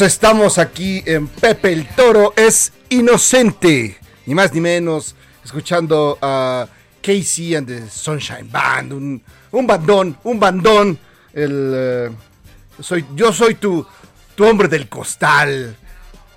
Estamos 0.00 0.58
aquí 0.58 1.02
en 1.06 1.28
Pepe 1.28 1.72
el 1.72 1.88
Toro 1.88 2.34
es 2.36 2.72
inocente, 2.90 3.96
ni 4.26 4.34
más 4.34 4.52
ni 4.52 4.60
menos, 4.60 5.14
escuchando 5.44 6.18
a 6.20 6.66
Casey 7.00 7.54
and 7.54 7.66
the 7.66 7.88
Sunshine 7.88 8.50
Band, 8.50 8.92
un, 8.92 9.22
un 9.52 9.66
bandón, 9.66 10.18
un 10.24 10.40
bandón, 10.40 10.98
el, 11.32 11.72
eh, 11.74 12.10
soy, 12.80 13.06
yo 13.14 13.32
soy 13.32 13.54
tu, 13.54 13.86
tu 14.34 14.44
hombre 14.44 14.68
del 14.68 14.88
costal, 14.88 15.76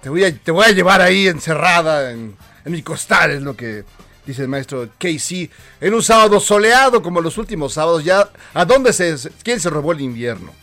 te 0.02 0.09
voy, 0.09 0.24
a, 0.24 0.38
te 0.38 0.52
voy 0.52 0.66
a 0.66 0.72
llevar 0.72 1.02
ahí 1.02 1.28
encerrada 1.28 2.12
en, 2.12 2.38
en 2.64 2.72
mi 2.72 2.81
costal, 2.81 3.31
es 3.31 3.41
lo 3.41 3.58
que 3.58 3.84
dice 4.26 4.44
el 4.44 4.47
maestro 4.47 4.88
Casey, 4.97 5.50
en 5.81 5.94
un 5.94 6.03
sábado 6.03 6.40
soleado 6.40 7.02
como 7.02 7.20
los 7.20 7.38
últimos 7.38 7.74
sábados, 7.74 8.03
ya, 8.03 8.30
¿a 8.53 8.64
dónde 8.64 8.94
se, 8.94 9.16
quién 9.44 9.59
se 9.59 9.70
robó 9.70 9.91
el 9.91 10.02
invierno? 10.02 10.53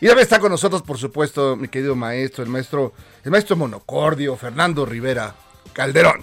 Y 0.00 0.06
también 0.06 0.22
está 0.24 0.38
con 0.38 0.50
nosotros, 0.50 0.82
por 0.82 0.98
supuesto, 0.98 1.56
mi 1.56 1.68
querido 1.68 1.94
maestro, 1.94 2.42
el 2.42 2.48
maestro, 2.50 2.94
el 3.24 3.30
maestro 3.30 3.56
monocordio, 3.56 4.36
Fernando 4.36 4.86
Rivera 4.86 5.34
Calderón. 5.74 6.22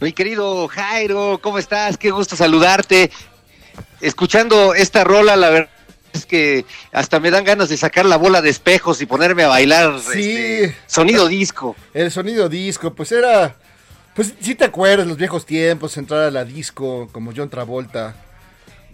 Mi 0.00 0.12
querido 0.12 0.66
Jairo, 0.68 1.38
¿cómo 1.40 1.58
estás? 1.58 1.96
Qué 1.96 2.10
gusto 2.10 2.34
saludarte. 2.34 3.10
Escuchando 4.00 4.74
esta 4.74 5.04
rola, 5.04 5.36
la 5.36 5.50
verdad 5.50 5.70
es 6.12 6.26
que 6.26 6.64
hasta 6.92 7.20
me 7.20 7.30
dan 7.30 7.44
ganas 7.44 7.68
de 7.68 7.76
sacar 7.76 8.06
la 8.06 8.16
bola 8.16 8.42
de 8.42 8.50
espejos 8.50 9.00
y 9.00 9.06
ponerme 9.06 9.44
a 9.44 9.48
bailar 9.48 10.00
Sí. 10.00 10.36
este, 10.36 10.76
sonido 10.86 11.28
disco. 11.28 11.76
El 11.92 12.10
sonido 12.10 12.48
disco, 12.48 12.92
pues 12.94 13.12
era, 13.12 13.54
pues 14.14 14.34
si 14.40 14.54
te 14.56 14.64
acuerdas, 14.64 15.06
los 15.06 15.16
viejos 15.16 15.46
tiempos, 15.46 15.96
entrar 15.96 16.22
a 16.24 16.30
la 16.30 16.44
disco 16.44 17.08
como 17.12 17.32
John 17.34 17.48
Travolta 17.50 18.16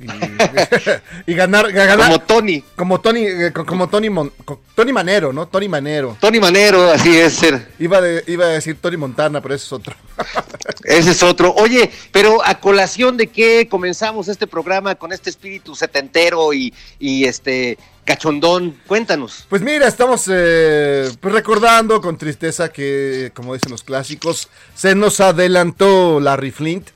y, 0.01 0.07
y 1.31 1.35
ganar, 1.35 1.71
ganar 1.73 1.99
Como 1.99 2.19
Tony. 2.21 2.65
como 2.77 3.01
Tony, 3.01 3.27
eh, 3.27 3.53
co- 3.53 3.67
como 3.67 3.89
Tony, 3.89 4.09
Mon- 4.11 4.33
Tony 4.75 4.93
Manero, 4.93 5.33
¿no? 5.33 5.47
Tony 5.47 5.69
Manero. 5.69 6.17
Tony 6.21 6.41
Manero, 6.41 6.91
así 6.91 7.17
es. 7.19 7.35
ser. 7.35 7.69
Iba, 7.79 8.01
de- 8.01 8.25
iba 8.27 8.47
a 8.47 8.49
decir 8.49 8.77
Tony 8.81 8.97
Montana, 8.97 9.41
pero 9.41 9.55
ese 9.55 9.67
es 9.67 9.73
otro. 9.73 9.95
Ese 10.85 11.11
es 11.11 11.23
otro. 11.23 11.53
Oye, 11.55 11.91
pero 12.13 12.45
a 12.45 12.59
colación 12.61 13.17
de 13.17 13.27
qué 13.27 13.69
comenzamos 13.71 14.29
este 14.29 14.47
programa 14.47 14.95
con 14.95 15.13
este 15.13 15.29
espíritu 15.31 15.75
setentero 15.75 16.53
y, 16.53 16.73
y 16.99 17.25
este 17.25 17.79
cachondón. 18.05 18.77
Cuéntanos. 18.87 19.47
Pues 19.49 19.63
mira, 19.63 19.87
estamos 19.87 20.25
eh, 20.31 21.11
pues 21.21 21.35
recordando 21.35 22.01
con 22.01 22.17
tristeza 22.19 22.71
que, 22.71 23.31
como 23.35 23.55
dicen 23.55 23.71
los 23.73 23.83
clásicos, 23.83 24.49
se 24.75 24.95
nos 24.95 25.21
adelantó 25.21 26.19
Larry 26.21 26.51
Flint, 26.51 26.89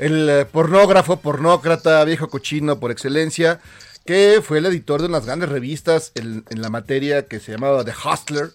el 0.00 0.28
eh, 0.30 0.44
pornógrafo, 0.46 1.20
pornócrata, 1.20 2.02
viejo 2.04 2.28
cochino 2.28 2.80
por 2.80 2.90
excelencia, 2.90 3.60
que 4.06 4.40
fue 4.42 4.58
el 4.58 4.66
editor 4.66 5.02
de 5.02 5.08
unas 5.08 5.26
grandes 5.26 5.50
revistas 5.50 6.12
en, 6.14 6.44
en 6.48 6.62
la 6.62 6.70
materia 6.70 7.26
que 7.26 7.38
se 7.38 7.52
llamaba 7.52 7.84
The 7.84 7.92
Hustler, 7.92 8.50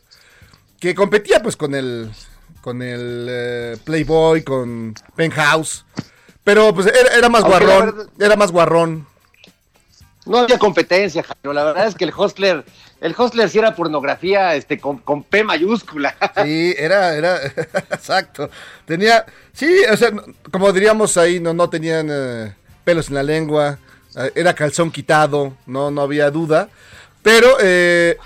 que 0.80 0.96
competía 0.96 1.42
pues 1.44 1.56
con 1.56 1.76
el, 1.76 2.12
con 2.62 2.82
el 2.82 3.28
eh, 3.30 3.78
Playboy, 3.84 4.44
con 4.44 4.96
Penthouse, 5.16 5.86
pero 6.44 6.74
pues 6.74 6.88
era, 6.88 7.30
más 7.30 7.44
guarrón, 7.44 8.10
era 8.20 8.36
más 8.36 8.52
guarrón. 8.52 9.08
No 10.26 10.40
había 10.40 10.58
competencia, 10.58 11.24
Jairo. 11.24 11.54
La 11.54 11.64
verdad 11.64 11.88
es 11.88 11.96
que 11.96 12.06
el 12.06 12.14
hostler, 12.16 12.66
el 13.00 13.16
hostler 13.18 13.50
sí 13.50 13.60
era 13.60 13.76
pornografía 13.76 14.56
este, 14.56 14.80
con, 14.80 14.98
con 15.00 15.24
P 15.24 15.44
mayúscula. 15.44 16.16
Sí, 16.44 16.76
era, 16.78 17.16
era, 17.16 17.46
exacto. 17.92 18.50
Tenía, 18.86 19.26
sí, 19.54 19.82
o 19.92 19.98
sea, 19.98 20.12
como 20.52 20.72
diríamos 20.72 21.18
ahí, 21.18 21.40
no, 21.40 21.54
no 21.54 21.70
tenían 21.70 22.08
eh, 22.12 22.56
pelos 22.84 23.10
en 23.10 23.16
la 23.16 23.24
lengua, 23.24 23.78
eh, 24.18 24.32
era 24.36 24.54
calzón 24.54 24.92
quitado, 24.92 25.56
no, 25.66 25.92
no 25.92 26.02
había 26.02 26.30
duda. 26.32 26.70
Pero 27.22 27.58
eh, 27.62 28.18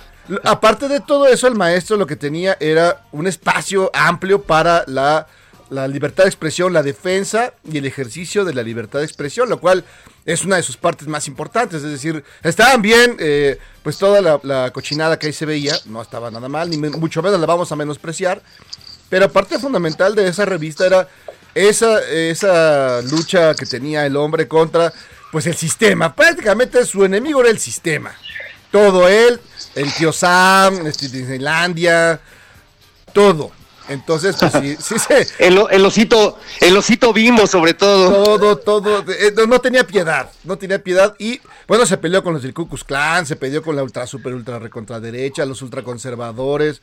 aparte 0.43 0.87
de 0.87 0.99
todo 0.99 1.27
eso, 1.27 1.47
el 1.47 1.55
maestro 1.55 1.97
lo 1.97 2.07
que 2.07 2.15
tenía 2.15 2.57
era 2.59 3.03
un 3.11 3.27
espacio 3.27 3.89
amplio 3.93 4.41
para 4.43 4.83
la, 4.87 5.27
la 5.69 5.87
libertad 5.87 6.23
de 6.23 6.29
expresión, 6.29 6.73
la 6.73 6.83
defensa 6.83 7.53
y 7.69 7.77
el 7.77 7.85
ejercicio 7.85 8.45
de 8.45 8.53
la 8.53 8.63
libertad 8.63 8.99
de 8.99 9.05
expresión, 9.05 9.49
lo 9.49 9.59
cual 9.59 9.83
es 10.25 10.43
una 10.43 10.55
de 10.55 10.63
sus 10.63 10.77
partes 10.77 11.07
más 11.07 11.27
importantes. 11.27 11.83
Es 11.83 11.91
decir, 11.91 12.23
estaban 12.43 12.81
bien, 12.81 13.15
eh, 13.19 13.57
pues 13.83 13.97
toda 13.97 14.39
la, 14.43 14.71
cochinada 14.71 15.17
que 15.17 15.27
ahí 15.27 15.33
se 15.33 15.45
veía, 15.45 15.75
no 15.85 16.01
estaba 16.01 16.31
nada 16.31 16.49
mal, 16.49 16.69
ni 16.69 16.77
mucho 16.77 17.21
menos 17.21 17.39
la 17.39 17.45
vamos 17.45 17.71
a 17.71 17.75
menospreciar. 17.75 18.41
Pero 19.09 19.31
parte 19.31 19.57
fundamental 19.59 20.15
de 20.15 20.27
esa 20.27 20.45
revista 20.45 20.85
era 20.85 21.07
esa, 21.55 21.99
esa 22.09 23.01
lucha 23.01 23.55
que 23.55 23.65
tenía 23.65 24.05
el 24.05 24.15
hombre 24.15 24.47
contra 24.47 24.93
pues 25.31 25.47
el 25.47 25.55
sistema. 25.55 26.15
Prácticamente 26.15 26.85
su 26.85 27.03
enemigo 27.05 27.41
era 27.41 27.49
el 27.49 27.59
sistema. 27.59 28.15
Todo 28.71 29.07
él, 29.07 29.39
el 29.75 29.91
tío 29.93 30.11
Sam, 30.11 30.85
este, 30.85 31.09
Disneylandia, 31.09 32.19
todo. 33.13 33.51
Entonces, 33.89 34.35
pues 34.39 34.51
sí, 34.53 34.77
sí 34.79 34.99
se, 34.99 35.27
El, 35.45 35.59
el 35.71 35.85
osito, 35.85 36.37
el 36.61 36.77
osito 36.77 37.11
bimbo 37.11 37.47
sobre 37.47 37.73
todo. 37.73 38.23
todo, 38.23 38.57
todo, 38.57 38.99
eh, 39.11 39.33
no, 39.35 39.45
no 39.47 39.59
tenía 39.59 39.85
piedad, 39.85 40.29
no 40.43 40.57
tenía 40.57 40.81
piedad 40.83 41.15
y 41.19 41.41
bueno, 41.67 41.85
se 41.85 41.97
peleó 41.97 42.23
con 42.23 42.33
los 42.33 42.43
del 42.43 42.53
Ku 42.53 42.67
Klux 42.67 42.83
Klan, 42.83 43.25
se 43.25 43.35
peleó 43.35 43.61
con 43.63 43.75
la 43.75 43.83
ultra 43.83 44.05
super 44.07 44.33
ultra 44.33 44.59
recontra 44.59 44.99
derecha, 44.99 45.45
los 45.45 45.61
ultraconservadores. 45.61 46.81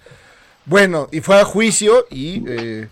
Bueno, 0.64 1.08
y 1.12 1.20
fue 1.20 1.40
a 1.40 1.44
juicio 1.44 2.06
y 2.10 2.42
eh, 2.48 2.88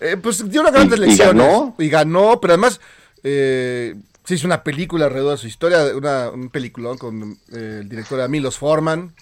eh, 0.00 0.16
pues 0.22 0.48
dio 0.50 0.60
unas 0.60 0.72
grandes 0.74 1.00
¿Y- 1.00 1.12
y 1.12 1.16
ganó? 1.16 1.74
y 1.78 1.88
ganó, 1.88 2.40
pero 2.40 2.52
además 2.54 2.80
eh, 3.24 3.94
se 4.24 4.34
hizo 4.34 4.46
una 4.46 4.62
película 4.62 5.06
alrededor 5.06 5.32
de 5.32 5.38
su 5.38 5.46
historia, 5.46 5.84
una, 5.96 6.28
un 6.28 6.50
peliculón 6.50 6.98
con 6.98 7.38
el 7.50 7.88
director 7.88 8.28
Milos 8.28 8.58
Forman. 8.58 9.14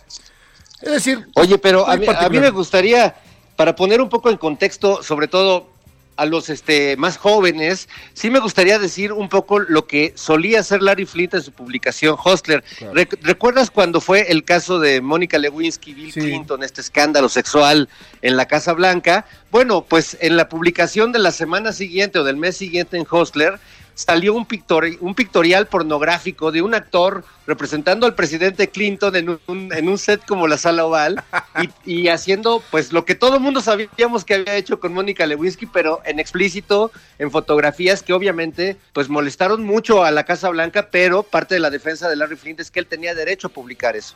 Es 0.83 0.93
decir, 0.93 1.27
Oye, 1.37 1.59
pero 1.59 1.89
a 1.89 1.97
mí, 1.97 2.07
a 2.09 2.29
mí 2.29 2.39
me 2.41 2.51
gustaría, 2.51 3.15
para 3.57 3.75
poner 3.75 4.01
un 4.01 4.09
poco 4.09 4.31
en 4.31 4.37
contexto, 4.37 5.03
sobre 5.03 5.29
todo 5.29 5.69
a 6.17 6.25
los 6.25 6.49
este, 6.49 6.97
más 6.97 7.19
jóvenes, 7.19 7.89
sí 8.15 8.31
me 8.31 8.39
gustaría 8.39 8.79
decir 8.79 9.13
un 9.13 9.29
poco 9.29 9.59
lo 9.59 9.87
que 9.87 10.13
solía 10.17 10.61
hacer 10.61 10.83
Larry 10.83 11.05
Flint 11.05 11.35
en 11.35 11.43
su 11.43 11.53
publicación 11.53 12.17
Hostler. 12.23 12.65
Claro. 12.79 12.95
¿Recuerdas 13.21 13.71
cuando 13.71 14.01
fue 14.01 14.31
el 14.33 14.43
caso 14.43 14.79
de 14.79 15.03
Mónica 15.03 15.39
Lewinsky, 15.39 15.93
Bill 15.93 16.13
Sí. 16.13 16.21
Clinton, 16.21 16.63
este 16.63 16.81
escándalo 16.81 17.29
sexual 17.29 17.89
en 18.23 18.37
la 18.39 18.47
Casa 18.47 18.73
Blanca? 18.73 19.27
Bueno, 19.51 19.85
pues 19.85 20.17
en 20.21 20.39
la 20.39 20.49
publicación 20.49 21.13
de 21.13 21.19
la 21.19 21.33
semana 21.33 21.73
siguiente 21.73 22.19
o 22.19 22.25
del 22.25 22.37
mes 22.37 22.57
siguiente 22.57 22.97
en 22.97 23.07
Hostler, 23.11 23.59
salió 23.97 24.35
un, 24.35 24.47
pictori- 24.47 24.99
un 25.01 25.15
pictorial 25.15 25.67
pornográfico 25.67 26.53
de 26.53 26.61
un 26.63 26.75
actor 26.75 27.25
representando 27.47 28.07
al 28.07 28.15
presidente 28.15 28.69
Clinton 28.69 29.17
en 29.17 29.39
un, 29.47 29.73
en 29.73 29.89
un 29.89 29.97
set 29.99 30.25
como 30.27 30.47
la 30.47 30.59
sala 30.59 30.85
oval 30.85 31.23
y, 31.85 32.03
y 32.03 32.09
haciendo 32.09 32.63
pues 32.71 32.93
lo 32.93 33.05
que 33.07 33.15
todo 33.15 33.37
el 33.37 33.41
mundo 33.41 33.63
sabíamos 33.63 34.25
que 34.25 34.35
había 34.35 34.55
hecho 34.57 34.79
con 34.79 34.93
Mónica 34.93 35.27
Lewinsky, 35.27 35.67
pero 35.67 36.03
en 36.05 36.21
explícito, 36.21 36.93
en 37.19 37.31
fotografías 37.31 38.03
que 38.03 38.13
obviamente 38.13 38.77
pues 38.93 39.09
molestaron 39.09 39.65
mucho 39.65 40.05
a 40.05 40.11
la 40.11 40.25
Casa 40.25 40.51
Blanca, 40.51 40.89
pero 40.91 41.23
parte 41.23 41.55
de 41.55 41.61
la 41.61 41.71
defensa 41.71 42.09
de 42.09 42.17
Larry 42.17 42.37
Flint 42.37 42.61
es 42.61 42.71
que 42.71 42.81
él 42.81 42.87
tenía 42.87 43.15
derecho 43.15 43.47
a 43.47 43.51
publicar 43.51 43.97
eso. 43.97 44.15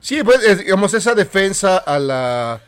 Sí, 0.00 0.22
pues, 0.22 0.44
es, 0.44 0.58
digamos, 0.58 0.92
esa 0.92 1.14
defensa 1.14 1.78
a 1.78 1.98
la, 1.98 2.60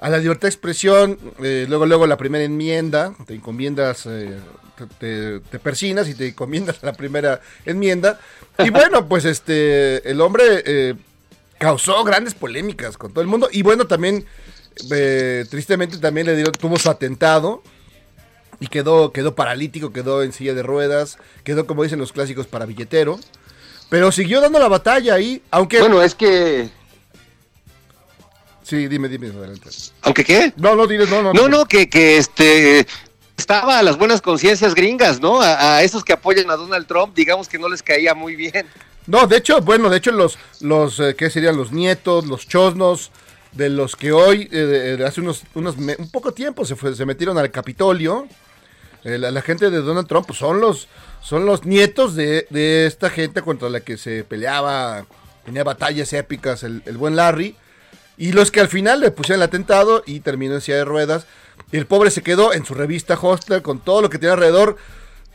a 0.00 0.10
la 0.10 0.18
libertad 0.18 0.42
de 0.42 0.48
expresión, 0.48 1.16
eh, 1.40 1.64
luego, 1.68 1.86
luego 1.86 2.08
la 2.08 2.16
primera 2.16 2.42
enmienda, 2.42 3.14
te 3.24 3.34
encomiendas, 3.34 4.04
eh, 4.06 4.36
te, 4.98 5.40
persinas 5.58 6.08
y 6.08 6.14
te 6.14 6.28
encomiendas 6.28 6.82
la 6.82 6.92
primera 6.92 7.40
enmienda. 7.64 8.18
Y 8.58 8.70
bueno, 8.70 9.08
pues 9.08 9.24
este, 9.24 10.08
el 10.08 10.20
hombre 10.20 10.62
eh, 10.64 10.94
causó 11.58 12.02
grandes 12.04 12.34
polémicas 12.34 12.96
con 12.96 13.12
todo 13.12 13.22
el 13.22 13.28
mundo. 13.28 13.48
Y 13.50 13.62
bueno, 13.62 13.86
también, 13.86 14.24
eh, 14.90 15.44
tristemente, 15.50 15.98
también 15.98 16.26
le 16.26 16.36
dieron, 16.36 16.52
tuvo 16.52 16.78
su 16.78 16.90
atentado. 16.90 17.62
Y 18.60 18.68
quedó, 18.68 19.12
quedó 19.12 19.34
paralítico, 19.34 19.92
quedó 19.92 20.22
en 20.22 20.32
silla 20.32 20.54
de 20.54 20.62
ruedas, 20.62 21.18
quedó, 21.42 21.66
como 21.66 21.82
dicen 21.82 21.98
los 21.98 22.12
clásicos, 22.12 22.46
para 22.46 22.64
billetero. 22.64 23.18
Pero 23.88 24.12
siguió 24.12 24.40
dando 24.40 24.58
la 24.60 24.68
batalla 24.68 25.14
ahí, 25.14 25.42
aunque... 25.50 25.80
Bueno, 25.80 26.00
es 26.00 26.14
que... 26.14 26.70
Sí, 28.62 28.86
dime, 28.86 29.08
dime, 29.08 29.26
adelante. 29.28 29.68
¿Aunque 30.02 30.24
qué? 30.24 30.52
No, 30.56 30.76
no, 30.76 30.86
diles, 30.86 31.10
no, 31.10 31.22
no. 31.22 31.32
No, 31.32 31.48
no, 31.48 31.64
que, 31.66 31.90
que 31.90 32.16
este 32.16 32.86
estaba 33.42 33.80
a 33.80 33.82
las 33.82 33.98
buenas 33.98 34.22
conciencias 34.22 34.72
gringas, 34.72 35.20
¿no? 35.20 35.40
A, 35.40 35.82
esos 35.82 36.04
que 36.04 36.12
apoyan 36.12 36.48
a 36.48 36.56
Donald 36.56 36.86
Trump, 36.86 37.12
digamos 37.14 37.48
que 37.48 37.58
no 37.58 37.68
les 37.68 37.82
caía 37.82 38.14
muy 38.14 38.36
bien. 38.36 38.66
No, 39.08 39.26
de 39.26 39.36
hecho, 39.36 39.60
bueno, 39.60 39.90
de 39.90 39.96
hecho 39.96 40.12
los, 40.12 40.38
los 40.60 41.00
eh, 41.00 41.16
¿qué 41.16 41.28
serían? 41.28 41.56
Los 41.56 41.72
nietos, 41.72 42.24
los 42.26 42.46
chosnos, 42.46 43.10
de 43.50 43.68
los 43.68 43.96
que 43.96 44.12
hoy, 44.12 44.48
eh, 44.52 44.96
de 44.96 45.04
hace 45.04 45.20
unos, 45.20 45.42
unos 45.54 45.76
un 45.76 46.10
poco 46.12 46.32
tiempo 46.32 46.64
se, 46.64 46.76
se 46.94 47.04
metieron 47.04 47.36
al 47.36 47.50
Capitolio, 47.50 48.28
eh, 49.02 49.18
la, 49.18 49.32
la 49.32 49.42
gente 49.42 49.70
de 49.70 49.78
Donald 49.78 50.06
Trump, 50.06 50.26
pues 50.28 50.38
son 50.38 50.60
los, 50.60 50.86
son 51.20 51.44
los 51.44 51.64
nietos 51.64 52.14
de, 52.14 52.46
de 52.50 52.86
esta 52.86 53.10
gente 53.10 53.42
contra 53.42 53.68
la 53.68 53.80
que 53.80 53.96
se 53.96 54.22
peleaba, 54.22 55.04
tenía 55.44 55.64
batallas 55.64 56.12
épicas 56.12 56.62
el, 56.62 56.82
el 56.86 56.96
buen 56.96 57.16
Larry, 57.16 57.56
y 58.16 58.30
los 58.30 58.52
que 58.52 58.60
al 58.60 58.68
final 58.68 59.00
le 59.00 59.10
pusieron 59.10 59.42
el 59.42 59.48
atentado 59.48 60.04
y 60.06 60.20
terminó 60.20 60.54
en 60.54 60.60
silla 60.60 60.76
de 60.76 60.84
ruedas, 60.84 61.26
y 61.70 61.76
el 61.76 61.86
pobre 61.86 62.10
se 62.10 62.22
quedó 62.22 62.52
en 62.52 62.64
su 62.64 62.74
revista 62.74 63.18
Hostler 63.20 63.62
con 63.62 63.78
todo 63.80 64.02
lo 64.02 64.10
que 64.10 64.18
tenía 64.18 64.34
alrededor, 64.34 64.76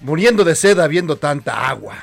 muriendo 0.01 0.43
de 0.43 0.55
sed 0.55 0.77
viendo 0.89 1.15
tanta 1.15 1.67
agua. 1.67 1.95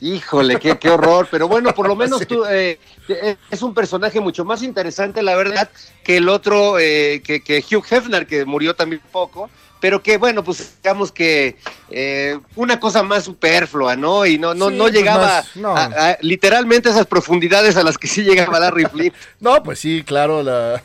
Híjole, 0.00 0.60
qué, 0.60 0.78
qué 0.78 0.90
horror. 0.90 1.26
Pero 1.30 1.48
bueno, 1.48 1.74
por 1.74 1.88
lo 1.88 1.96
menos 1.96 2.26
tú 2.26 2.44
eh, 2.44 2.78
eh, 3.08 3.36
es 3.50 3.62
un 3.62 3.74
personaje 3.74 4.20
mucho 4.20 4.44
más 4.44 4.62
interesante, 4.62 5.22
la 5.22 5.34
verdad, 5.36 5.68
que 6.04 6.18
el 6.18 6.28
otro, 6.28 6.78
eh, 6.78 7.20
que, 7.24 7.40
que 7.40 7.58
Hugh 7.68 7.84
Hefner, 7.90 8.26
que 8.26 8.44
murió 8.44 8.74
también 8.74 9.02
poco. 9.10 9.50
Pero 9.80 10.02
que 10.02 10.16
bueno, 10.18 10.42
pues 10.42 10.74
digamos 10.82 11.12
que 11.12 11.56
eh, 11.88 12.36
una 12.56 12.80
cosa 12.80 13.04
más 13.04 13.24
superflua, 13.24 13.94
¿no? 13.94 14.26
Y 14.26 14.36
no, 14.36 14.52
no, 14.52 14.70
Sí, 14.70 14.74
no 14.76 14.84
pues 14.84 14.94
llegaba 14.94 15.24
más, 15.26 15.56
no. 15.56 15.76
a, 15.76 15.84
a- 15.84 16.18
literalmente 16.20 16.88
a 16.88 16.92
esas 16.92 17.06
profundidades 17.06 17.76
a 17.76 17.84
las 17.84 17.96
que 17.96 18.08
sí 18.08 18.22
llegaba 18.24 18.58
Larry 18.58 18.86
Flint. 18.86 19.14
No, 19.40 19.62
pues 19.62 19.78
sí, 19.78 20.02
claro, 20.04 20.42
la, 20.42 20.82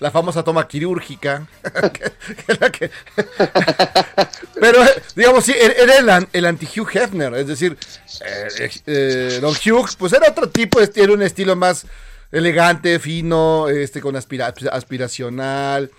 la 0.00 0.10
famosa 0.10 0.42
toma 0.42 0.66
quirúrgica. 0.66 1.46
que- 1.92 2.34
que 2.34 2.54
la 2.60 2.70
que- 2.70 2.90
Pero, 4.60 4.82
eh, 4.84 5.02
digamos, 5.16 5.44
sí, 5.44 5.52
er- 5.52 5.74
era 5.78 5.96
el, 6.18 6.26
el 6.32 6.44
anti-Hugh 6.46 6.88
Hefner, 6.94 7.34
es 7.34 7.46
decir, 7.46 7.76
eh, 8.24 8.70
eh, 8.86 9.38
Don 9.40 9.54
Hugh, 9.54 9.88
pues 9.98 10.12
era 10.12 10.28
otro 10.28 10.48
tipo, 10.48 10.80
era 10.80 11.12
un 11.12 11.22
estilo 11.22 11.56
más 11.56 11.86
elegante, 12.32 12.98
fino, 12.98 13.68
este, 13.68 14.00
con 14.00 14.16
aspira- 14.16 14.54
aspiracional, 14.72 15.90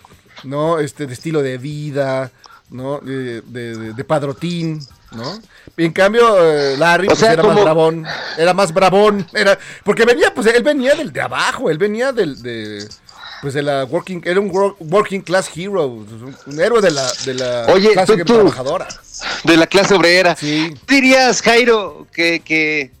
¿no? 0.44 0.78
Este, 0.78 1.06
de 1.06 1.12
estilo 1.12 1.42
de 1.42 1.58
vida, 1.58 2.30
¿no? 2.70 3.00
De, 3.00 3.40
de- 3.42 3.92
de- 3.94 4.04
padrotín, 4.04 4.80
¿no? 5.10 5.40
Y 5.76 5.84
en 5.84 5.92
cambio, 5.92 6.36
eh, 6.42 6.76
Larry, 6.78 7.08
pues 7.08 7.18
sea, 7.18 7.32
era 7.32 7.42
más 7.42 7.60
bravón, 7.62 8.06
era 8.38 8.54
más 8.54 8.72
bravón, 8.72 9.26
era, 9.34 9.58
porque 9.84 10.04
venía, 10.04 10.32
pues 10.34 10.46
él 10.46 10.62
venía 10.62 10.94
del 10.94 11.12
de 11.12 11.20
abajo, 11.20 11.68
él 11.70 11.78
venía 11.78 12.12
del, 12.12 12.40
de, 12.42 12.86
pues 13.42 13.52
de 13.54 13.62
la 13.62 13.84
working, 13.84 14.22
era 14.24 14.40
un 14.40 14.50
wor- 14.50 14.76
working 14.78 15.20
class 15.20 15.50
hero, 15.54 15.86
un, 15.88 16.34
un 16.46 16.60
héroe 16.60 16.80
de 16.80 16.90
la, 16.92 17.12
de 17.26 17.34
la 17.34 17.66
Oye, 17.68 17.90
clase 17.92 18.16
tú- 18.18 18.24
tú- 18.24 18.34
trabajadora. 18.34 18.88
de 19.44 19.56
la 19.56 19.66
clase 19.66 19.94
obrera. 19.94 20.34
Sí. 20.36 20.72
¿Dirías, 20.88 21.42
Jairo, 21.42 22.06
que, 22.12 22.40
que, 22.40 22.92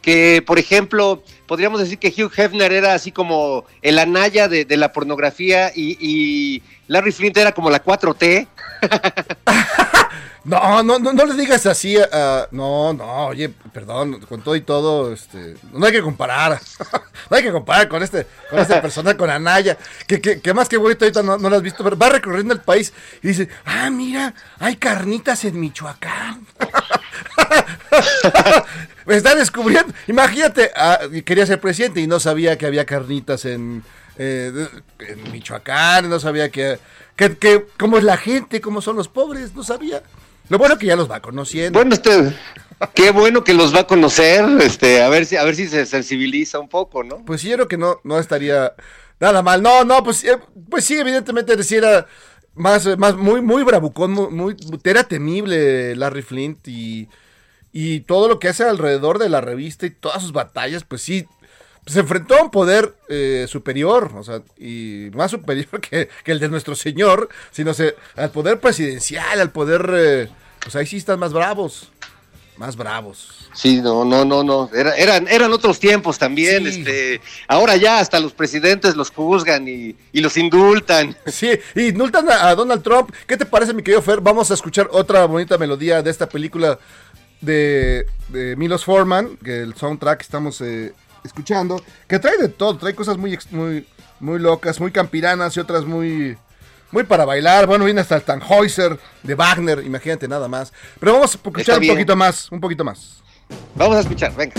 que, 0.00 0.42
por 0.46 0.58
ejemplo, 0.60 1.22
podríamos 1.46 1.80
decir 1.80 1.98
que 1.98 2.08
Hugh 2.16 2.30
Hefner 2.36 2.72
era 2.72 2.94
así 2.94 3.10
como 3.12 3.64
el 3.82 3.98
anaya 3.98 4.46
de, 4.48 4.64
de 4.64 4.76
la 4.76 4.92
pornografía 4.92 5.72
y, 5.74 5.98
y 6.00 6.62
Larry 6.86 7.10
Flint 7.12 7.36
era 7.36 7.50
como 7.52 7.68
la 7.68 7.82
4T? 7.84 8.46
No, 10.46 10.80
no, 10.84 11.00
no, 11.00 11.12
no 11.12 11.24
le 11.24 11.34
digas 11.34 11.66
así, 11.66 11.96
a- 11.98 12.46
no, 12.52 12.92
no, 12.92 13.26
oye, 13.26 13.48
perdón, 13.72 14.20
con 14.28 14.42
todo 14.42 14.54
y 14.54 14.60
todo, 14.60 15.12
este, 15.12 15.56
no 15.72 15.84
hay 15.86 15.90
que 15.92 16.02
comparar, 16.02 16.60
no 17.30 17.36
hay 17.36 17.42
que 17.42 17.50
comparar 17.50 17.88
con 17.88 18.00
este, 18.00 18.28
con 18.48 18.60
esta 18.60 18.80
persona, 18.80 19.16
con 19.16 19.28
Anaya, 19.28 19.76
que, 20.06 20.20
que, 20.20 20.40
que 20.40 20.54
más 20.54 20.68
que 20.68 20.76
bonito 20.76 21.04
ahorita 21.04 21.24
no, 21.24 21.36
no 21.36 21.50
lo 21.50 21.56
has 21.56 21.62
visto, 21.62 21.82
pero 21.82 21.98
va 21.98 22.10
recorriendo 22.10 22.54
el 22.54 22.60
país 22.60 22.92
y 23.24 23.28
dice, 23.28 23.48
ah, 23.64 23.90
mira, 23.90 24.34
hay 24.60 24.76
carnitas 24.76 25.44
en 25.44 25.58
Michoacán. 25.58 26.46
Me 29.04 29.16
está 29.16 29.34
descubriendo, 29.34 29.92
imagínate, 30.06 30.70
ah, 30.76 31.00
quería 31.24 31.44
ser 31.46 31.60
presidente 31.60 32.00
y 32.00 32.06
no 32.06 32.20
sabía 32.20 32.56
que 32.56 32.66
había 32.66 32.86
carnitas 32.86 33.44
en, 33.46 33.82
eh, 34.16 34.68
en 35.00 35.32
Michoacán, 35.32 36.08
no 36.08 36.20
sabía 36.20 36.50
que, 36.50 36.78
que, 37.16 37.36
que 37.36 37.66
cómo 37.78 37.98
es 37.98 38.04
la 38.04 38.16
gente, 38.16 38.60
cómo 38.60 38.80
son 38.80 38.94
los 38.94 39.08
pobres, 39.08 39.52
no 39.56 39.64
sabía. 39.64 40.04
Lo 40.48 40.58
bueno 40.58 40.78
que 40.78 40.86
ya 40.86 40.96
los 40.96 41.10
va 41.10 41.20
conociendo. 41.20 41.78
Bueno, 41.78 41.94
este, 41.94 42.32
qué 42.94 43.10
bueno 43.10 43.42
que 43.44 43.54
los 43.54 43.74
va 43.74 43.80
a 43.80 43.86
conocer, 43.86 44.44
este, 44.60 45.02
a 45.02 45.08
ver 45.08 45.26
si, 45.26 45.36
a 45.36 45.44
ver 45.44 45.56
si 45.56 45.68
se 45.68 45.86
sensibiliza 45.86 46.58
un 46.58 46.68
poco, 46.68 47.02
¿no? 47.02 47.24
Pues 47.24 47.40
sí, 47.40 47.48
yo 47.48 47.54
creo 47.56 47.68
que 47.68 47.78
no, 47.78 48.00
no 48.04 48.18
estaría 48.18 48.74
nada 49.18 49.42
mal. 49.42 49.62
No, 49.62 49.84
no, 49.84 50.02
pues, 50.04 50.24
eh, 50.24 50.38
pues 50.70 50.84
sí, 50.84 50.98
evidentemente 50.98 51.56
decía 51.56 51.78
era 51.78 52.06
más, 52.54 52.86
más 52.98 53.16
muy, 53.16 53.40
muy 53.42 53.62
bravucón, 53.64 54.12
muy, 54.12 54.28
muy- 54.30 54.56
era 54.84 55.04
temible 55.04 55.96
Larry 55.96 56.22
Flint 56.22 56.68
y, 56.68 57.08
y 57.72 58.00
todo 58.00 58.28
lo 58.28 58.38
que 58.38 58.48
hace 58.48 58.64
alrededor 58.64 59.18
de 59.18 59.28
la 59.28 59.40
revista 59.40 59.86
y 59.86 59.90
todas 59.90 60.22
sus 60.22 60.32
batallas, 60.32 60.84
pues 60.84 61.02
sí, 61.02 61.26
se 61.86 62.00
enfrentó 62.00 62.36
a 62.36 62.42
un 62.42 62.50
poder 62.50 62.94
eh, 63.08 63.46
superior, 63.48 64.12
o 64.16 64.24
sea, 64.24 64.42
y 64.58 65.08
más 65.14 65.30
superior 65.30 65.80
que, 65.80 66.08
que 66.24 66.32
el 66.32 66.40
de 66.40 66.48
nuestro 66.48 66.74
señor, 66.74 67.28
sino 67.52 67.72
se, 67.74 67.94
al 68.16 68.30
poder 68.30 68.60
presidencial, 68.60 69.40
al 69.40 69.50
poder, 69.50 69.88
eh, 69.94 70.28
pues 70.62 70.74
ahí 70.76 70.86
sí 70.86 70.96
están 70.96 71.18
más 71.20 71.32
bravos, 71.32 71.90
más 72.56 72.74
bravos. 72.76 73.48
Sí, 73.54 73.80
no, 73.80 74.04
no, 74.04 74.24
no, 74.24 74.42
no. 74.42 74.68
Era- 74.74 74.96
eran, 74.96 75.28
eran 75.28 75.52
otros 75.52 75.78
tiempos 75.78 76.18
también. 76.18 76.64
Sí. 76.70 76.80
Este, 76.80 77.20
ahora 77.48 77.76
ya 77.76 78.00
hasta 78.00 78.18
los 78.20 78.32
presidentes 78.32 78.96
los 78.96 79.10
juzgan 79.10 79.66
y, 79.68 79.94
y 80.12 80.20
los 80.20 80.36
indultan. 80.36 81.16
Sí, 81.26 81.50
y 81.74 81.88
indultan 81.88 82.28
a, 82.30 82.48
a 82.48 82.54
Donald 82.54 82.82
Trump. 82.82 83.10
¿Qué 83.26 83.36
te 83.36 83.46
parece, 83.46 83.72
mi 83.74 83.82
querido 83.82 84.02
Fer? 84.02 84.20
Vamos 84.20 84.50
a 84.50 84.54
escuchar 84.54 84.88
otra 84.92 85.24
bonita 85.26 85.56
melodía 85.56 86.02
de 86.02 86.10
esta 86.10 86.28
película 86.28 86.78
de, 87.40 88.06
de 88.28 88.56
Milos 88.56 88.84
Forman, 88.84 89.36
que 89.38 89.60
el 89.62 89.74
soundtrack 89.74 90.20
estamos 90.22 90.60
eh, 90.60 90.92
escuchando, 91.26 91.82
que 92.08 92.18
trae 92.18 92.38
de 92.38 92.48
todo, 92.48 92.76
trae 92.78 92.94
cosas 92.94 93.16
muy, 93.16 93.38
muy, 93.50 93.86
muy 94.20 94.38
locas, 94.38 94.80
muy 94.80 94.90
campiranas 94.90 95.56
y 95.56 95.60
otras 95.60 95.84
muy, 95.84 96.36
muy 96.90 97.04
para 97.04 97.24
bailar. 97.24 97.66
Bueno, 97.66 97.84
viene 97.84 98.00
hasta 98.00 98.16
el 98.16 98.22
Tannhäuser 98.22 98.98
de 99.22 99.34
Wagner, 99.34 99.84
imagínate 99.84 100.28
nada 100.28 100.48
más. 100.48 100.72
Pero 100.98 101.12
vamos 101.12 101.32
a 101.32 101.36
escuchar 101.36 101.78
un 101.78 101.88
poquito 101.88 102.16
más, 102.16 102.50
un 102.50 102.60
poquito 102.60 102.84
más. 102.84 103.22
Vamos 103.74 103.96
a 103.96 104.00
escuchar, 104.00 104.34
venga. 104.34 104.54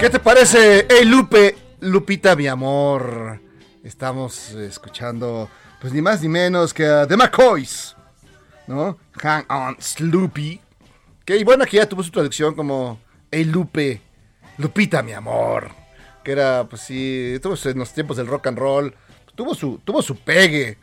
¿Qué 0.00 0.08
te 0.08 0.18
parece? 0.18 0.86
Hey 0.88 1.04
Lupe, 1.04 1.54
Lupita, 1.80 2.34
mi 2.34 2.46
amor. 2.46 3.38
Estamos 3.84 4.52
escuchando, 4.52 5.50
pues 5.78 5.92
ni 5.92 6.00
más 6.00 6.22
ni 6.22 6.28
menos 6.28 6.72
que 6.72 6.86
a 6.86 7.06
The 7.06 7.18
McCoys, 7.18 7.94
¿no? 8.66 8.96
Hang 9.20 9.44
on, 9.50 9.76
Sloopy. 9.78 10.58
Que 11.22 11.36
y 11.36 11.44
bueno, 11.44 11.64
aquí 11.64 11.76
ya 11.76 11.86
tuvo 11.86 12.02
su 12.02 12.10
traducción 12.10 12.54
como 12.54 12.98
Hey 13.30 13.44
Lupe, 13.44 14.00
Lupita, 14.56 15.02
mi 15.02 15.12
amor. 15.12 15.70
Que 16.24 16.32
era, 16.32 16.64
pues 16.64 16.80
sí, 16.80 17.38
tuvo 17.42 17.56
en 17.62 17.78
los 17.78 17.92
tiempos 17.92 18.16
del 18.16 18.26
rock 18.26 18.46
and 18.46 18.58
roll. 18.58 18.94
Tuvo 19.34 19.54
su, 19.54 19.82
tuvo 19.84 20.00
su 20.00 20.16
pegue. 20.16 20.78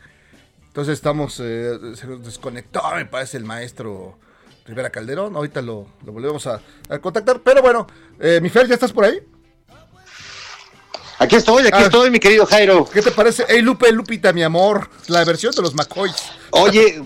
Entonces 0.68 0.94
estamos, 0.94 1.40
eh, 1.40 1.76
se 1.96 2.06
desconectó, 2.06 2.82
me 2.94 3.04
parece, 3.04 3.36
el 3.36 3.44
maestro 3.44 4.16
Rivera 4.68 4.90
Calderón. 4.90 5.34
Ahorita 5.34 5.60
lo, 5.62 5.86
lo 6.04 6.12
volvemos 6.12 6.46
a, 6.46 6.60
a 6.88 6.98
contactar. 6.98 7.40
Pero 7.40 7.62
bueno, 7.62 7.86
eh, 8.20 8.38
mi 8.40 8.48
Fer, 8.50 8.68
¿ya 8.68 8.74
estás 8.74 8.92
por 8.92 9.04
ahí? 9.04 9.18
Aquí 11.18 11.34
estoy, 11.34 11.62
aquí 11.66 11.70
Ah. 11.78 11.82
estoy, 11.86 12.10
mi 12.10 12.20
querido 12.20 12.46
Jairo. 12.46 12.88
¿Qué 12.88 13.02
te 13.02 13.10
parece? 13.10 13.44
Hey 13.48 13.60
Lupe, 13.62 13.90
Lupita, 13.90 14.32
mi 14.32 14.42
amor. 14.44 14.88
La 15.08 15.24
versión 15.24 15.52
de 15.52 15.62
los 15.62 15.74
McCoys. 15.74 16.14
Oye, 16.50 17.02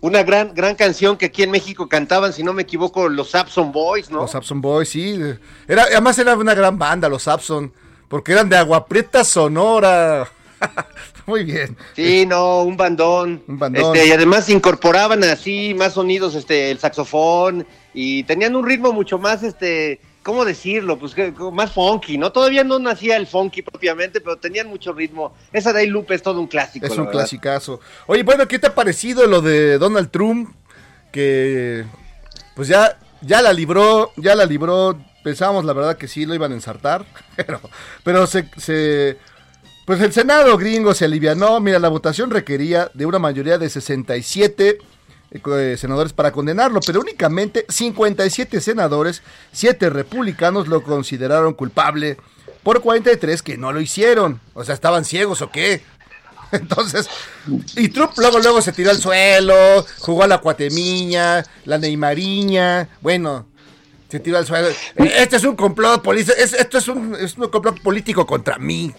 una 0.00 0.22
gran, 0.22 0.54
gran 0.54 0.74
canción 0.74 1.16
que 1.16 1.26
aquí 1.26 1.42
en 1.42 1.50
México 1.50 1.88
cantaban, 1.88 2.34
si 2.34 2.42
no 2.42 2.52
me 2.52 2.62
equivoco, 2.62 3.08
los 3.08 3.30
Sapson 3.30 3.72
Boys, 3.72 4.10
¿no? 4.10 4.18
Los 4.20 4.32
Sapson 4.32 4.60
Boys, 4.60 4.90
sí. 4.90 5.18
Era, 5.66 5.84
además 5.84 6.18
era 6.18 6.36
una 6.36 6.52
gran 6.54 6.78
banda, 6.78 7.08
los 7.08 7.22
Sapson. 7.22 7.72
Porque 8.08 8.32
eran 8.32 8.48
de 8.50 8.56
Agua 8.56 8.86
Prieta 8.86 9.24
Sonora. 9.24 10.28
Muy 11.26 11.44
bien. 11.44 11.76
Sí, 11.94 12.24
no, 12.26 12.62
un 12.62 12.76
bandón. 12.76 13.42
Un 13.46 13.58
bandón. 13.58 13.96
Este, 13.96 14.08
y 14.08 14.12
además 14.12 14.48
incorporaban 14.48 15.22
así 15.24 15.74
más 15.74 15.94
sonidos, 15.94 16.34
este, 16.34 16.70
el 16.70 16.78
saxofón, 16.78 17.66
y 17.92 18.22
tenían 18.24 18.54
un 18.56 18.64
ritmo 18.66 18.92
mucho 18.92 19.18
más, 19.18 19.42
este, 19.42 20.00
¿cómo 20.22 20.44
decirlo? 20.44 20.98
Pues 20.98 21.14
más 21.52 21.72
funky, 21.72 22.16
¿no? 22.18 22.30
Todavía 22.32 22.62
no 22.64 22.78
nacía 22.78 23.16
el 23.16 23.26
funky 23.26 23.62
propiamente, 23.62 24.20
pero 24.20 24.36
tenían 24.36 24.68
mucho 24.68 24.92
ritmo. 24.92 25.34
Esa 25.52 25.72
de 25.72 25.80
ahí 25.80 25.86
Lupe 25.88 26.14
es 26.14 26.22
todo 26.22 26.40
un 26.40 26.46
clásico. 26.46 26.86
Es 26.86 26.92
un 26.92 26.98
verdad. 27.06 27.12
clasicazo. 27.12 27.80
Oye, 28.06 28.22
bueno, 28.22 28.46
¿qué 28.46 28.58
te 28.58 28.68
ha 28.68 28.74
parecido 28.74 29.26
lo 29.26 29.40
de 29.42 29.78
Donald 29.78 30.10
Trump? 30.10 30.50
Que 31.12 31.84
pues 32.54 32.68
ya, 32.68 32.98
ya 33.20 33.42
la 33.42 33.52
libró, 33.52 34.12
ya 34.16 34.34
la 34.34 34.44
libró. 34.46 34.98
Pensábamos 35.24 35.64
la 35.64 35.72
verdad 35.72 35.96
que 35.96 36.06
sí 36.08 36.24
lo 36.24 36.34
iban 36.34 36.52
a 36.52 36.54
ensartar, 36.54 37.04
pero, 37.36 37.60
pero 38.04 38.26
se, 38.26 38.48
se- 38.58 39.18
pues 39.86 40.00
el 40.00 40.12
Senado 40.12 40.58
gringo 40.58 40.92
se 40.92 41.06
alivianó. 41.06 41.58
Mira, 41.60 41.78
la 41.78 41.88
votación 41.88 42.30
requería 42.30 42.90
de 42.92 43.06
una 43.06 43.20
mayoría 43.20 43.56
de 43.56 43.70
67 43.70 44.78
eh, 45.30 45.40
eh, 45.44 45.76
senadores 45.78 46.12
para 46.12 46.32
condenarlo, 46.32 46.80
pero 46.84 47.00
únicamente 47.00 47.64
57 47.68 48.60
senadores, 48.60 49.22
7 49.52 49.88
republicanos 49.90 50.68
lo 50.68 50.82
consideraron 50.82 51.54
culpable 51.54 52.16
por 52.64 52.80
43 52.80 53.42
que 53.42 53.56
no 53.56 53.72
lo 53.72 53.80
hicieron. 53.80 54.40
O 54.54 54.64
sea, 54.64 54.74
¿estaban 54.74 55.04
ciegos 55.04 55.40
o 55.40 55.50
qué? 55.52 55.82
Entonces, 56.52 57.08
y 57.76 57.88
Trump 57.88 58.12
luego, 58.16 58.40
luego 58.40 58.62
se 58.62 58.72
tiró 58.72 58.90
al 58.90 58.98
suelo, 58.98 59.86
jugó 59.98 60.24
a 60.24 60.28
la 60.28 60.38
cuatemiña, 60.38 61.44
la 61.64 61.78
neymariña, 61.78 62.88
bueno, 63.00 63.46
se 64.08 64.20
tiró 64.20 64.38
al 64.38 64.46
suelo. 64.46 64.68
Este 64.96 65.36
es 65.36 65.44
un 65.44 65.54
complot 65.54 66.02
político, 66.02 66.36
esto 66.36 66.78
es 66.78 66.88
un, 66.88 67.16
es 67.16 67.36
un 67.36 67.48
complot 67.48 67.80
político 67.80 68.26
contra 68.26 68.58
mí, 68.58 68.92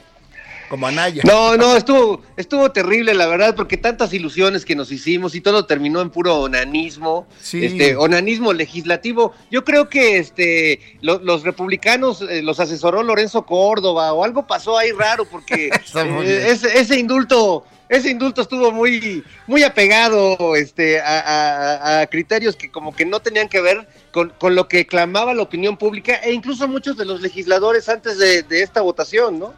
como 0.69 0.87
Anaya. 0.87 1.21
No, 1.25 1.55
no, 1.57 1.75
estuvo, 1.77 2.21
estuvo 2.35 2.71
terrible, 2.71 3.13
la 3.13 3.25
verdad, 3.27 3.55
porque 3.55 3.77
tantas 3.77 4.13
ilusiones 4.13 4.65
que 4.65 4.75
nos 4.75 4.91
hicimos 4.91 5.33
y 5.35 5.41
todo 5.41 5.65
terminó 5.65 6.01
en 6.01 6.09
puro 6.09 6.35
onanismo, 6.41 7.27
Sí. 7.41 7.65
este, 7.65 7.95
onanismo 7.95 8.53
legislativo. 8.53 9.33
Yo 9.49 9.63
creo 9.63 9.89
que 9.89 10.17
este, 10.17 10.79
lo- 11.01 11.19
los 11.19 11.43
republicanos 11.43 12.21
eh, 12.21 12.41
los 12.41 12.59
asesoró 12.59 13.03
Lorenzo 13.03 13.45
Córdoba 13.45 14.13
o 14.13 14.23
algo 14.23 14.45
pasó 14.45 14.77
ahí 14.77 14.91
raro, 14.91 15.25
porque 15.25 15.69
eh, 15.95 16.45
ese, 16.49 16.77
ese 16.79 16.99
indulto, 16.99 17.65
ese 17.89 18.09
indulto 18.09 18.41
estuvo 18.41 18.71
muy, 18.71 19.23
muy 19.47 19.63
apegado, 19.63 20.55
este, 20.55 20.99
a, 20.99 21.19
a- 21.19 22.01
a 22.01 22.07
criterios 22.07 22.55
que 22.55 22.69
como 22.69 22.93
que 22.95 23.05
no 23.05 23.21
tenían 23.21 23.47
que 23.47 23.61
ver 23.61 23.87
con, 24.11 24.33
con 24.37 24.55
lo 24.55 24.67
que 24.67 24.85
clamaba 24.85 25.33
la 25.33 25.43
opinión 25.43 25.77
pública 25.77 26.15
e 26.15 26.33
incluso 26.33 26.67
muchos 26.67 26.97
de 26.97 27.05
los 27.05 27.21
legisladores 27.21 27.87
antes 27.87 28.17
de, 28.17 28.43
de 28.43 28.63
esta 28.63 28.81
votación, 28.81 29.39
¿no? 29.39 29.53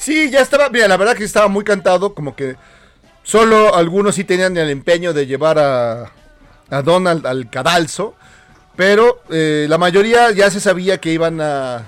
Sí, 0.00 0.30
ya 0.30 0.40
estaba, 0.40 0.70
mira, 0.70 0.88
la 0.88 0.96
verdad 0.96 1.14
que 1.14 1.24
estaba 1.24 1.48
muy 1.48 1.62
cantado, 1.62 2.14
como 2.14 2.34
que 2.34 2.56
solo 3.22 3.74
algunos 3.74 4.14
sí 4.14 4.24
tenían 4.24 4.56
el 4.56 4.70
empeño 4.70 5.12
de 5.12 5.26
llevar 5.26 5.58
a, 5.58 6.10
a 6.70 6.82
Donald 6.82 7.26
al 7.26 7.50
cadalso, 7.50 8.14
pero 8.76 9.22
eh, 9.28 9.66
la 9.68 9.76
mayoría 9.76 10.30
ya 10.30 10.50
se 10.50 10.58
sabía 10.60 10.98
que 10.98 11.12
iban 11.12 11.40
a... 11.42 11.84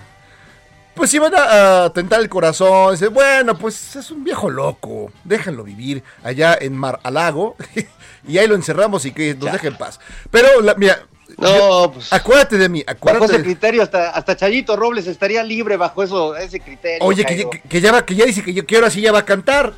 Pues 0.94 1.14
iban 1.14 1.32
a, 1.34 1.84
a 1.84 1.92
tentar 1.94 2.20
el 2.20 2.28
corazón, 2.28 2.92
dice, 2.92 3.08
bueno, 3.08 3.56
pues 3.56 3.96
es 3.96 4.10
un 4.10 4.24
viejo 4.24 4.50
loco, 4.50 5.10
déjenlo 5.24 5.64
vivir 5.64 6.02
allá 6.22 6.54
en 6.60 6.76
Mar 6.76 7.00
a 7.02 7.10
Lago, 7.10 7.56
y 8.28 8.36
ahí 8.36 8.46
lo 8.46 8.54
encerramos 8.54 9.06
y 9.06 9.12
que 9.12 9.34
nos 9.34 9.50
deje 9.52 9.68
en 9.68 9.78
paz. 9.78 10.00
Pero, 10.30 10.60
la- 10.60 10.74
mira, 10.74 11.00
No, 11.38 11.48
yo- 11.86 11.92
pues- 11.92 12.12
acuérdate 12.12 12.58
de 12.58 12.68
mí, 12.68 12.82
Bajo 12.86 12.96
acuérdate 12.98 13.24
ese 13.26 13.38
de- 13.38 13.44
criterio, 13.44 13.82
hasta, 13.82 14.10
hasta 14.10 14.36
Chayito 14.36 14.76
Robles 14.76 15.06
estaría 15.06 15.42
libre 15.42 15.76
bajo 15.76 16.02
eso, 16.02 16.36
ese 16.36 16.60
criterio. 16.60 16.98
Oye, 17.04 17.24
que, 17.24 17.36
que- 17.48 17.60
que 17.68 17.80
ya 17.80 17.92
va, 17.92 18.04
que 18.04 18.14
ya 18.14 18.24
dice 18.24 18.42
que, 18.42 18.52
yo, 18.54 18.66
que 18.66 18.76
ahora 18.76 18.90
sí 18.90 19.00
ya 19.00 19.12
va 19.12 19.20
a 19.20 19.24
cantar. 19.24 19.72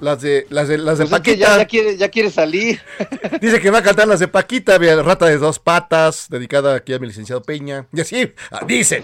Las 0.00 0.20
de, 0.22 0.46
las 0.50 0.66
de, 0.66 0.76
las 0.76 0.98
de 0.98 1.06
Pues 1.06 1.12
es 1.12 1.20
que 1.22 1.30
Paquita. 1.32 1.48
ya, 1.52 1.58
ya 1.58 1.64
quiere, 1.66 1.96
ya 1.96 2.08
quiere 2.08 2.28
salir. 2.30 2.80
Dice 3.40 3.60
que 3.60 3.70
va 3.70 3.78
a 3.78 3.82
cantar 3.82 4.08
las 4.08 4.18
de 4.18 4.26
Paquita, 4.26 4.76
Rata 4.76 5.26
de 5.26 5.38
dos 5.38 5.60
patas, 5.60 6.26
dedicada 6.28 6.74
aquí 6.74 6.92
a 6.94 6.98
mi 6.98 7.06
licenciado 7.06 7.40
Peña. 7.42 7.86
Y 7.92 8.00
así, 8.00 8.32
ah, 8.50 8.64
dicen. 8.66 9.02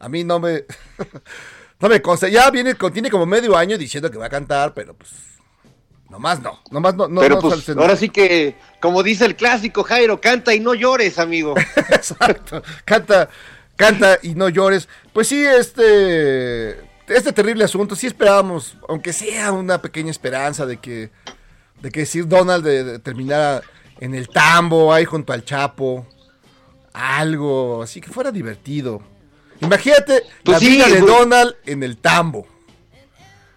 A 0.00 0.08
mí 0.08 0.24
no 0.24 0.40
me. 0.40 0.64
no 1.80 1.88
me 1.88 2.02
consta. 2.02 2.28
Ya 2.28 2.50
viene, 2.50 2.74
tiene 2.92 3.08
como 3.08 3.24
medio 3.24 3.56
año 3.56 3.78
diciendo 3.78 4.10
que 4.10 4.18
va 4.18 4.26
a 4.26 4.30
cantar, 4.30 4.74
pero 4.74 4.94
pues. 4.94 5.10
Nomás 6.12 6.42
no. 6.42 6.60
Nomás 6.70 6.94
no. 6.94 7.08
no 7.08 7.22
Pero 7.22 7.36
no 7.36 7.40
pues 7.40 7.66
ahora 7.70 7.96
sí 7.96 8.10
que, 8.10 8.54
como 8.80 9.02
dice 9.02 9.24
el 9.24 9.34
clásico, 9.34 9.82
Jairo, 9.82 10.20
canta 10.20 10.54
y 10.54 10.60
no 10.60 10.74
llores, 10.74 11.18
amigo. 11.18 11.54
Exacto. 11.88 12.62
Canta, 12.84 13.30
canta 13.76 14.18
y 14.22 14.34
no 14.34 14.50
llores. 14.50 14.88
Pues 15.14 15.26
sí, 15.28 15.42
este. 15.42 16.72
Este 17.08 17.32
terrible 17.32 17.64
asunto, 17.64 17.96
sí 17.96 18.06
esperábamos, 18.06 18.76
aunque 18.88 19.12
sea 19.14 19.52
una 19.52 19.80
pequeña 19.80 20.10
esperanza 20.10 20.66
de 20.66 20.76
que. 20.76 21.10
De 21.80 21.90
que 21.90 22.04
Sir 22.04 22.28
Donald 22.28 22.62
de- 22.64 22.84
de 22.84 22.98
terminara 22.98 23.62
en 23.98 24.14
el 24.14 24.28
tambo, 24.28 24.92
ahí 24.92 25.06
junto 25.06 25.32
al 25.32 25.44
Chapo. 25.46 26.06
Algo 26.92 27.82
así 27.82 28.02
que 28.02 28.10
fuera 28.10 28.30
divertido. 28.30 29.00
Imagínate 29.62 30.22
Pues 30.44 30.56
la 30.56 30.58
sí, 30.60 30.68
vida 30.68 30.88
de 30.88 31.00
pues- 31.00 31.06
Donald 31.06 31.54
en 31.64 31.82
el 31.82 31.96
tambo. 31.96 32.46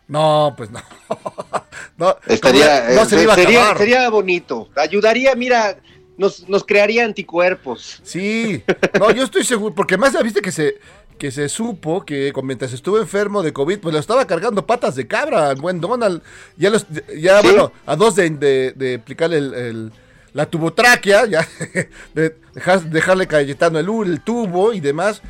No, 0.07 0.53
pues 0.55 0.69
no. 0.71 0.81
no 1.97 2.15
Estaría, 2.27 2.89
no 2.95 3.05
se 3.05 3.15
le 3.15 3.23
iba 3.23 3.33
a 3.33 3.75
sería, 3.77 4.09
bonito. 4.09 4.69
Ayudaría, 4.75 5.33
mira, 5.35 5.77
nos, 6.17 6.47
nos 6.49 6.63
crearía 6.63 7.05
anticuerpos. 7.05 8.01
Sí, 8.03 8.63
no, 8.99 9.11
yo 9.11 9.23
estoy 9.23 9.43
seguro, 9.43 9.73
porque 9.73 9.97
más 9.97 10.13
ya 10.13 10.21
viste 10.21 10.41
que 10.41 10.51
se, 10.51 10.75
que 11.17 11.31
se 11.31 11.47
supo 11.49 12.05
que 12.05 12.33
mientras 12.43 12.73
estuvo 12.73 12.97
enfermo 12.99 13.41
de 13.43 13.53
COVID, 13.53 13.79
pues 13.79 13.93
lo 13.93 13.99
estaba 13.99 14.25
cargando 14.27 14.65
patas 14.65 14.95
de 14.95 15.07
cabra 15.07 15.49
al 15.49 15.55
buen 15.57 15.79
Donald. 15.79 16.21
Ya, 16.57 16.69
los, 16.69 16.85
ya 17.17 17.41
Sí. 17.41 17.47
bueno, 17.47 17.71
a 17.85 17.95
dos 17.95 18.15
de, 18.15 18.29
de, 18.31 18.73
de 18.75 18.95
aplicarle 18.95 19.37
el, 19.37 19.53
el- 19.53 19.91
la 20.33 20.45
tubotraquea, 20.47 21.27
ya, 21.27 21.47
de 22.13 22.35
dejar- 22.53 22.83
dejarle 22.89 23.25
cayetando 23.25 23.79
el, 23.79 23.87
el 24.11 24.19
tubo 24.19 24.73
y 24.73 24.81
demás. 24.81 25.21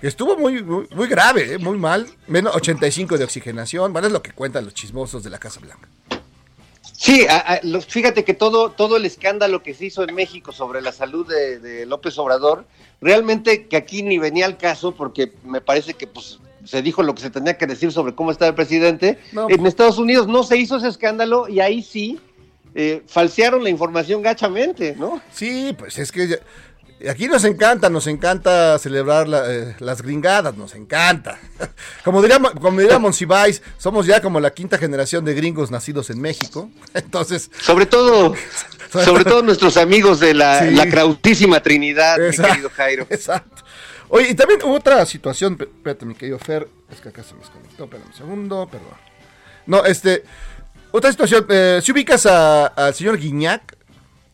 Estuvo 0.00 0.38
muy, 0.38 0.62
muy, 0.62 0.86
muy 0.94 1.06
grave, 1.06 1.54
¿eh? 1.54 1.58
muy 1.58 1.76
mal. 1.78 2.06
Menos 2.28 2.54
85 2.56 3.18
de 3.18 3.24
oxigenación. 3.24 3.92
Bueno, 3.92 4.06
es 4.08 4.12
lo 4.14 4.22
que 4.22 4.32
cuentan 4.32 4.64
los 4.64 4.72
chismosos 4.72 5.22
de 5.22 5.28
la 5.30 5.38
Casa 5.38 5.60
Blanca. 5.60 5.88
Sí, 7.04 7.26
a- 7.28 7.36
a- 7.36 7.60
los- 7.64 7.84
fíjate 7.84 8.24
que 8.24 8.32
todo, 8.32 8.70
todo 8.70 8.96
el 8.96 9.04
escándalo 9.04 9.62
que 9.62 9.74
se 9.74 9.84
hizo 9.84 10.08
en 10.08 10.14
México 10.14 10.52
sobre 10.52 10.80
la 10.80 10.90
salud 10.90 11.28
de, 11.28 11.58
de 11.58 11.84
López 11.84 12.16
Obrador, 12.16 12.64
realmente 13.02 13.66
que 13.66 13.76
aquí 13.76 14.02
ni 14.02 14.16
venía 14.18 14.46
al 14.46 14.56
caso 14.56 14.94
porque 14.94 15.30
me 15.44 15.60
parece 15.60 15.92
que 15.92 16.06
pues 16.06 16.38
se 16.64 16.80
dijo 16.80 17.02
lo 17.02 17.14
que 17.14 17.20
se 17.20 17.28
tenía 17.28 17.58
que 17.58 17.66
decir 17.66 17.92
sobre 17.92 18.14
cómo 18.14 18.30
estaba 18.30 18.48
el 18.48 18.54
presidente. 18.54 19.18
No. 19.32 19.50
En 19.50 19.66
Estados 19.66 19.98
Unidos 19.98 20.28
no 20.28 20.44
se 20.44 20.56
hizo 20.56 20.78
ese 20.78 20.88
escándalo 20.88 21.46
y 21.46 21.60
ahí 21.60 21.82
sí 21.82 22.18
eh, 22.74 23.02
falsearon 23.06 23.62
la 23.62 23.68
información 23.68 24.22
gachamente, 24.22 24.96
¿no? 24.98 25.20
Sí, 25.30 25.76
pues 25.78 25.98
es 25.98 26.10
que 26.10 26.26
ya- 26.26 26.38
aquí 27.08 27.26
nos 27.28 27.44
encanta, 27.44 27.90
nos 27.90 28.06
encanta 28.06 28.78
celebrar 28.78 29.26
la- 29.28 29.52
eh, 29.52 29.76
las 29.80 30.02
gringadas, 30.02 30.56
nos 30.56 30.74
encanta. 30.74 31.38
Como 32.04 32.20
diría, 32.22 32.38
Mo- 32.38 32.52
como 32.52 32.80
diría 32.80 32.98
Monsiváis, 32.98 33.62
somos 33.78 34.06
ya 34.06 34.20
como 34.20 34.40
la 34.40 34.52
quinta 34.52 34.78
generación 34.78 35.24
de 35.24 35.34
gringos 35.34 35.70
nacidos 35.70 36.10
en 36.10 36.20
México. 36.20 36.70
Entonces, 36.94 37.50
Sobre 37.60 37.86
todo, 37.86 38.34
sobre 38.92 39.24
todo 39.24 39.42
nuestros 39.42 39.76
amigos 39.76 40.20
de 40.20 40.34
la, 40.34 40.60
Sí. 40.60 40.70
la 40.74 40.88
crautísima 40.88 41.60
Trinidad, 41.60 42.18
mi 42.18 42.30
querido 42.36 42.70
Jairo. 42.70 43.06
Exacto. 43.10 43.62
Oye, 44.08 44.30
y 44.30 44.34
también 44.34 44.60
hubo 44.62 44.74
otra 44.74 45.04
situación, 45.06 45.56
espérate, 45.60 46.04
mi 46.06 46.14
querido 46.14 46.38
Fer, 46.38 46.68
es 46.92 47.00
que 47.00 47.08
acá 47.08 47.22
se 47.24 47.34
me 47.34 47.40
desconectó, 47.40 47.84
espérame 47.84 48.06
un 48.06 48.14
segundo, 48.14 48.68
perdón. 48.70 48.90
No, 49.66 49.84
este, 49.84 50.22
otra 50.92 51.10
situación, 51.10 51.46
eh, 51.48 51.80
si 51.82 51.90
ubicas 51.90 52.26
a- 52.26 52.66
al 52.66 52.94
señor 52.94 53.18
Guignac, 53.18 53.74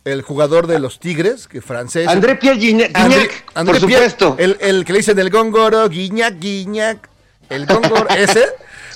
el 0.04 0.22
jugador 0.22 0.66
de 0.66 0.78
los 0.78 0.98
Tigres, 1.00 1.46
que 1.48 1.60
francés. 1.60 2.08
André 2.08 2.36
Pierre 2.36 2.58
Guignac, 2.58 2.90
André- 2.96 3.30
André 3.54 3.78
por 3.80 3.88
Pierre, 3.88 4.10
supuesto. 4.10 4.36
el, 4.38 4.56
el 4.60 4.84
que 4.84 4.92
le 4.92 4.98
dicen 5.00 5.18
el 5.18 5.30
góngoro, 5.30 5.88
Guiñac, 5.88 6.38
Guiñac, 6.38 7.08
el 7.48 7.66
góngoro, 7.66 8.08
ese. 8.16 8.44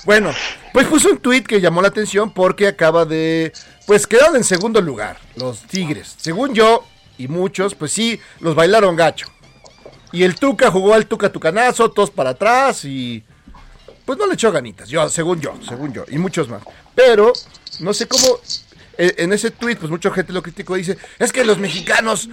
Bueno, 0.05 0.31
pues 0.73 0.87
puso 0.87 1.09
un 1.09 1.17
tweet 1.17 1.43
que 1.43 1.59
llamó 1.61 1.81
la 1.81 1.87
atención 1.89 2.33
porque 2.33 2.67
acaba 2.67 3.05
de. 3.05 3.53
Pues 3.87 4.07
quedaron 4.07 4.35
en 4.35 4.43
segundo 4.43 4.81
lugar, 4.81 5.17
los 5.35 5.61
Tigres. 5.63 6.15
Según 6.17 6.53
yo 6.53 6.85
y 7.17 7.27
muchos, 7.27 7.75
pues 7.75 7.91
sí, 7.91 8.19
los 8.39 8.55
bailaron 8.55 8.95
gacho. 8.95 9.27
Y 10.11 10.23
el 10.23 10.35
Tuca 10.35 10.69
jugó 10.71 10.93
al 10.93 11.07
Tuca 11.07 11.31
Tucanazo, 11.31 11.91
todos 11.91 12.09
para 12.11 12.31
atrás 12.31 12.83
y. 12.85 13.23
Pues 14.05 14.19
no 14.19 14.27
le 14.27 14.35
echó 14.35 14.51
ganitas, 14.51 14.87
yo, 14.89 15.09
según 15.09 15.41
yo, 15.41 15.55
según 15.67 15.91
yo, 15.91 16.05
y 16.07 16.17
muchos 16.19 16.47
más. 16.47 16.61
Pero, 16.93 17.33
no 17.79 17.91
sé 17.93 18.07
cómo. 18.07 18.39
Eh, 18.97 19.15
En 19.19 19.33
ese 19.33 19.51
tweet, 19.51 19.75
pues 19.77 19.89
mucha 19.91 20.11
gente 20.11 20.33
lo 20.33 20.41
criticó 20.43 20.75
y 20.75 20.79
dice: 20.81 20.97
Es 21.19 21.31
que 21.31 21.43
los 21.45 21.57
mexicanos 21.57 22.29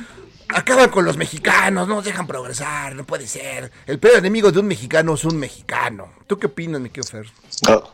acaban 0.49 0.90
con 0.90 1.04
los 1.04 1.16
mexicanos, 1.16 1.88
no 1.88 1.95
nos 1.97 2.04
dejan 2.04 2.26
progresar, 2.26 2.95
no 2.95 3.04
puede 3.04 3.26
ser. 3.26 3.71
El 3.87 3.99
peor 3.99 4.19
enemigo 4.19 4.52
de 4.52 4.59
un 4.61 4.66
mexicano 4.66 5.14
es 5.14 5.25
un 5.25 5.38
mexicano. 5.38 6.12
¿Tú 6.26 6.38
qué 6.38 6.47
opinas, 6.47 6.81
mi 6.81 6.90
querido 6.90 7.11
Fer? 7.11 7.26
No. 7.69 7.90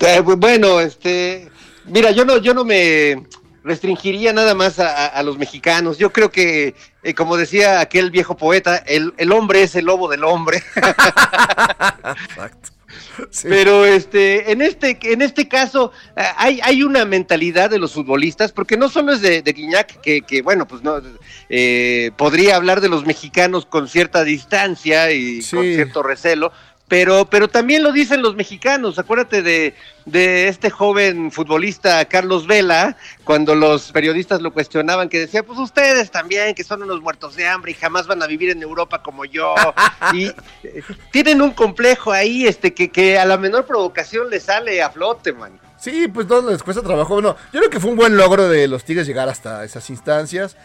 Eh, 0.00 0.20
bu- 0.22 0.36
bueno, 0.38 0.80
este, 0.80 1.48
mira, 1.86 2.10
yo 2.10 2.24
no, 2.24 2.38
yo 2.38 2.52
no 2.52 2.64
me 2.64 3.24
restringiría 3.64 4.32
nada 4.32 4.54
más 4.54 4.78
a, 4.80 4.88
a- 4.88 5.06
a 5.08 5.22
los 5.22 5.38
mexicanos. 5.38 5.98
Yo 5.98 6.12
creo 6.12 6.30
que, 6.30 6.74
eh, 7.02 7.14
como 7.14 7.36
decía 7.36 7.80
aquel 7.80 8.10
viejo 8.10 8.36
poeta, 8.36 8.76
el, 8.78 9.14
el 9.16 9.30
hombre 9.32 9.62
es 9.62 9.74
el 9.76 9.84
lobo 9.84 10.08
del 10.08 10.24
hombre. 10.24 10.62
Exacto. 10.76 12.70
Sí. 13.30 13.46
Pero 13.48 13.84
este, 13.84 14.52
en 14.52 14.62
este, 14.62 14.98
en 15.02 15.22
este 15.22 15.48
caso, 15.48 15.92
eh, 16.16 16.22
hay, 16.36 16.60
hay 16.62 16.82
una 16.82 17.04
mentalidad 17.04 17.68
de 17.70 17.78
los 17.78 17.92
futbolistas, 17.92 18.52
porque 18.52 18.76
no 18.76 18.88
solo 18.88 19.12
es 19.12 19.20
de, 19.20 19.42
de 19.42 19.52
Guiñac, 19.52 20.00
que, 20.00 20.22
que, 20.22 20.42
bueno, 20.42 20.66
pues 20.66 20.82
no 20.82 21.00
eh, 21.48 22.10
podría 22.16 22.56
hablar 22.56 22.80
de 22.80 22.88
los 22.88 23.04
mexicanos 23.06 23.66
con 23.66 23.88
cierta 23.88 24.24
distancia 24.24 25.10
y 25.12 25.42
Sí. 25.42 25.56
con 25.56 25.64
cierto 25.64 26.02
recelo. 26.02 26.52
Pero, 26.88 27.26
pero 27.26 27.48
también 27.48 27.82
lo 27.82 27.92
dicen 27.92 28.22
los 28.22 28.34
mexicanos. 28.34 28.98
Acuérdate 28.98 29.42
de, 29.42 29.74
de 30.06 30.48
este 30.48 30.70
joven 30.70 31.30
futbolista 31.30 32.02
Carlos 32.06 32.46
Vela, 32.46 32.96
cuando 33.24 33.54
los 33.54 33.92
periodistas 33.92 34.40
lo 34.40 34.52
cuestionaban, 34.52 35.10
que 35.10 35.20
decía, 35.20 35.42
pues 35.42 35.58
ustedes 35.58 36.10
también, 36.10 36.54
que 36.54 36.64
son 36.64 36.82
unos 36.82 37.02
muertos 37.02 37.36
de 37.36 37.46
hambre 37.46 37.72
y 37.72 37.74
jamás 37.74 38.06
van 38.06 38.22
a 38.22 38.26
vivir 38.26 38.50
en 38.50 38.62
Europa 38.62 39.02
como 39.02 39.26
yo. 39.26 39.54
y 40.14 40.26
eh, 40.64 40.82
tienen 41.12 41.42
un 41.42 41.50
complejo 41.50 42.10
ahí, 42.10 42.46
este, 42.46 42.72
que, 42.72 42.90
que 42.90 43.18
a 43.18 43.26
la 43.26 43.36
menor 43.36 43.66
provocación 43.66 44.30
le 44.30 44.40
sale 44.40 44.82
a 44.82 44.88
flote, 44.88 45.32
man. 45.34 45.60
Sí, 45.78 46.08
pues 46.08 46.26
no 46.26 46.40
les 46.40 46.62
cuesta 46.62 46.82
trabajo. 46.82 47.14
Bueno, 47.14 47.36
yo 47.52 47.60
creo 47.60 47.70
que 47.70 47.80
fue 47.80 47.90
un 47.90 47.96
buen 47.96 48.16
logro 48.16 48.48
de 48.48 48.66
los 48.66 48.84
Tigres 48.84 49.06
llegar 49.06 49.28
hasta 49.28 49.62
esas 49.64 49.90
instancias. 49.90 50.56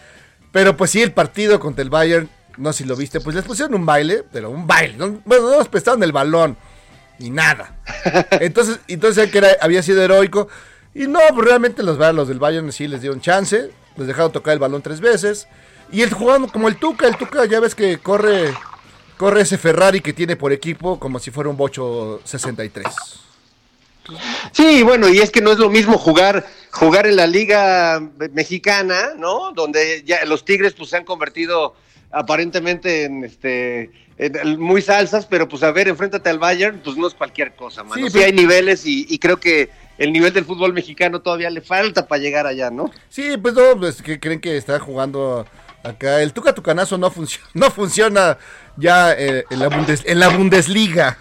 Pero 0.54 0.78
pues 0.78 0.92
sí, 0.92 1.02
el 1.02 1.12
partido 1.12 1.60
contra 1.60 1.84
el 1.84 1.90
Bayern, 1.90 2.30
no 2.58 2.72
sé 2.74 2.84
si 2.84 2.90
lo 2.90 2.96
viste, 2.96 3.20
pues 3.20 3.36
les 3.36 3.46
pusieron 3.46 3.74
un 3.76 3.86
baile, 3.86 4.24
pero 4.32 4.50
un 4.50 4.66
baile. 4.68 4.96
¿no? 4.98 5.22
Bueno, 5.26 5.50
no 5.52 5.58
nos 5.58 5.68
prestaron 5.68 6.02
el 6.04 6.12
balón, 6.12 6.58
ni 7.20 7.30
nada. 7.30 7.78
Entonces, 8.32 8.80
entonces 8.88 9.32
que 9.32 9.38
era- 9.40 9.58
había 9.62 9.82
sido 9.84 10.02
heroico. 10.04 10.48
Y 10.96 11.08
no, 11.08 11.20
pues 11.34 11.48
realmente 11.48 11.82
los, 11.84 11.98
los 12.14 12.28
del 12.28 12.40
Bayern 12.40 12.72
sí 12.72 12.88
les 12.88 13.02
dieron 13.02 13.20
chance, 13.22 13.72
les 13.98 14.08
dejaron 14.08 14.32
tocar 14.32 14.54
el 14.54 14.60
balón 14.60 14.82
tres 14.84 15.00
veces. 15.02 15.48
Y 15.92 16.02
el 16.02 16.14
jugando 16.14 16.48
como 16.48 16.68
el 16.68 16.78
Tuca, 16.78 17.08
el 17.08 17.18
Tuca 17.18 17.46
ya 17.46 17.60
ves 17.60 17.74
que 17.76 17.98
corre, 17.98 18.54
corre 19.18 19.42
ese 19.42 19.58
Ferrari 19.58 20.02
que 20.02 20.14
tiene 20.14 20.36
por 20.36 20.52
equipo 20.52 21.00
como 21.00 21.18
si 21.20 21.32
fuera 21.32 21.50
un 21.50 21.58
Bocho 21.58 22.22
63. 22.24 22.86
Sí, 24.52 24.84
bueno, 24.84 25.08
y 25.10 25.20
es 25.20 25.32
que 25.32 25.42
no 25.42 25.52
es 25.52 25.58
lo 25.60 25.70
mismo 25.70 25.98
jugar 25.98 26.46
jugar 26.72 27.06
en 27.08 27.16
la 27.16 27.28
liga 27.28 28.02
mexicana, 28.34 29.12
¿no? 29.18 29.52
Donde 29.54 30.04
ya 30.06 30.26
los 30.26 30.44
Tigres 30.44 30.74
pues 30.74 30.90
se 30.90 30.98
han 30.98 31.06
convertido 31.06 31.76
aparentemente 32.14 33.06
en 33.06 33.24
este 33.24 33.92
en 34.18 34.60
muy 34.60 34.82
salsas, 34.82 35.26
pero 35.26 35.48
pues 35.50 35.64
a 35.64 35.72
ver, 35.72 35.88
enfréntate 35.88 36.30
al 36.30 36.38
Bayern, 36.40 36.80
pues 36.84 36.96
no 36.96 37.08
es 37.08 37.14
cualquier 37.16 37.56
cosa, 37.56 37.84
mano. 37.84 37.96
Sí, 37.96 38.04
Sí, 38.04 38.10
pero- 38.14 38.26
hay 38.26 38.32
niveles 38.32 38.86
y, 38.86 39.08
y 39.10 39.18
creo 39.18 39.38
que 39.40 39.70
el 39.98 40.14
nivel 40.14 40.32
del 40.34 40.46
fútbol 40.46 40.72
mexicano 40.74 41.22
todavía 41.22 41.50
le 41.50 41.62
falta 41.62 42.08
para 42.08 42.22
llegar 42.22 42.46
allá, 42.48 42.70
¿no? 42.70 42.92
Sí, 43.10 43.36
pues 43.38 43.54
no, 43.56 43.78
pues 43.80 44.02
que 44.02 44.20
creen 44.20 44.40
que 44.40 44.56
está 44.56 44.80
jugando 44.80 45.46
acá. 45.84 46.22
El 46.22 46.32
Tuca 46.34 46.54
Tucanazo 46.54 46.98
no, 46.98 47.10
funciona 47.12 47.48
no 47.56 47.72
funciona 47.72 48.38
ya 48.78 49.14
eh, 49.14 49.46
en, 49.50 49.60
la 49.60 49.70
Bundes- 49.70 50.04
en 50.06 50.20
la 50.20 50.30
Bundesliga. 50.30 51.18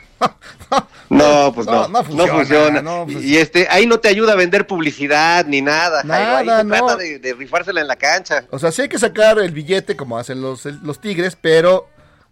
No, 1.10 1.52
pues 1.54 1.66
no, 1.66 1.88
No, 1.88 2.02
no 2.02 2.26
funciona, 2.26 2.80
no, 2.80 3.04
pues- 3.04 3.22
y 3.22 3.36
este, 3.36 3.68
ahí 3.70 3.86
no 3.86 4.00
te 4.00 4.08
ayuda 4.08 4.32
a 4.32 4.36
vender 4.36 4.66
publicidad 4.66 5.44
ni 5.46 5.60
nada, 5.60 6.02
Jairo. 6.06 6.36
Ahí 6.38 6.46
Nada, 6.46 6.58
se 6.62 6.64
no. 6.64 6.74
trata 6.76 6.96
de, 6.96 7.18
de 7.18 7.34
rifársela 7.34 7.80
en 7.82 7.86
la 7.88 7.96
cancha. 7.96 8.44
O 8.50 8.58
sea, 8.58 8.72
sí 8.72 8.82
hay 8.82 8.88
que 8.88 8.98
sacar 8.98 9.38
el 9.38 9.52
billete 9.52 9.96
como 9.96 10.16
hacen 10.18 10.40
los, 10.40 10.64
los 10.64 11.00
Tigres, 11.00 11.36
pero 11.40 11.88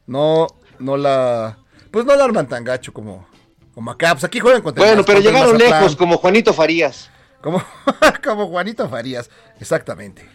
no, 0.06 0.46
no 0.78 0.96
la, 0.96 1.58
pues 1.90 2.06
no 2.06 2.16
la 2.16 2.24
arman 2.24 2.48
tan 2.48 2.64
gacho 2.64 2.92
como, 2.94 3.28
como 3.74 3.90
acá. 3.90 4.12
Pues 4.12 4.24
aquí 4.24 4.40
juegan 4.40 4.62
contra 4.62 4.82
Bueno, 4.84 5.04
pero 5.04 5.18
contra 5.22 5.32
llegaron 5.32 5.58
lejos, 5.58 5.94
como 5.96 6.16
Juanito 6.16 6.54
Farías. 6.54 7.10
Como, 7.42 7.62
como 8.24 8.46
Juanito 8.48 8.88
Farías, 8.88 9.28
exactamente. 9.60 10.26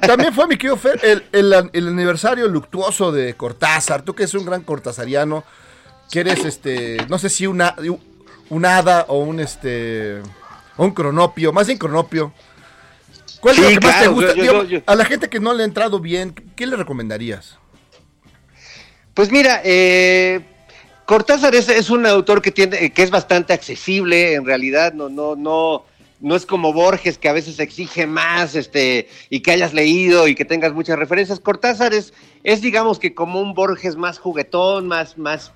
También 0.00 0.32
fue 0.34 0.48
mi 0.48 0.56
querido 0.56 0.76
Fer, 0.76 0.98
el, 1.04 1.24
el- 1.32 1.70
el 1.72 1.88
aniversario 1.88 2.48
luctuoso 2.48 3.12
de 3.12 3.34
Cortázar. 3.34 4.02
Tú 4.02 4.12
que 4.14 4.24
eres 4.24 4.34
un 4.34 4.44
gran 4.44 4.62
cortázariano, 4.62 5.44
que 6.10 6.20
eres 6.20 6.44
este, 6.44 6.98
no 7.08 7.18
sé 7.18 7.28
si 7.28 7.46
una, 7.46 7.74
un 8.50 8.64
hada 8.64 9.04
o 9.08 9.18
un 9.18 9.40
este, 9.40 10.20
un 10.76 10.90
cronopio, 10.92 11.52
más 11.52 11.66
bien 11.66 11.78
cronopio. 11.78 12.32
¿Cuál 13.40 13.56
es 13.56 13.62
lo 13.62 13.68
que 13.80 13.86
más 13.86 14.00
te 14.00 14.08
gusta? 14.08 14.28
yo- 14.30 14.36
yo- 14.36 14.42
Digamos, 14.42 14.68
yo- 14.68 14.80
A 14.86 14.94
la 14.94 15.04
gente 15.04 15.28
que 15.28 15.40
no 15.40 15.52
le 15.52 15.62
ha 15.62 15.66
entrado 15.66 16.00
bien, 16.00 16.34
¿qué 16.56 16.66
le 16.66 16.76
recomendarías? 16.76 17.58
Pues 19.12 19.30
mira, 19.30 19.60
eh, 19.64 20.40
Cortázar 21.06 21.54
es, 21.54 21.68
es 21.68 21.90
un 21.90 22.06
autor 22.06 22.40
que 22.42 22.50
tiene, 22.50 22.90
que 22.92 23.02
es 23.02 23.10
bastante 23.10 23.52
accesible, 23.52 24.34
en 24.34 24.44
realidad, 24.44 24.92
no, 24.94 25.08
no, 25.08 25.36
no, 25.36 25.84
no 26.20 26.34
es 26.36 26.46
como 26.46 26.72
Borges 26.72 27.18
que 27.18 27.28
a 27.28 27.32
veces 27.34 27.60
exige 27.60 28.06
más, 28.06 28.54
este, 28.54 29.08
y 29.30 29.40
que 29.40 29.52
hayas 29.52 29.74
leído 29.74 30.26
y 30.26 30.34
que 30.34 30.44
tengas 30.44 30.72
muchas 30.72 30.98
referencias. 30.98 31.38
Cortázar 31.38 31.92
es, 31.94 32.14
es 32.42 32.60
digamos 32.62 32.98
que 32.98 33.14
como 33.14 33.40
un 33.40 33.52
Borges 33.54 33.96
más 33.96 34.18
juguetón, 34.18 34.88
más, 34.88 35.18
más, 35.18 35.52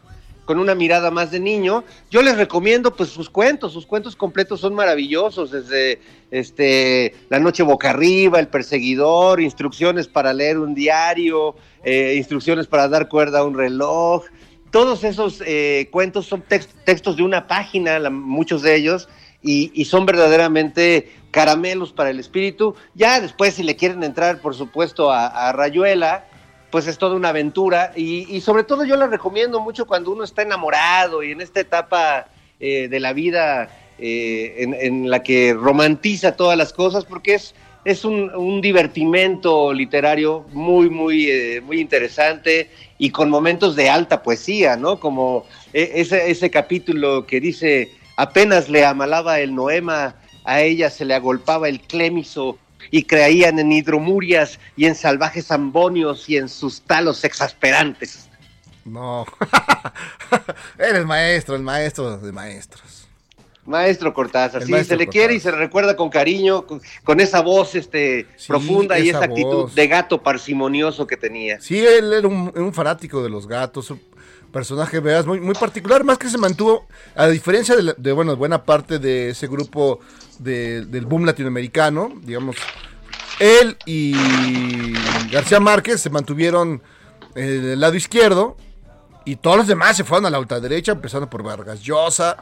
con 0.48 0.58
una 0.58 0.74
mirada 0.74 1.10
más 1.10 1.30
de 1.30 1.40
niño. 1.40 1.84
Yo 2.10 2.22
les 2.22 2.38
recomiendo 2.38 2.96
pues 2.96 3.10
sus 3.10 3.28
cuentos, 3.28 3.70
sus 3.74 3.84
cuentos 3.84 4.16
completos 4.16 4.60
son 4.60 4.74
maravillosos, 4.74 5.50
desde 5.50 6.00
este 6.30 7.14
La 7.28 7.38
noche 7.38 7.62
boca 7.62 7.90
arriba, 7.90 8.40
El 8.40 8.48
perseguidor, 8.48 9.42
instrucciones 9.42 10.08
para 10.08 10.32
leer 10.32 10.58
un 10.58 10.74
diario, 10.74 11.54
eh, 11.84 12.14
instrucciones 12.16 12.66
para 12.66 12.88
dar 12.88 13.10
cuerda 13.10 13.40
a 13.40 13.44
un 13.44 13.58
reloj. 13.58 14.24
Todos 14.70 15.04
esos 15.04 15.42
eh, 15.44 15.90
cuentos 15.90 16.24
son 16.24 16.42
tex- 16.42 16.68
textos 16.86 17.18
de 17.18 17.24
una 17.24 17.46
página, 17.46 18.08
muchos 18.08 18.62
de 18.62 18.74
ellos, 18.74 19.06
y, 19.42 19.70
y 19.74 19.84
son 19.84 20.06
verdaderamente 20.06 21.12
caramelos 21.30 21.92
para 21.92 22.08
el 22.08 22.18
espíritu. 22.18 22.74
Ya 22.94 23.20
después, 23.20 23.52
si 23.52 23.62
le 23.64 23.76
quieren 23.76 24.02
entrar, 24.02 24.40
por 24.40 24.54
supuesto, 24.54 25.12
a, 25.12 25.26
a 25.26 25.52
Rayuela, 25.52 26.24
pues 26.70 26.86
es 26.86 26.98
toda 26.98 27.16
una 27.16 27.30
aventura. 27.30 27.92
Y, 27.96 28.40
sobre 28.40 28.64
todo 28.64 28.84
yo 28.84 28.96
la 28.96 29.06
recomiendo 29.06 29.60
mucho 29.60 29.86
cuando 29.86 30.10
uno 30.10 30.24
está 30.24 30.42
enamorado 30.42 31.22
y 31.22 31.32
en 31.32 31.40
esta 31.40 31.60
etapa 31.60 32.28
eh, 32.60 32.88
de 32.88 33.00
la 33.00 33.12
vida 33.12 33.68
eh, 34.00 34.54
en, 34.80 35.10
la 35.10 35.24
que 35.24 35.54
romantiza 35.54 36.36
todas 36.36 36.56
las 36.56 36.72
cosas, 36.72 37.04
porque 37.04 37.34
es, 37.34 37.54
es 37.84 38.04
un, 38.04 38.60
divertimento 38.60 39.72
literario 39.72 40.44
muy, 40.52 40.88
muy, 40.88 41.28
eh, 41.28 41.60
muy 41.60 41.80
interesante 41.80 42.70
y 42.96 43.10
con 43.10 43.28
momentos 43.28 43.74
de 43.74 43.90
alta 43.90 44.22
poesía, 44.22 44.76
¿no? 44.76 45.00
Como 45.00 45.46
eh, 45.72 45.92
ese, 45.96 46.30
ese 46.30 46.48
capítulo 46.48 47.26
que 47.26 47.40
dice, 47.40 47.90
apenas 48.16 48.68
le 48.68 48.84
amalaba 48.84 49.40
el 49.40 49.52
noema, 49.52 50.14
a 50.44 50.62
ella 50.62 50.90
se 50.90 51.04
le 51.04 51.14
agolpaba 51.14 51.68
el 51.68 51.80
clémiso 51.80 52.56
y 52.90 53.02
creían 53.04 53.58
en 53.58 53.72
hidromurias 53.72 54.58
y 54.76 54.86
en 54.86 54.94
salvajes 54.94 55.50
ambonios 55.50 56.28
y 56.28 56.36
en 56.36 56.48
sus 56.48 56.80
talos 56.82 57.24
exasperantes. 57.24 58.28
No. 58.84 59.26
Eres 60.78 61.04
maestro, 61.04 61.56
el 61.56 61.62
maestro 61.62 62.16
de 62.18 62.32
maestros. 62.32 63.06
Maestro 63.66 64.14
Cortázar, 64.14 64.64
sí, 64.64 64.70
maestro 64.72 64.96
se 64.96 65.04
le 65.04 65.10
quiere 65.10 65.34
y 65.34 65.40
se 65.40 65.50
le 65.50 65.58
recuerda 65.58 65.94
con 65.94 66.08
cariño, 66.08 66.66
con, 66.66 66.80
con 67.04 67.20
esa 67.20 67.42
voz 67.42 67.74
este, 67.74 68.26
Sí, 68.36 68.48
profunda 68.48 68.98
y 68.98 69.10
esa 69.10 69.18
esa 69.18 69.26
actitud 69.26 69.70
de 69.72 69.86
gato 69.88 70.22
parsimonioso 70.22 71.06
que 71.06 71.18
tenía. 71.18 71.60
Sí, 71.60 71.78
él 71.84 72.14
era 72.14 72.26
un, 72.26 72.50
un 72.56 72.72
fanático 72.72 73.22
de 73.22 73.28
los 73.28 73.46
gatos, 73.46 73.90
un 73.90 74.00
personaje, 74.50 75.00
veas, 75.00 75.26
muy, 75.26 75.38
muy 75.40 75.54
particular, 75.54 76.02
más 76.02 76.16
que 76.16 76.30
se 76.30 76.38
mantuvo, 76.38 76.86
a 77.14 77.26
diferencia 77.26 77.76
de, 77.76 77.82
la- 77.82 77.94
de, 77.98 78.12
bueno, 78.12 78.34
buena 78.36 78.64
parte 78.64 78.98
de 78.98 79.28
ese 79.30 79.46
grupo 79.48 80.00
de- 80.38 80.84
del 80.86 81.06
boom 81.06 81.24
latinoamericano, 81.24 82.12
digamos, 82.22 82.56
él 83.38 83.76
y 83.86 84.92
García 85.30 85.60
Márquez 85.60 86.00
se 86.00 86.10
mantuvieron 86.10 86.82
en 87.34 87.70
el 87.70 87.80
lado 87.80 87.94
izquierdo 87.94 88.56
y 89.24 89.36
todos 89.36 89.58
los 89.58 89.66
demás 89.66 89.96
se 89.96 90.04
fueron 90.04 90.26
a 90.26 90.30
la 90.30 90.38
ultraderecha, 90.38 90.92
empezando 90.92 91.28
por 91.30 91.42
Vargas 91.42 91.80
Llosa, 91.80 92.36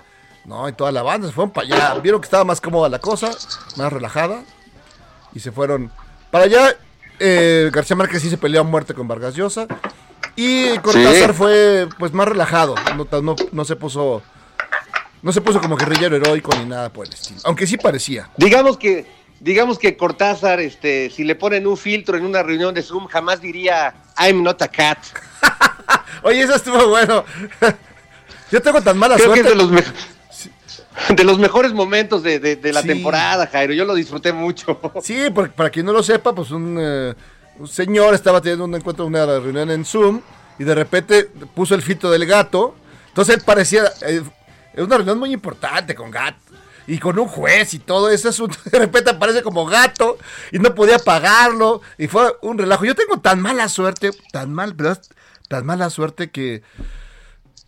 ¿no? 0.44 0.68
Y 0.68 0.72
toda 0.72 0.92
la 0.92 1.02
banda 1.02 1.26
se 1.28 1.35
fueron 1.35 1.52
para 1.52 1.66
allá, 1.66 1.94
vieron 2.00 2.20
que 2.20 2.26
estaba 2.26 2.44
más 2.44 2.61
cómoda 2.61 2.88
la 2.88 2.98
cosa, 3.00 3.30
más 3.76 3.92
relajada, 3.92 4.42
y 5.35 5.40
se 5.40 5.52
fueron 5.52 5.90
para 6.30 6.44
allá. 6.44 6.76
Eh, 7.18 7.70
García 7.72 7.96
Márquez 7.96 8.22
sí 8.22 8.30
se 8.30 8.38
peleó 8.38 8.61
a 8.61 8.64
muerte 8.64 8.94
con 8.94 9.09
Vargas 9.09 9.35
Llosa. 9.35 9.66
Y 10.38 10.76
Cortázar 10.80 11.30
Sí. 11.30 11.32
fue 11.32 11.88
pues 11.98 12.12
más 12.12 12.28
relajado. 12.28 12.74
No, 12.96 13.22
no, 13.22 13.37
no 13.52 13.64
se 13.64 13.74
puso. 13.74 14.22
No 15.22 15.33
se 15.33 15.40
puso 15.40 15.61
como 15.61 15.76
guerrillero 15.76 16.16
heroico 16.16 16.55
ni 16.57 16.64
nada 16.66 16.92
por 16.92 17.07
el 17.07 17.12
estilo. 17.12 17.40
Aunque 17.44 17.66
sí 17.66 17.76
parecía. 17.76 18.31
Digamos 18.37 18.76
que, 18.76 19.07
digamos 19.40 19.79
que 19.79 19.96
Cortázar, 19.96 20.61
este, 20.61 21.11
si 21.11 21.24
le 21.24 21.35
ponen 21.35 21.66
un 21.66 21.76
filtro 21.76 22.16
en 22.16 22.24
una 22.24 22.42
reunión 22.42 22.74
de 22.74 22.83
Zoom, 22.83 23.07
jamás 23.07 23.40
diría 23.40 23.94
I'm 24.18 24.42
not 24.42 24.61
a 24.62 24.68
cat. 24.68 24.98
Oye, 26.22 26.42
eso 26.42 26.55
estuvo 26.57 26.88
bueno. 26.88 27.24
Yo 28.52 28.62
tengo 28.62 28.81
tan 28.83 28.96
mala 28.96 29.16
Creo 29.16 29.33
que 29.33 29.40
es 29.40 29.46
suerte. 29.46 29.64
de 29.64 29.72
los, 29.81 31.16
de 31.16 31.24
los 31.24 31.38
mejores 31.38 31.72
momentos 31.72 32.22
de, 32.22 32.38
de- 32.38 32.57
de 32.57 32.72
la 32.72 32.83
Sí. 32.83 32.88
temporada, 32.88 33.46
Jairo. 33.48 33.72
Yo 33.74 33.85
lo 33.85 33.94
disfruté 33.94 34.33
mucho. 34.33 34.81
Sí, 35.02 35.24
porque 35.35 35.52
para 35.52 35.70
quien 35.70 35.87
no 35.87 35.92
lo 35.92 36.02
sepa, 36.02 36.33
pues 36.35 36.50
un, 36.52 36.76
eh, 36.81 37.14
un 37.59 37.66
señor 37.66 38.14
estaba 38.14 38.40
teniendo 38.40 38.64
un 38.64 38.74
encuentro, 38.74 39.07
una 39.07 39.26
reunión 39.26 39.70
en 39.70 39.85
Zoom, 39.85 40.20
y 40.59 40.64
de 40.64 40.74
repente 40.74 41.24
puso 41.55 41.74
el 41.74 41.83
filtro 41.83 42.11
del 42.11 42.26
gato. 42.26 42.76
Entonces 43.09 43.37
él 43.37 43.42
parecía. 43.44 43.85
eh, 44.07 44.22
es 44.76 44.84
una 44.84 44.96
reunión 44.96 45.18
muy 45.18 45.32
importante 45.32 45.94
con 45.94 46.10
gato. 46.10 46.38
Y 46.88 46.98
con 46.98 47.18
un 47.18 47.26
juez 47.26 47.74
y 47.74 47.80
todo 47.80 48.10
ese 48.10 48.28
asunto. 48.28 48.56
De 48.70 48.78
repente 48.78 49.10
aparece 49.10 49.42
como 49.42 49.66
gato 49.66 50.18
y 50.52 50.60
no 50.60 50.72
podía 50.74 51.00
pagarlo. 51.00 51.80
Y 51.98 52.06
fue 52.06 52.36
un 52.42 52.56
relajo. 52.56 52.84
Yo 52.84 52.94
tengo 52.94 53.18
tan 53.18 53.40
mala 53.40 53.68
suerte, 53.68 54.10
tan 54.32 54.52
mal, 54.54 54.74
¿verdad? 54.74 55.02
Tan 55.48 55.66
mala 55.66 55.90
suerte 55.90 56.30
que. 56.30 56.62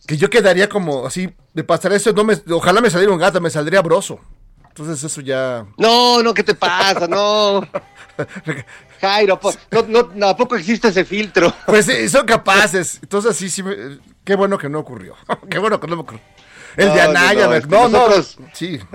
Que 0.07 0.15
yo 0.15 0.29
quedaría 0.29 0.69
como 0.69 1.05
así. 1.05 1.33
De 1.53 1.65
pasar 1.65 1.91
eso, 1.91 2.13
no 2.13 2.23
me, 2.23 2.37
ojalá 2.51 2.79
me 2.79 2.89
saliera 2.89 3.11
un 3.11 3.19
gato, 3.19 3.41
me 3.41 3.49
saldría 3.49 3.81
broso. 3.81 4.21
Entonces 4.69 5.03
eso 5.03 5.19
ya. 5.19 5.65
No, 5.77 6.23
no, 6.23 6.33
¿qué 6.33 6.43
te 6.43 6.55
pasa? 6.55 7.05
No. 7.05 7.67
Jairo, 9.01 9.39
no, 9.71 9.81
no, 9.87 10.09
no, 10.15 10.27
¿a 10.29 10.37
poco 10.37 10.55
existe 10.55 10.89
ese 10.89 11.03
filtro? 11.03 11.53
Pues 11.65 11.85
sí, 11.85 12.07
son 12.07 12.25
capaces. 12.25 12.99
Entonces 13.01 13.35
sí, 13.35 13.49
sí, 13.49 13.63
me- 13.63 13.99
qué 14.23 14.35
bueno 14.35 14.57
que 14.57 14.69
no 14.69 14.79
ocurrió. 14.79 15.15
qué 15.49 15.59
bueno 15.59 15.79
que 15.79 15.87
no 15.87 15.95
me 15.97 16.01
ocurrió. 16.03 16.21
El 16.77 16.93
de 16.93 17.01
Anaya, 17.01 17.47
no, 17.47 17.53
este, 17.53 17.67
no, 17.69 17.89
no, 17.89 18.07
nosotros- 18.07 18.37
sí. 18.53 18.79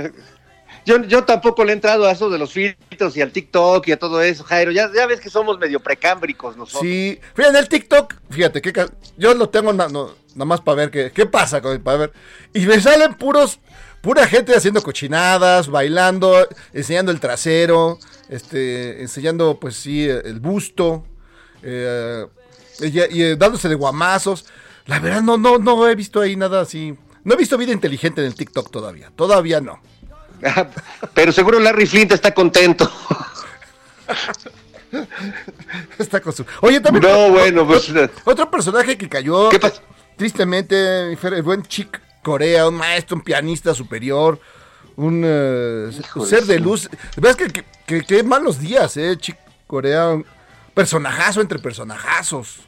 Yo, 0.87 1.03
yo 1.05 1.25
tampoco 1.25 1.65
le 1.65 1.71
he 1.73 1.75
entrado 1.75 2.05
a 2.05 2.11
eso 2.13 2.29
de 2.29 2.37
los 2.37 2.53
filtros 2.53 3.17
y 3.17 3.23
al 3.23 3.33
TikTok 3.33 3.89
y 3.89 3.93
a 3.93 3.99
todo 3.99 4.21
eso, 4.21 4.45
Jairo. 4.45 4.71
Ya, 4.71 4.91
ya 4.95 5.07
ves 5.07 5.19
que 5.19 5.31
somos 5.31 5.59
medio 5.59 5.81
precámbricos 5.81 6.59
nosotros. 6.59 6.83
Sí, 6.83 7.19
fíjate, 7.35 7.59
el 7.59 7.69
TikTok, 7.71 8.13
fíjate, 8.29 8.61
que 8.61 8.87
yo 9.17 9.33
lo 9.33 9.49
tengo 9.49 9.73
na- 9.73 9.89
no- 9.89 10.15
nada 10.35 10.45
más 10.45 10.61
para 10.61 10.77
ver 10.77 10.91
qué, 10.91 11.11
qué 11.11 11.25
pasa, 11.25 11.63
con- 11.63 11.81
para 11.83 11.97
ver. 11.97 12.13
Y 12.53 12.67
me 12.67 12.79
salen 12.83 13.15
puros, 13.15 13.61
pura 14.03 14.27
gente 14.27 14.55
haciendo 14.55 14.83
cochinadas, 14.83 15.69
bailando, 15.69 16.47
enseñando 16.75 17.13
el 17.13 17.19
trasero, 17.21 17.99
este, 18.29 19.01
enseñando, 19.01 19.59
pues 19.59 19.77
sí, 19.77 20.07
el 20.07 20.39
busto, 20.41 21.07
eh, 21.63 22.27
y, 22.81 22.87
y, 23.17 23.23
eh, 23.23 23.37
dándose 23.37 23.71
de 23.71 23.75
guamazos. 23.75 24.45
La 24.85 24.99
verdad, 24.99 25.23
no, 25.23 25.39
no, 25.39 25.57
no 25.57 25.89
he 25.89 25.95
visto 25.95 26.21
ahí 26.21 26.37
nada 26.37 26.61
así. 26.61 26.95
No 27.25 27.35
he 27.35 27.37
visto 27.37 27.57
vida 27.59 27.73
inteligente 27.73 28.21
en 28.21 28.27
el 28.29 28.35
TikTok 28.35 28.71
todavía. 28.71 29.11
Todavía 29.17 29.61
no. 29.61 29.81
Pero 31.15 31.33
seguro 31.33 31.59
Larry 31.59 31.87
Flint 31.87 32.13
está 32.13 32.33
contento. 32.35 32.91
Está 35.99 36.21
con 36.21 36.33
su... 36.33 36.45
Oye, 36.61 36.81
también. 36.81 37.03
No, 37.05 37.31
bueno, 37.31 37.67
pues, 37.67 37.89
Otro, 37.91 38.09
otro 38.25 38.51
personaje 38.51 38.97
que 38.97 39.09
cayó. 39.09 39.49
¿Qué 39.49 39.59
pasó? 39.59 39.83
Tristemente, 40.17 41.13
el 41.13 41.43
buen 41.43 41.63
Chick 41.65 42.01
Corea, 42.23 42.69
un 42.69 42.77
maestro, 42.77 43.17
un 43.17 43.23
pianista 43.23 43.75
superior, 43.75 44.39
un 44.97 45.23
eh, 45.25 45.91
ser 46.25 46.45
de 46.45 46.61
luz. 46.61 46.89
Ves 47.17 47.35
que, 47.35 47.49
que, 47.49 47.65
que- 47.87 48.03
que 48.05 48.23
malos 48.23 48.61
días, 48.61 48.97
¿eh? 48.97 49.17
Chick 49.19 49.37
Corea, 49.67 50.11
un 50.11 50.25
personajazo 50.75 51.41
entre 51.41 51.59
personajazos. 51.59 52.61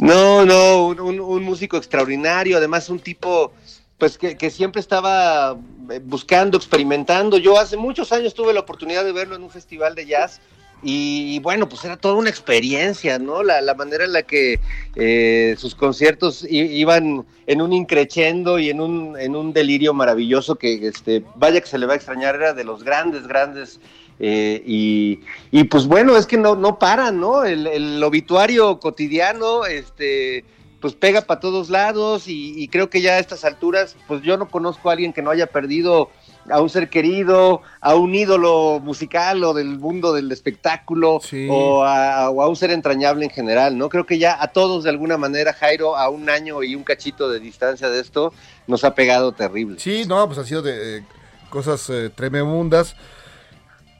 No, 0.00 0.46
no, 0.46 0.86
un, 0.86 1.42
músico 1.42 1.76
extraordinario, 1.76 2.56
además 2.56 2.88
un 2.88 3.00
tipo 3.00 3.52
pues 3.98 4.16
que, 4.16 4.50
siempre 4.50 4.80
estaba 4.80 5.58
eh, 5.90 6.00
buscando, 6.02 6.56
experimentando. 6.56 7.36
Yo 7.36 7.58
hace 7.58 7.76
muchos 7.76 8.10
años 8.10 8.32
tuve 8.32 8.54
la 8.54 8.60
oportunidad 8.60 9.04
de 9.04 9.12
verlo 9.12 9.36
en 9.36 9.42
un 9.42 9.50
festival 9.50 9.94
de 9.94 10.06
jazz 10.06 10.40
y, 10.82 11.38
bueno, 11.40 11.68
pues 11.68 11.84
era 11.84 11.98
toda 11.98 12.14
una 12.14 12.30
experiencia, 12.30 13.18
¿no? 13.18 13.42
La, 13.42 13.74
manera 13.74 14.04
en 14.04 14.14
la 14.14 14.22
que 14.22 14.58
eh, 14.96 15.54
sus 15.58 15.74
conciertos 15.74 16.46
iban 16.48 17.26
en 17.46 17.60
un 17.60 17.74
increchendo 17.74 18.58
y 18.58 18.70
en 18.70 18.80
un, 18.80 19.20
en 19.20 19.36
un 19.36 19.52
delirio 19.52 19.92
maravilloso 19.92 20.56
que, 20.56 20.88
este, 20.88 21.22
vaya 21.34 21.60
que 21.60 21.66
se 21.66 21.76
le 21.76 21.84
va 21.84 21.92
a 21.92 21.96
extrañar, 21.96 22.36
era 22.36 22.54
de 22.54 22.64
los 22.64 22.82
grandes, 22.82 23.26
grandes 23.26 23.78
eh, 24.20 24.62
y, 24.66 25.20
y, 25.50 25.64
pues 25.64 25.86
bueno, 25.86 26.16
es 26.16 26.26
que 26.26 26.36
no, 26.36 26.54
no 26.54 26.78
paran, 26.78 27.18
¿no? 27.18 27.42
El, 27.44 27.66
el 27.66 28.02
obituario 28.04 28.78
cotidiano, 28.78 29.64
este, 29.64 30.44
pues 30.80 30.94
pega 30.94 31.22
para 31.22 31.40
todos 31.40 31.70
lados 31.70 32.28
y, 32.28 32.54
y 32.62 32.68
creo 32.68 32.90
que 32.90 33.00
ya 33.00 33.12
a 33.12 33.18
estas 33.18 33.44
alturas, 33.44 33.96
pues 34.06 34.22
yo 34.22 34.36
no 34.36 34.48
conozco 34.48 34.88
a 34.90 34.92
alguien 34.92 35.12
que 35.14 35.22
no 35.22 35.30
haya 35.30 35.46
perdido 35.46 36.10
a 36.50 36.60
un 36.60 36.68
ser 36.70 36.88
querido, 36.88 37.60
a 37.80 37.94
un 37.94 38.14
ídolo 38.14 38.80
musical 38.82 39.44
o 39.44 39.52
del 39.54 39.78
mundo 39.78 40.12
del 40.14 40.32
espectáculo 40.32 41.20
Sí. 41.22 41.46
o, 41.50 41.84
a, 41.84 42.28
o 42.30 42.42
a 42.42 42.48
un 42.48 42.56
ser 42.56 42.70
entrañable 42.72 43.24
en 43.24 43.30
general, 43.30 43.76
¿no? 43.78 43.88
Creo 43.88 44.04
que 44.06 44.18
ya 44.18 44.36
a 44.42 44.48
todos 44.48 44.84
de 44.84 44.90
alguna 44.90 45.16
manera, 45.18 45.52
Jairo, 45.52 45.96
a 45.96 46.08
un 46.08 46.28
año 46.30 46.62
y 46.62 46.74
un 46.74 46.82
cachito 46.82 47.28
de 47.30 47.40
distancia 47.40 47.88
de 47.88 48.00
esto, 48.00 48.32
nos 48.66 48.84
ha 48.84 48.94
pegado 48.94 49.32
terrible. 49.32 49.78
Sí, 49.78 50.04
no, 50.06 50.26
pues 50.26 50.38
ha 50.38 50.44
sido 50.44 50.62
de 50.62 50.98
eh, 50.98 51.04
cosas 51.50 51.88
eh, 51.90 52.10
tremendas. 52.14 52.96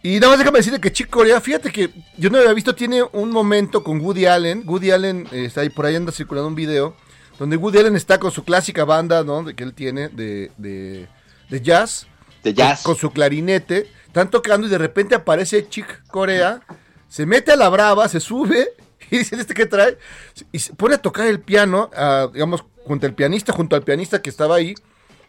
Y 0.02 0.14
nada 0.14 0.28
más 0.28 0.38
déjame 0.38 0.58
decirte 0.58 0.80
que 0.80 0.92
Chick 0.92 1.10
Corea, 1.10 1.40
fíjate 1.40 1.70
que 1.70 1.90
yo 2.16 2.30
no 2.30 2.36
lo 2.38 2.42
había 2.44 2.54
visto, 2.54 2.74
tiene 2.74 3.02
un 3.12 3.30
momento 3.30 3.84
con 3.84 4.00
Woody 4.00 4.24
Allen. 4.26 4.62
Woody 4.66 4.90
Allen 4.92 5.28
eh, 5.30 5.44
está 5.44 5.60
ahí, 5.60 5.68
por 5.68 5.84
ahí 5.84 5.94
anda 5.96 6.10
circulando 6.10 6.48
un 6.48 6.54
video, 6.54 6.96
donde 7.38 7.56
Woody 7.56 7.78
Allen 7.80 7.96
está 7.96 8.18
con 8.18 8.30
su 8.30 8.42
clásica 8.44 8.84
banda, 8.86 9.24
¿no? 9.24 9.42
De- 9.42 9.54
que 9.54 9.62
él 9.64 9.74
tiene 9.74 10.08
de, 10.08 10.50
de, 10.56 11.06
de 11.50 11.60
jazz. 11.60 12.06
De 12.42 12.54
jazz. 12.54 12.82
Con, 12.82 12.94
con 12.94 13.00
su 13.00 13.10
clarinete. 13.10 13.90
Están 14.06 14.30
tocando 14.30 14.66
y 14.66 14.70
de 14.70 14.78
repente 14.78 15.14
aparece 15.14 15.68
Chick 15.68 16.02
Corea, 16.08 16.60
se 17.08 17.26
mete 17.26 17.52
a 17.52 17.56
la 17.56 17.68
brava, 17.68 18.08
se 18.08 18.20
sube 18.20 18.70
y 19.10 19.18
dice, 19.18 19.36
¿este 19.36 19.52
qué 19.54 19.66
trae? 19.66 19.98
Y 20.50 20.58
se 20.60 20.72
pone 20.74 20.94
a 20.94 20.98
tocar 20.98 21.26
el 21.26 21.40
piano, 21.40 21.90
digamos, 22.32 22.64
junto 22.86 23.06
al 23.06 23.14
pianista, 23.14 23.52
junto 23.52 23.76
al 23.76 23.82
pianista 23.82 24.22
que 24.22 24.30
estaba 24.30 24.56
ahí. 24.56 24.74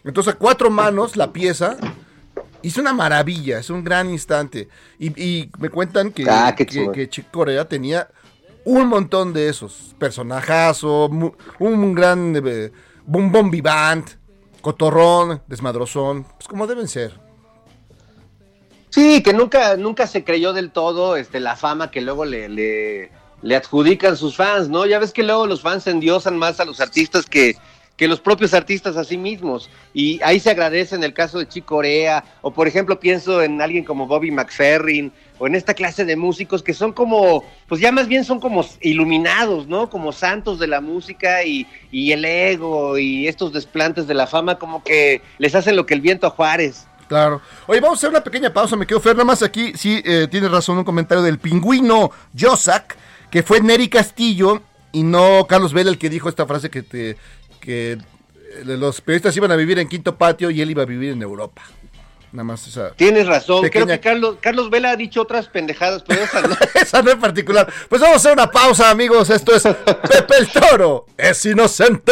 Entonces 0.05 0.33
a 0.33 0.37
cuatro 0.37 0.71
manos 0.71 1.17
la 1.17 1.33
pieza. 1.33 1.75
Hizo 2.63 2.81
una 2.81 2.93
maravilla, 2.93 3.59
es 3.59 3.69
un 3.69 3.83
gran 3.83 4.09
instante. 4.09 4.67
Y, 4.99 5.07
y 5.21 5.51
me 5.59 5.69
cuentan 5.69 6.11
que, 6.11 6.25
Ah, 6.27 6.53
que, 6.55 6.65
que 6.65 7.09
Chick 7.09 7.31
Corea 7.31 7.67
tenía 7.67 8.07
un 8.65 8.87
montón 8.87 9.33
de 9.33 9.49
esos. 9.49 9.95
Personajazo, 9.97 11.09
mu- 11.09 11.31
un 11.59 11.93
gran 11.93 12.35
eh, 12.45 12.71
band, 13.05 14.05
cotorrón, 14.61 15.41
desmadrozón, 15.47 16.23
pues 16.23 16.47
como 16.47 16.67
deben 16.67 16.87
ser. 16.87 17.19
Sí, 18.89 19.23
que 19.23 19.33
nunca, 19.33 19.77
nunca 19.77 20.05
se 20.05 20.23
creyó 20.23 20.53
del 20.53 20.71
todo 20.71 21.15
este, 21.15 21.39
la 21.39 21.55
fama 21.55 21.91
que 21.91 22.01
luego 22.01 22.25
le, 22.25 22.49
le, 22.49 23.11
le 23.41 23.55
adjudican 23.55 24.17
sus 24.17 24.35
fans, 24.35 24.67
¿no? 24.67 24.85
Ya 24.85 24.99
ves 24.99 25.13
que 25.13 25.23
luego 25.23 25.47
los 25.47 25.61
fans 25.61 25.87
endiosan 25.87 26.37
más 26.37 26.59
a 26.59 26.65
los 26.65 26.81
artistas 26.81 27.25
que, 27.25 27.55
que 27.97 28.07
los 28.07 28.19
propios 28.19 28.53
artistas 28.53 28.97
a 28.97 29.03
sí 29.03 29.17
mismos. 29.17 29.69
Y 29.93 30.19
ahí 30.23 30.39
se 30.39 30.49
agradece 30.49 30.95
en 30.95 31.03
el 31.03 31.13
caso 31.13 31.39
de 31.39 31.47
Chico 31.47 31.75
Corea, 31.75 32.23
o 32.41 32.51
por 32.51 32.67
ejemplo 32.67 32.99
pienso 32.99 33.41
en 33.43 33.61
alguien 33.61 33.83
como 33.83 34.07
Bobby 34.07 34.31
McFerrin, 34.31 35.11
o 35.37 35.47
en 35.47 35.55
esta 35.55 35.73
clase 35.73 36.05
de 36.05 36.15
músicos 36.15 36.61
que 36.61 36.73
son 36.73 36.93
como, 36.93 37.43
pues 37.67 37.81
ya 37.81 37.91
más 37.91 38.07
bien 38.07 38.23
son 38.23 38.39
como 38.39 38.63
iluminados, 38.81 39.67
¿no? 39.67 39.89
Como 39.89 40.11
santos 40.11 40.59
de 40.59 40.67
la 40.67 40.81
música 40.81 41.43
y, 41.43 41.67
el 41.91 42.25
ego 42.25 42.97
y 42.97 43.27
estos 43.27 43.51
desplantes 43.51 44.07
de 44.07 44.13
la 44.13 44.27
fama 44.27 44.59
como 44.59 44.83
que 44.83 45.21
les 45.39 45.55
hacen 45.55 45.75
lo 45.75 45.85
que 45.85 45.93
el 45.93 46.01
viento 46.01 46.27
a 46.27 46.29
Juárez. 46.29 46.85
Claro. 47.07 47.41
Oye, 47.67 47.81
vamos 47.81 47.97
a 47.97 47.99
hacer 47.99 48.09
una 48.09 48.23
pequeña 48.23 48.53
pausa, 48.53 48.75
me 48.75 48.87
quedo 48.87 48.99
Fer, 48.99 49.15
nada 49.15 49.25
más 49.25 49.43
aquí, 49.43 49.73
sí, 49.75 50.01
eh, 50.05 50.27
tiene 50.29 50.47
razón, 50.47 50.77
un 50.77 50.83
comentario 50.83 51.23
del 51.23 51.39
pingüino 51.39 52.11
Josak, 52.39 52.95
que 53.29 53.43
fue 53.43 53.61
Neri 53.61 53.89
Castillo 53.89 54.61
y 54.91 55.03
no 55.03 55.47
Carlos 55.47 55.73
Vela 55.73 55.89
el 55.89 55.97
que 55.97 56.09
dijo 56.09 56.29
esta 56.29 56.45
frase 56.45 56.69
que, 56.69 56.83
te, 56.83 57.17
que 57.61 57.93
eh, 57.93 57.97
los 58.65 58.99
periodistas 58.99 59.37
iban 59.37 59.51
a 59.51 59.55
vivir 59.55 59.79
en 59.79 59.87
Quinto 59.87 60.17
Patio 60.17 60.49
y 60.49 60.59
él 60.61 60.69
iba 60.71 60.83
a 60.83 60.85
vivir 60.85 61.11
en 61.11 61.21
Europa. 61.21 61.61
Nada 62.33 62.43
más 62.45 62.65
esa. 62.65 62.91
Tienes 62.91 63.27
razón, 63.27 63.61
Pequeña- 63.61 63.85
creo 63.85 63.97
que 63.97 64.01
Carlos, 64.01 64.35
Carlos 64.39 64.69
Vela 64.69 64.91
ha 64.91 64.95
dicho 64.95 65.21
otras 65.21 65.47
pendejadas, 65.49 66.03
pero 66.07 66.21
esas 66.23 66.49
no. 66.49 66.55
esa 66.81 67.01
no 67.01 67.11
en 67.11 67.19
particular. 67.19 67.71
Pues 67.89 68.01
vamos 68.01 68.15
a 68.15 68.17
hacer 68.19 68.33
una 68.33 68.49
pausa, 68.49 68.89
amigos. 68.89 69.29
Esto 69.29 69.53
es 69.53 69.63
Pepe 69.63 70.35
el 70.39 70.47
Toro. 70.49 71.05
Es 71.17 71.45
inocente. 71.45 72.11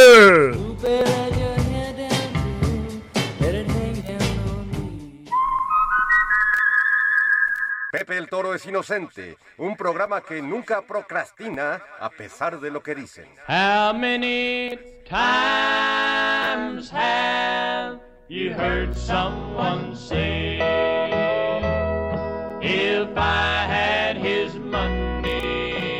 Pepe 7.99 8.17
el 8.17 8.29
Toro 8.29 8.53
es 8.53 8.65
inocente, 8.65 9.35
un 9.57 9.75
programa 9.75 10.21
que 10.21 10.41
nunca 10.41 10.83
procrastina 10.83 11.81
a 11.99 12.09
pesar 12.09 12.62
de 12.62 12.71
lo 12.71 12.81
que 12.81 12.95
dicen. 12.95 13.25
How 13.45 13.91
many 13.93 14.79
times 15.03 16.89
have 16.91 17.99
you 18.29 18.53
heard 18.53 18.95
someone 18.95 19.97
say, 19.97 20.59
If 22.62 23.09
I 23.17 23.67
had 23.67 24.15
his 24.15 24.55
money, 24.55 25.99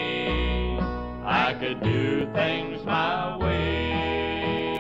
I 1.26 1.54
could 1.60 1.82
do 1.82 2.26
things 2.34 2.82
my 2.86 3.36
way? 3.36 4.80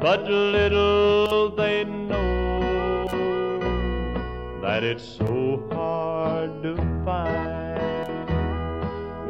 But 0.00 0.24
little 0.24 1.54
they 1.54 1.84
know 1.84 2.01
it's 4.82 5.04
so 5.18 5.62
hard 5.72 6.62
to 6.62 6.74
find 7.04 8.28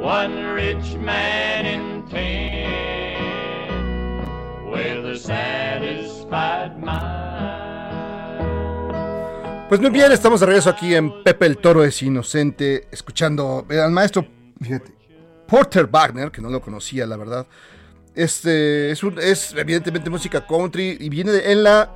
one 0.01 0.53
rich 0.55 0.95
man 0.97 1.67
in 1.67 2.05
ten 2.09 2.71
with 4.71 5.05
a 5.07 5.17
satisfied 5.19 6.79
mind. 6.79 7.19
Pues 9.69 9.81
muy 9.81 9.91
bien, 9.91 10.13
estamos 10.13 10.41
de 10.41 10.47
regreso 10.47 10.69
aquí 10.71 10.95
en 10.95 11.23
Pepe 11.25 11.47
el 11.47 11.57
Toro 11.59 11.83
es 11.83 12.03
inocente, 12.03 12.87
escuchando 12.93 13.67
eh, 13.71 13.81
al 13.81 13.91
maestro, 13.91 14.27
Porter 15.47 15.87
Wagner, 15.91 16.31
que 16.31 16.43
no 16.43 16.51
lo 16.51 16.61
conocía, 16.61 17.07
la 17.07 17.17
verdad. 17.17 17.47
Este 18.15 18.91
es, 18.91 19.03
un- 19.03 19.19
es 19.19 19.55
evidentemente 19.55 20.11
música 20.11 20.47
country 20.47 20.99
y 21.01 21.09
viene 21.09 21.33
de, 21.33 21.53
en 21.53 21.63
la 21.65 21.91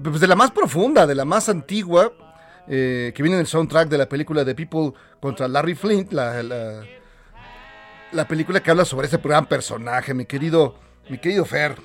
pues 0.00 0.20
de 0.20 0.26
la 0.28 0.36
más 0.36 0.52
profunda, 0.52 1.04
de 1.06 1.14
la 1.16 1.24
más 1.24 1.48
antigua, 1.48 2.12
eh, 2.68 3.12
que 3.14 3.22
viene 3.22 3.36
en 3.36 3.40
el 3.40 3.46
soundtrack 3.46 3.88
de 3.88 3.98
la 3.98 4.08
película 4.08 4.44
de 4.44 4.54
People 4.54 4.92
contra 5.20 5.48
Larry 5.48 5.74
Flint, 5.74 6.12
la, 6.12 6.42
la, 6.42 6.84
la 8.12 8.28
película 8.28 8.62
que 8.62 8.70
habla 8.70 8.84
sobre 8.84 9.06
ese 9.06 9.18
gran 9.18 9.46
personaje, 9.46 10.14
mi 10.14 10.24
querido, 10.26 10.76
mi 11.08 11.18
querido 11.18 11.44
Fer. 11.44 11.76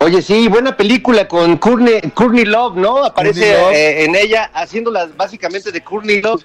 Oye, 0.00 0.20
sí, 0.20 0.48
buena 0.48 0.76
película 0.76 1.28
con 1.28 1.56
Courtney, 1.58 2.00
Courtney 2.14 2.44
Love, 2.44 2.76
¿no? 2.76 3.04
Aparece 3.04 3.52
Love. 3.52 3.72
eh, 3.74 4.04
en 4.04 4.16
ella 4.16 4.50
haciéndolas 4.52 5.16
básicamente 5.16 5.70
de 5.70 5.84
Courtney 5.84 6.20
Love. 6.20 6.42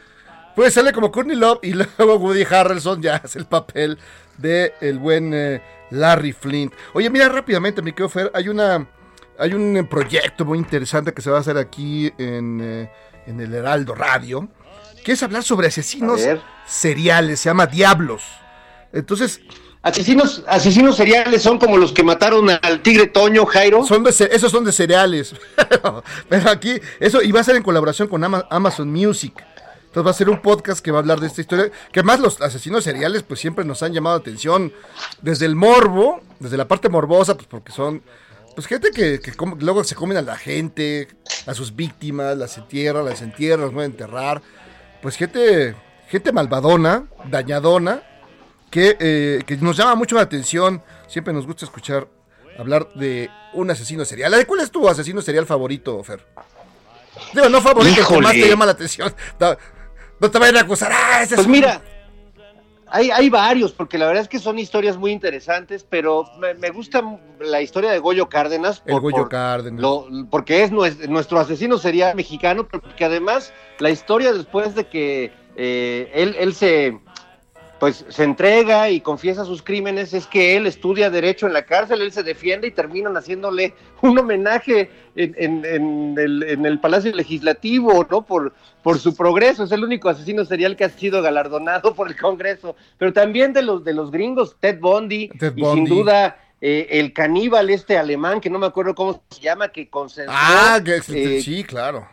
Pues 0.56 0.74
sale 0.76 0.94
como 0.94 1.12
Courtney 1.12 1.36
Love 1.36 1.60
y 1.64 1.74
luego 1.98 2.18
Woody 2.18 2.44
Harrelson 2.50 3.02
ya 3.02 3.16
hace 3.16 3.40
el 3.40 3.46
papel 3.46 3.98
de 4.38 4.74
el 4.82 5.00
buen 5.00 5.34
eh, 5.34 5.62
Larry 5.90 6.34
Flint. 6.34 6.74
Oye, 6.94 7.10
mira 7.10 7.30
rápidamente, 7.30 7.82
mi 7.82 7.92
querido 7.92 8.10
Fer, 8.10 8.32
hay 8.36 8.50
una 8.50 8.88
hay 9.40 9.54
un 9.54 9.78
eh, 9.78 9.84
proyecto 9.84 10.46
muy 10.46 10.58
interesante 10.58 11.14
que 11.14 11.22
se 11.22 11.30
va 11.30 11.38
a 11.38 11.42
hacer 11.42 11.58
aquí 11.58 12.12
en, 12.18 12.60
eh, 12.62 12.92
en 13.26 13.40
el 13.40 13.54
Heraldo 13.54 13.96
Radio, 13.96 14.48
que 15.04 15.12
es 15.14 15.24
hablar 15.24 15.44
sobre 15.44 15.68
asesinos 15.68 16.22
seriales, 16.66 17.40
se 17.40 17.50
llama 17.50 17.68
Diablos. 17.68 18.24
Entonces, 18.94 19.42
Asesinos, 19.84 20.44
asesinos 20.48 20.98
seriales 20.98 21.42
son 21.42 21.60
como 21.60 21.78
los 21.78 21.94
que 21.94 22.04
mataron 22.04 22.50
al 22.50 22.82
tigre 22.82 23.08
Toño, 23.08 23.46
Jairo. 23.46 23.86
son 23.86 24.04
de, 24.04 24.10
esos 24.10 24.52
son 24.52 24.66
de 24.66 24.74
cereales. 24.74 25.34
Pero 26.30 26.50
aquí, 26.50 26.78
eso, 27.00 27.22
y 27.22 27.32
va 27.32 27.40
a 27.40 27.44
ser 27.44 27.56
en 27.56 27.64
colaboración 27.64 28.10
con 28.10 28.22
Ama- 28.24 28.46
Amazon 28.50 28.92
Music. 28.92 29.34
Entonces 29.86 30.06
va 30.06 30.12
a 30.12 30.14
ser 30.14 30.30
un 30.30 30.42
podcast 30.42 30.82
que 30.84 30.92
va 30.92 30.98
a 30.98 31.02
hablar 31.02 31.22
de 31.22 31.28
esta 31.28 31.40
historia. 31.40 31.72
Que 31.94 32.02
además 32.02 32.20
los 32.20 32.42
asesinos 32.42 32.84
seriales, 32.84 33.24
pues 33.24 33.40
siempre 33.40 33.64
nos 33.64 33.82
han 33.82 33.94
llamado 33.94 34.18
la 34.18 34.22
atención. 34.22 34.74
Desde 35.22 35.46
el 35.46 35.56
morbo, 35.56 36.22
desde 36.40 36.58
la 36.58 36.68
parte 36.68 36.90
morbosa, 36.90 37.36
pues 37.36 37.48
porque 37.48 37.72
son. 37.72 38.02
Pues 38.58 38.66
gente 38.66 38.90
que, 38.90 39.20
que 39.20 39.34
come- 39.34 39.56
luego 39.60 39.84
se 39.84 39.94
comen 39.94 40.18
a 40.18 40.24
la 40.24 40.36
gente, 40.36 41.08
a 41.46 41.54
sus 41.54 41.76
víctimas, 41.76 42.36
las 42.36 42.58
entierran, 42.58 43.06
las 43.06 43.22
entierran, 43.22 43.66
las 43.68 43.72
van 43.72 43.84
a 43.84 43.86
enterrar. 43.86 44.42
Pues 45.00 45.16
gente, 45.16 45.76
gente 46.10 46.32
malvadona, 46.32 47.06
dañadona, 47.30 48.02
que, 48.72 48.98
eh, 49.00 49.44
que 49.46 49.58
nos 49.58 49.78
llama 49.78 49.94
mucho 49.94 50.16
la 50.16 50.24
atención. 50.24 50.82
Siempre 51.08 51.36
nos 51.36 51.46
gusta 51.46 51.66
escuchar 51.66 52.08
hablar 52.58 52.90
de 52.96 53.30
un 53.54 53.70
asesino 53.70 54.04
serial. 54.06 54.32
¿De 54.32 54.48
¿Cuál 54.48 54.62
es 54.62 54.72
tu 54.72 54.90
asesino 54.90 55.22
serial 55.22 55.46
favorito, 55.46 56.04
Fer? 56.04 56.26
Digo, 57.36 57.50
no 57.50 57.62
favorito, 57.62 58.02
el 58.02 58.08
que 58.08 58.18
más 58.22 58.32
te 58.34 58.48
llama 58.50 58.66
la 58.66 58.72
atención. 58.72 59.14
No, 59.40 59.56
no 60.20 60.32
te 60.32 60.40
vayan 60.40 60.58
a 60.58 60.62
acusar. 60.62 60.92
Ah, 60.92 61.22
ese 61.22 61.36
es 61.36 61.38
Pues 61.38 61.46
un- 61.46 61.52
mira, 61.52 61.80
hay, 62.90 63.10
hay 63.12 63.30
varios, 63.30 63.72
porque 63.74 63.98
la 63.98 64.06
verdad 64.08 64.24
es 64.24 64.30
que 64.30 64.40
son 64.40 64.58
historias 64.60 64.98
muy 64.98 65.12
interesantes, 65.12 65.86
pero 65.90 66.26
me, 66.40 66.54
me 66.54 66.70
gusta 66.70 67.04
la 67.40 67.62
historia 67.62 67.92
de 67.92 68.00
Goyo 68.00 68.30
Cárdenas. 68.30 68.82
El 68.86 69.00
Goyo 69.00 69.28
Cárdenas. 69.30 69.82
lo- 69.82 70.08
porque 70.30 70.64
es 70.64 70.72
nues- 70.72 71.08
nuestro 71.08 71.40
asesino 71.40 71.78
sería 71.78 72.14
mexicano, 72.16 72.68
pero 72.68 72.82
porque 72.84 73.06
además 73.06 73.54
la 73.80 73.90
historia 73.90 74.34
después 74.34 74.76
de 74.76 74.86
que 74.88 75.32
eh, 75.60 76.12
él, 76.14 76.36
él 76.40 76.54
se 76.54 77.00
pues 77.80 78.06
se 78.10 78.24
entrega 78.24 78.90
y 78.90 79.02
confiesa 79.02 79.46
sus 79.46 79.62
crímenes 79.62 80.14
es 80.14 80.26
que 80.26 80.56
él 80.58 80.66
estudia 80.66 81.10
derecho 81.10 81.46
en 81.48 81.54
la 81.54 81.64
cárcel, 81.66 82.02
él 82.02 82.12
se 82.12 82.24
defiende 82.24 82.68
y 82.68 82.72
terminan 82.72 83.16
haciéndole 83.16 83.74
un 84.02 84.18
homenaje 84.18 84.90
en, 85.16 85.36
en- 85.38 85.66
en 85.66 86.16
el, 86.18 86.44
en 86.44 86.66
el 86.66 86.80
Palacio 86.80 87.14
Legislativo, 87.16 88.06
¿no? 88.10 88.24
Por, 88.24 88.54
por 88.82 89.00
su 89.00 89.16
progreso, 89.16 89.64
es 89.64 89.72
el 89.72 89.84
único 89.84 90.10
asesino 90.10 90.44
serial 90.46 90.76
que 90.76 90.86
ha 90.86 90.90
sido 90.90 91.22
galardonado 91.22 91.94
por 91.94 92.08
el 92.08 92.18
Congreso, 92.18 92.76
pero 92.98 93.14
también 93.14 93.54
de 93.54 93.62
los 93.62 93.84
de 93.84 93.94
los 93.94 94.10
gringos, 94.12 94.56
Ted 94.60 94.80
Bundy, 94.80 95.30
Ted 95.30 95.54
y 95.56 95.62
Bundy. 95.62 95.76
sin 95.76 95.86
duda 95.98 96.38
eh, 96.60 96.88
el 96.90 97.14
caníbal 97.14 97.70
este 97.70 97.98
alemán, 97.98 98.42
que 98.42 98.50
no 98.50 98.58
me 98.58 98.66
acuerdo 98.66 98.96
cómo 98.96 99.22
se 99.30 99.40
llama, 99.42 99.68
que 99.70 99.88
concentró, 99.90 100.34
Ah, 100.36 100.80
que, 100.84 100.96
eh, 101.14 101.42
sí, 101.44 101.64
claro. 101.64 102.08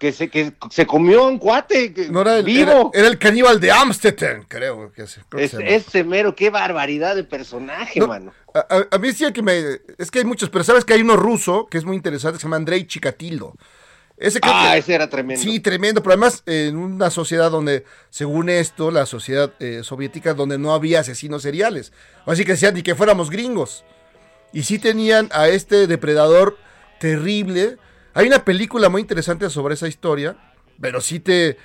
Que, 0.00 0.12
se, 0.12 0.28
que 0.30 0.52
se 0.70 0.86
comió 0.86 1.28
un 1.28 1.38
cuate 1.38 1.92
que- 1.92 2.08
No 2.08 2.22
era 2.22 2.38
el, 2.38 2.44
vivo. 2.44 2.90
era, 2.92 3.00
era 3.00 3.08
el 3.08 3.18
caníbal 3.18 3.60
de 3.60 3.70
Amstetten, 3.70 4.44
creo 4.48 4.90
que, 4.92 5.06
se- 5.06 5.20
creo 5.28 5.38
que 5.38 5.44
Es, 5.44 5.52
llama. 5.52 5.64
ese 5.66 6.02
mero, 6.04 6.34
qué 6.34 6.48
barbaridad 6.50 7.14
de 7.14 7.22
personaje, 7.22 8.00
No, 8.00 8.08
mano. 8.08 8.32
A, 8.90 8.98
mí 8.98 9.12
sí 9.12 9.30
que 9.32 9.42
me... 9.42 9.78
Es 9.98 10.10
que 10.10 10.20
hay 10.20 10.24
muchos, 10.24 10.48
pero 10.50 10.64
sabes 10.64 10.84
que 10.84 10.94
hay 10.94 11.02
uno 11.02 11.16
ruso 11.16 11.68
que 11.70 11.78
es 11.78 11.84
muy 11.84 11.94
interesante, 11.96 12.38
que 12.38 12.40
se 12.40 12.46
llama 12.46 12.56
Andrei 12.56 12.84
Chikatilo. 12.86 13.54
Ese 14.16 14.40
creo 14.40 14.52
Ah, 14.56 14.70
que- 14.72 14.78
ese 14.78 14.94
era 14.94 15.08
tremendo. 15.10 15.42
Sí, 15.42 15.60
tremendo, 15.60 16.02
pero 16.02 16.14
además 16.14 16.42
en 16.46 16.76
una 16.78 17.10
sociedad 17.10 17.50
donde, 17.50 17.84
según 18.08 18.48
esto, 18.48 18.90
la 18.90 19.04
sociedad 19.06 19.52
eh, 19.60 19.82
soviética, 19.84 20.34
donde 20.34 20.56
no 20.58 20.72
había 20.74 21.00
asesinos 21.00 21.42
seriales. 21.42 21.92
Así 22.26 22.44
que 22.44 22.52
decían 22.52 22.74
ni 22.74 22.82
que 22.82 22.94
fuéramos 22.94 23.28
gringos. 23.30 23.84
Y 24.52 24.62
sí 24.64 24.78
tenían 24.78 25.28
a 25.32 25.48
este 25.48 25.86
depredador 25.86 26.56
terrible. 26.98 27.76
Hay 28.14 28.26
una 28.26 28.44
película 28.44 28.88
muy 28.88 29.00
interesante 29.02 29.48
sobre 29.50 29.74
esa 29.74 29.88
historia, 29.88 30.36
pero 30.80 31.00
sí 31.00 31.20
te... 31.20 31.56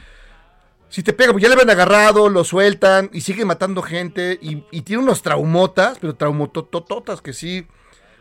Sí 0.88 1.02
te 1.04 1.14
pega, 1.14 1.32
porque 1.32 1.44
ya 1.44 1.50
le 1.50 1.56
habían 1.56 1.72
agarrado, 1.72 2.30
lo 2.30 2.44
sueltan 2.44 3.10
y 3.12 3.22
sigue 3.22 3.44
matando 3.44 3.82
gente 3.82 4.38
y, 4.42 4.64
y 4.72 4.82
tiene 4.84 5.02
unos 5.04 5.22
traumotas, 5.24 5.98
pero 6.00 6.16
traumototototas 6.16 7.22
que 7.22 7.34
sí... 7.34 7.66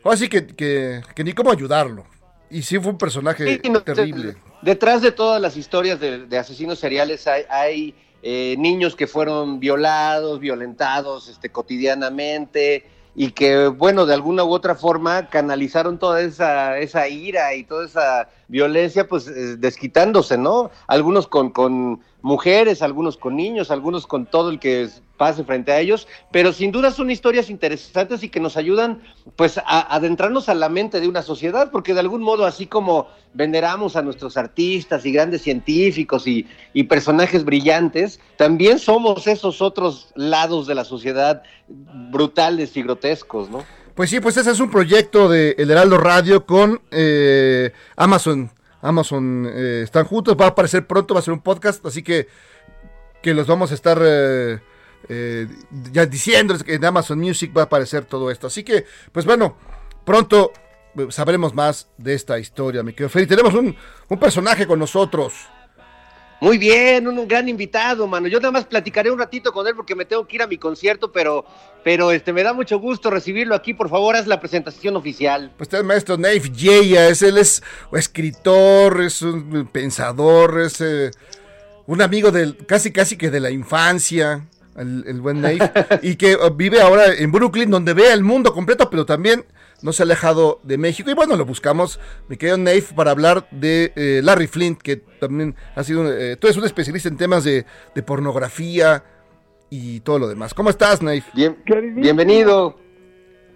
Así 0.02 0.28
que, 0.28 0.46
que, 0.46 1.02
que 1.14 1.24
ni 1.24 1.32
cómo 1.34 1.50
ayudarlo. 1.52 2.04
Y 2.50 2.62
sí 2.62 2.78
fue 2.78 2.92
un 2.92 2.98
personaje 2.98 3.60
Sí, 3.62 3.70
no, 3.70 3.82
terrible. 3.82 4.32
de- 4.32 4.36
detrás 4.62 5.02
de 5.02 5.12
todas 5.12 5.40
las 5.40 5.56
historias 5.56 6.00
de, 6.00 6.26
de 6.26 6.38
asesinos 6.38 6.78
seriales 6.78 7.26
hay, 7.26 7.42
hay, 7.48 7.94
eh, 8.22 8.54
niños 8.58 8.96
que 8.96 9.06
fueron 9.06 9.60
violados, 9.60 10.40
violentados 10.40 11.28
este, 11.28 11.50
cotidianamente 11.50 12.86
y 13.14 13.30
que, 13.30 13.68
bueno, 13.68 14.06
de 14.06 14.14
alguna 14.14 14.44
u 14.44 14.52
otra 14.52 14.74
forma 14.74 15.28
canalizaron 15.28 15.98
toda 15.98 16.20
esa, 16.20 16.78
esa 16.78 17.08
ira 17.08 17.54
y 17.54 17.64
toda 17.64 17.86
esa 17.86 18.28
violencia, 18.48 19.08
pues 19.08 19.28
eh, 19.28 19.56
desquitándose, 19.56 20.36
¿no? 20.36 20.70
Algunos 20.88 21.28
con, 21.28 21.50
con, 21.50 22.00
mujeres, 22.24 22.80
algunos 22.80 23.18
con 23.18 23.36
niños, 23.36 23.70
algunos 23.70 24.06
con 24.06 24.24
todo 24.24 24.48
el 24.48 24.58
que 24.58 24.88
pase 25.18 25.44
frente 25.44 25.72
a 25.72 25.78
ellos, 25.78 26.08
pero 26.32 26.54
sin 26.54 26.72
duda 26.72 26.90
son 26.90 27.10
historias 27.10 27.50
interesantes 27.50 28.22
y 28.22 28.30
que 28.30 28.40
nos 28.40 28.56
ayudan 28.56 29.02
pues 29.36 29.58
a 29.58 29.94
adentrarnos 29.94 30.48
a 30.48 30.54
la 30.54 30.70
mente 30.70 31.02
de 31.02 31.06
una 31.06 31.20
sociedad, 31.20 31.70
porque 31.70 31.92
de 31.92 32.00
algún 32.00 32.22
modo 32.22 32.46
así 32.46 32.66
como 32.66 33.08
veneramos 33.34 33.94
a 33.94 34.00
nuestros 34.00 34.38
artistas 34.38 35.04
y 35.04 35.12
grandes 35.12 35.42
científicos 35.42 36.26
y, 36.26 36.46
y 36.72 36.84
personajes 36.84 37.44
brillantes, 37.44 38.20
también 38.38 38.78
somos 38.78 39.26
esos 39.26 39.60
otros 39.60 40.08
lados 40.14 40.66
de 40.66 40.76
la 40.76 40.84
sociedad 40.84 41.42
brutales 41.68 42.74
y 42.78 42.82
grotescos, 42.82 43.50
¿no? 43.50 43.64
Pues 43.94 44.08
sí, 44.08 44.20
pues 44.20 44.38
ese 44.38 44.50
es 44.50 44.60
un 44.60 44.70
proyecto 44.70 45.28
de 45.28 45.56
El 45.58 45.70
Heraldo 45.70 45.98
Radio 45.98 46.46
con 46.46 46.80
eh, 46.90 47.70
Amazon. 47.96 48.50
Amazon 48.84 49.50
eh, 49.50 49.80
están 49.82 50.04
juntos, 50.04 50.36
va 50.38 50.44
a 50.44 50.48
aparecer 50.48 50.86
pronto, 50.86 51.14
va 51.14 51.20
a 51.20 51.22
ser 51.22 51.32
un 51.32 51.40
podcast, 51.40 51.84
así 51.86 52.02
que 52.02 52.28
que 53.22 53.32
los 53.32 53.46
vamos 53.46 53.70
a 53.70 53.74
estar 53.74 53.98
eh, 54.04 54.60
eh, 55.08 55.48
ya 55.90 56.04
diciendo 56.04 56.54
que 56.58 56.74
en 56.74 56.84
Amazon 56.84 57.18
Music 57.18 57.56
va 57.56 57.62
a 57.62 57.64
aparecer 57.64 58.04
todo 58.04 58.30
esto. 58.30 58.48
Así 58.48 58.62
que, 58.62 58.84
pues 59.12 59.24
bueno, 59.24 59.56
pronto 60.04 60.52
sabremos 61.08 61.54
más 61.54 61.88
de 61.96 62.12
esta 62.12 62.38
historia, 62.38 62.82
mi 62.82 62.92
querido 62.92 63.08
Feli. 63.08 63.26
Tenemos 63.26 63.54
un, 63.54 63.74
un 64.08 64.18
personaje 64.18 64.66
con 64.66 64.78
nosotros. 64.78 65.32
Muy 66.40 66.58
bien, 66.58 67.06
un, 67.08 67.18
un 67.18 67.28
gran 67.28 67.48
invitado, 67.48 68.06
mano. 68.06 68.28
Yo 68.28 68.38
nada 68.38 68.50
más 68.50 68.64
platicaré 68.64 69.10
un 69.10 69.18
ratito 69.18 69.52
con 69.52 69.66
él 69.66 69.74
porque 69.74 69.94
me 69.94 70.04
tengo 70.04 70.26
que 70.26 70.36
ir 70.36 70.42
a 70.42 70.46
mi 70.46 70.58
concierto, 70.58 71.10
pero, 71.12 71.44
pero 71.82 72.10
este, 72.10 72.32
me 72.32 72.42
da 72.42 72.52
mucho 72.52 72.78
gusto 72.78 73.10
recibirlo 73.10 73.54
aquí. 73.54 73.74
Por 73.74 73.88
favor, 73.88 74.16
haz 74.16 74.26
la 74.26 74.40
presentación 74.40 74.96
oficial. 74.96 75.52
Pues 75.56 75.68
está 75.68 75.78
el 75.78 75.84
maestro 75.84 76.16
Nave 76.16 76.50
Yeya, 76.50 77.08
es, 77.08 77.22
él 77.22 77.38
es 77.38 77.62
escritor, 77.92 79.00
es 79.00 79.22
un 79.22 79.68
pensador, 79.72 80.60
es 80.60 80.80
eh, 80.80 81.10
un 81.86 82.02
amigo 82.02 82.30
del, 82.30 82.56
casi 82.66 82.92
casi 82.92 83.16
que 83.16 83.30
de 83.30 83.40
la 83.40 83.50
infancia, 83.50 84.46
el, 84.76 85.04
el 85.06 85.20
buen 85.20 85.40
Nave, 85.40 85.70
y 86.02 86.16
que 86.16 86.36
vive 86.54 86.80
ahora 86.80 87.14
en 87.14 87.32
Brooklyn, 87.32 87.70
donde 87.70 87.94
ve 87.94 88.12
el 88.12 88.22
mundo 88.22 88.52
completo, 88.52 88.90
pero 88.90 89.06
también 89.06 89.44
no 89.84 89.92
se 89.92 90.02
ha 90.02 90.06
alejado 90.06 90.60
de 90.62 90.78
México. 90.78 91.10
Y 91.10 91.14
bueno, 91.14 91.36
lo 91.36 91.44
buscamos, 91.44 92.00
mi 92.28 92.38
querido 92.38 92.56
Nave, 92.56 92.82
para 92.96 93.10
hablar 93.10 93.46
de 93.50 93.92
eh, 93.94 94.22
Larry 94.24 94.46
Flint, 94.46 94.80
que 94.80 94.96
también 94.96 95.54
ha 95.76 95.84
sido, 95.84 96.10
eh, 96.10 96.36
tú 96.36 96.46
eres 96.46 96.56
un 96.56 96.64
especialista 96.64 97.10
en 97.10 97.18
temas 97.18 97.44
de, 97.44 97.66
de 97.94 98.02
pornografía 98.02 99.04
y 99.68 100.00
todo 100.00 100.18
lo 100.18 100.26
demás. 100.26 100.54
¿Cómo 100.54 100.70
estás, 100.70 101.02
Nave? 101.02 101.22
Bien, 101.34 101.58
bienvenido. 101.96 102.78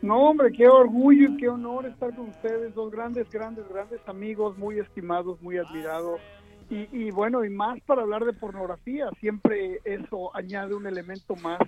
No, 0.03 0.29
hombre, 0.29 0.53
qué 0.53 0.69
orgullo 0.69 1.31
y 1.31 1.37
qué 1.39 1.49
honor 1.49 1.87
estar 1.87 2.15
con 2.15 2.29
ustedes, 2.29 2.75
dos 2.75 2.93
grandes, 2.93 3.29
grandes, 3.31 3.67
grandes 3.71 4.01
amigos, 4.07 4.57
muy 4.59 4.79
estimados, 4.79 5.41
muy 5.41 5.57
admirados. 5.57 6.21
Y, 6.69 6.89
y 6.93 7.11
bueno, 7.11 7.43
y 7.43 7.49
más 7.49 7.81
para 7.87 8.03
hablar 8.03 8.27
de 8.27 8.35
pornografía, 8.35 9.09
siempre 9.19 9.81
eso 9.85 10.37
añade 10.37 10.75
un 10.75 10.87
elemento 10.87 11.37
más 11.37 11.59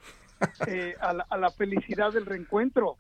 eh, 0.67 0.95
a, 1.01 1.15
la, 1.15 1.27
a 1.31 1.39
la 1.39 1.51
felicidad 1.51 2.13
del 2.13 2.27
reencuentro. 2.27 2.99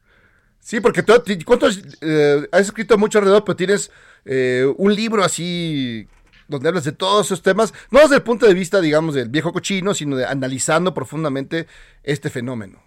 Sí, 0.60 0.80
porque 0.80 1.02
tú, 1.02 1.18
ti- 1.20 1.42
¿cuántos, 1.42 1.82
eh, 2.00 2.46
has 2.52 2.60
escrito 2.62 2.96
mucho 2.98 3.18
alrededor, 3.18 3.44
pero 3.44 3.56
tienes 3.56 3.90
eh, 4.24 4.66
un 4.76 4.94
libro 4.94 5.24
así 5.24 6.06
donde 6.48 6.68
hablas 6.68 6.84
de 6.84 6.92
todos 6.92 7.26
esos 7.26 7.42
temas, 7.42 7.72
no 7.90 8.00
desde 8.00 8.16
el 8.16 8.22
punto 8.22 8.46
de 8.46 8.54
vista, 8.54 8.80
digamos, 8.80 9.14
del 9.14 9.28
viejo 9.28 9.52
cochino, 9.52 9.94
sino 9.94 10.16
de 10.16 10.26
analizando 10.26 10.92
profundamente 10.92 11.66
este 12.02 12.28
fenómeno. 12.28 12.78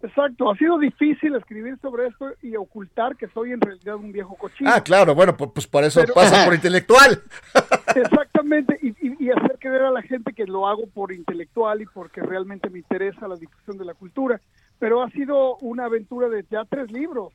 Exacto, 0.00 0.50
ha 0.50 0.56
sido 0.56 0.78
difícil 0.78 1.34
escribir 1.34 1.76
sobre 1.82 2.06
esto 2.06 2.26
y 2.40 2.54
ocultar 2.56 3.16
que 3.16 3.26
soy 3.28 3.50
en 3.52 3.60
realidad 3.60 3.96
un 3.96 4.12
viejo 4.12 4.36
cochino. 4.36 4.70
Ah, 4.72 4.80
claro, 4.80 5.14
bueno, 5.14 5.36
pu- 5.36 5.52
pues 5.52 5.66
por 5.66 5.82
eso 5.84 6.00
Pero- 6.00 6.14
pasa 6.14 6.44
por 6.46 6.54
intelectual. 6.54 7.20
Exactamente, 7.94 8.78
y, 8.82 8.88
y- 9.06 9.16
y 9.26 9.30
hacer 9.30 9.56
creer 9.58 9.82
a 9.82 9.90
la 9.90 10.02
gente 10.02 10.32
que 10.32 10.44
lo 10.46 10.66
hago 10.68 10.86
por 10.86 11.12
intelectual 11.12 11.82
y 11.82 11.86
porque 11.86 12.20
realmente 12.22 12.70
me 12.70 12.78
interesa 12.78 13.26
la 13.28 13.36
difusión 13.36 13.76
de 13.78 13.84
la 13.84 13.94
cultura. 13.94 14.40
Pero 14.78 15.02
ha 15.02 15.10
sido 15.10 15.56
una 15.58 15.86
aventura 15.86 16.28
de 16.28 16.44
ya 16.50 16.64
tres 16.64 16.90
libros 16.90 17.32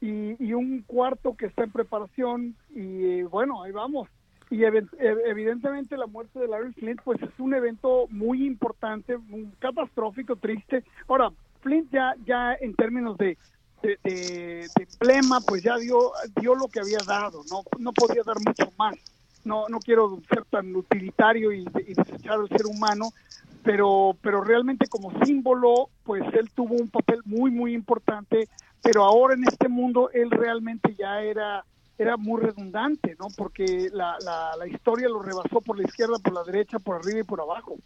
y, 0.00 0.42
y 0.44 0.52
un 0.52 0.82
cuarto 0.82 1.36
que 1.36 1.46
está 1.46 1.64
en 1.64 1.72
preparación 1.72 2.54
y 2.74 3.04
eh, 3.04 3.24
bueno, 3.24 3.62
ahí 3.62 3.72
vamos. 3.72 4.08
Y 4.50 4.58
ev- 4.58 4.88
evidentemente 5.26 5.96
la 5.96 6.06
muerte 6.06 6.38
de 6.38 6.46
Larry 6.46 6.72
Flint 6.74 7.00
pues 7.02 7.20
es 7.20 7.38
un 7.38 7.54
evento 7.54 8.06
muy 8.10 8.46
importante, 8.46 9.16
muy 9.18 9.48
catastrófico, 9.58 10.36
triste. 10.36 10.84
Ahora, 11.08 11.32
Flint 11.62 11.90
ya, 11.90 12.14
ya 12.24 12.54
en 12.54 12.74
términos 12.74 13.18
de, 13.18 13.36
de, 13.82 14.70
emblema 14.76 15.40
pues 15.40 15.62
ya 15.64 15.76
dio, 15.78 16.12
dio 16.40 16.54
lo 16.54 16.68
que 16.68 16.80
había 16.80 17.02
dado, 17.04 17.42
no, 17.50 17.64
no 17.78 17.92
podía 17.92 18.22
dar 18.22 18.38
mucho 18.38 18.72
más 18.78 18.94
no, 19.46 19.68
no 19.68 19.80
quiero 19.80 20.20
ser 20.28 20.44
tan 20.46 20.74
utilitario 20.74 21.52
y 21.52 21.64
desechar 21.94 22.40
al 22.40 22.48
ser 22.48 22.66
humano, 22.66 23.14
pero, 23.66 24.16
pero 24.22 24.42
realmente 24.42 24.86
como 24.86 25.12
símbolo, 25.24 25.90
pues 26.04 26.22
él 26.32 26.48
tuvo 26.54 26.76
un 26.76 26.88
papel 26.88 27.20
muy, 27.24 27.50
muy 27.50 27.74
importante, 27.74 28.48
pero 28.80 29.02
ahora 29.02 29.34
en 29.34 29.42
este 29.46 29.68
mundo 29.68 30.08
él 30.14 30.30
realmente 30.30 30.94
ya 30.98 31.20
era 31.22 31.64
era 31.98 32.18
muy 32.18 32.42
redundante, 32.42 33.16
¿no? 33.18 33.28
Porque 33.34 33.88
la, 33.90 34.18
la, 34.20 34.54
la 34.58 34.66
historia 34.66 35.08
lo 35.08 35.22
rebasó 35.22 35.62
por 35.62 35.78
la 35.78 35.84
izquierda, 35.84 36.18
por 36.18 36.34
la 36.34 36.44
derecha, 36.44 36.78
por 36.78 36.96
arriba 36.96 37.20
y 37.20 37.24
por 37.24 37.40
abajo. 37.40 37.76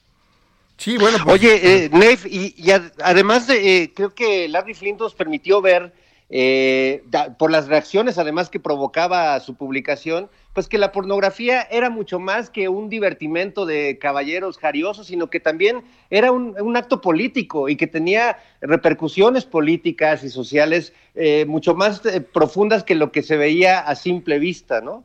Sí, 0.76 0.98
bueno, 0.98 1.18
pues, 1.22 1.34
Oye, 1.36 1.84
eh, 1.84 1.88
Nave, 1.90 2.18
y, 2.24 2.54
y 2.60 2.70
ad- 2.72 2.90
además 3.04 3.46
de, 3.46 3.82
eh, 3.84 3.92
creo 3.94 4.12
que 4.12 4.48
Larry 4.48 4.74
Flint 4.74 4.98
nos 4.98 5.14
permitió 5.14 5.60
ver, 5.62 5.92
eh, 6.30 7.02
por 7.38 7.50
las 7.50 7.66
reacciones 7.66 8.16
además 8.16 8.50
que 8.50 8.60
provocaba 8.60 9.38
su 9.40 9.56
publicación, 9.56 10.28
pues 10.54 10.68
que 10.68 10.78
la 10.78 10.92
pornografía 10.92 11.62
era 11.62 11.90
mucho 11.90 12.20
más 12.20 12.50
que 12.50 12.68
un 12.68 12.88
divertimento 12.88 13.66
de 13.66 13.98
caballeros 13.98 14.58
jariosos, 14.58 15.08
sino 15.08 15.28
que 15.28 15.40
también 15.40 15.82
era 16.08 16.30
un, 16.30 16.54
un 16.60 16.76
acto 16.76 17.00
político 17.00 17.68
y 17.68 17.76
que 17.76 17.86
tenía 17.86 18.38
repercusiones 18.60 19.44
políticas 19.44 20.22
y 20.22 20.28
sociales 20.28 20.92
eh, 21.14 21.44
mucho 21.46 21.74
más 21.74 22.04
eh, 22.06 22.20
profundas 22.20 22.84
que 22.84 22.94
lo 22.94 23.10
que 23.10 23.22
se 23.22 23.36
veía 23.36 23.80
a 23.80 23.94
simple 23.96 24.38
vista, 24.38 24.80
¿no? 24.80 25.04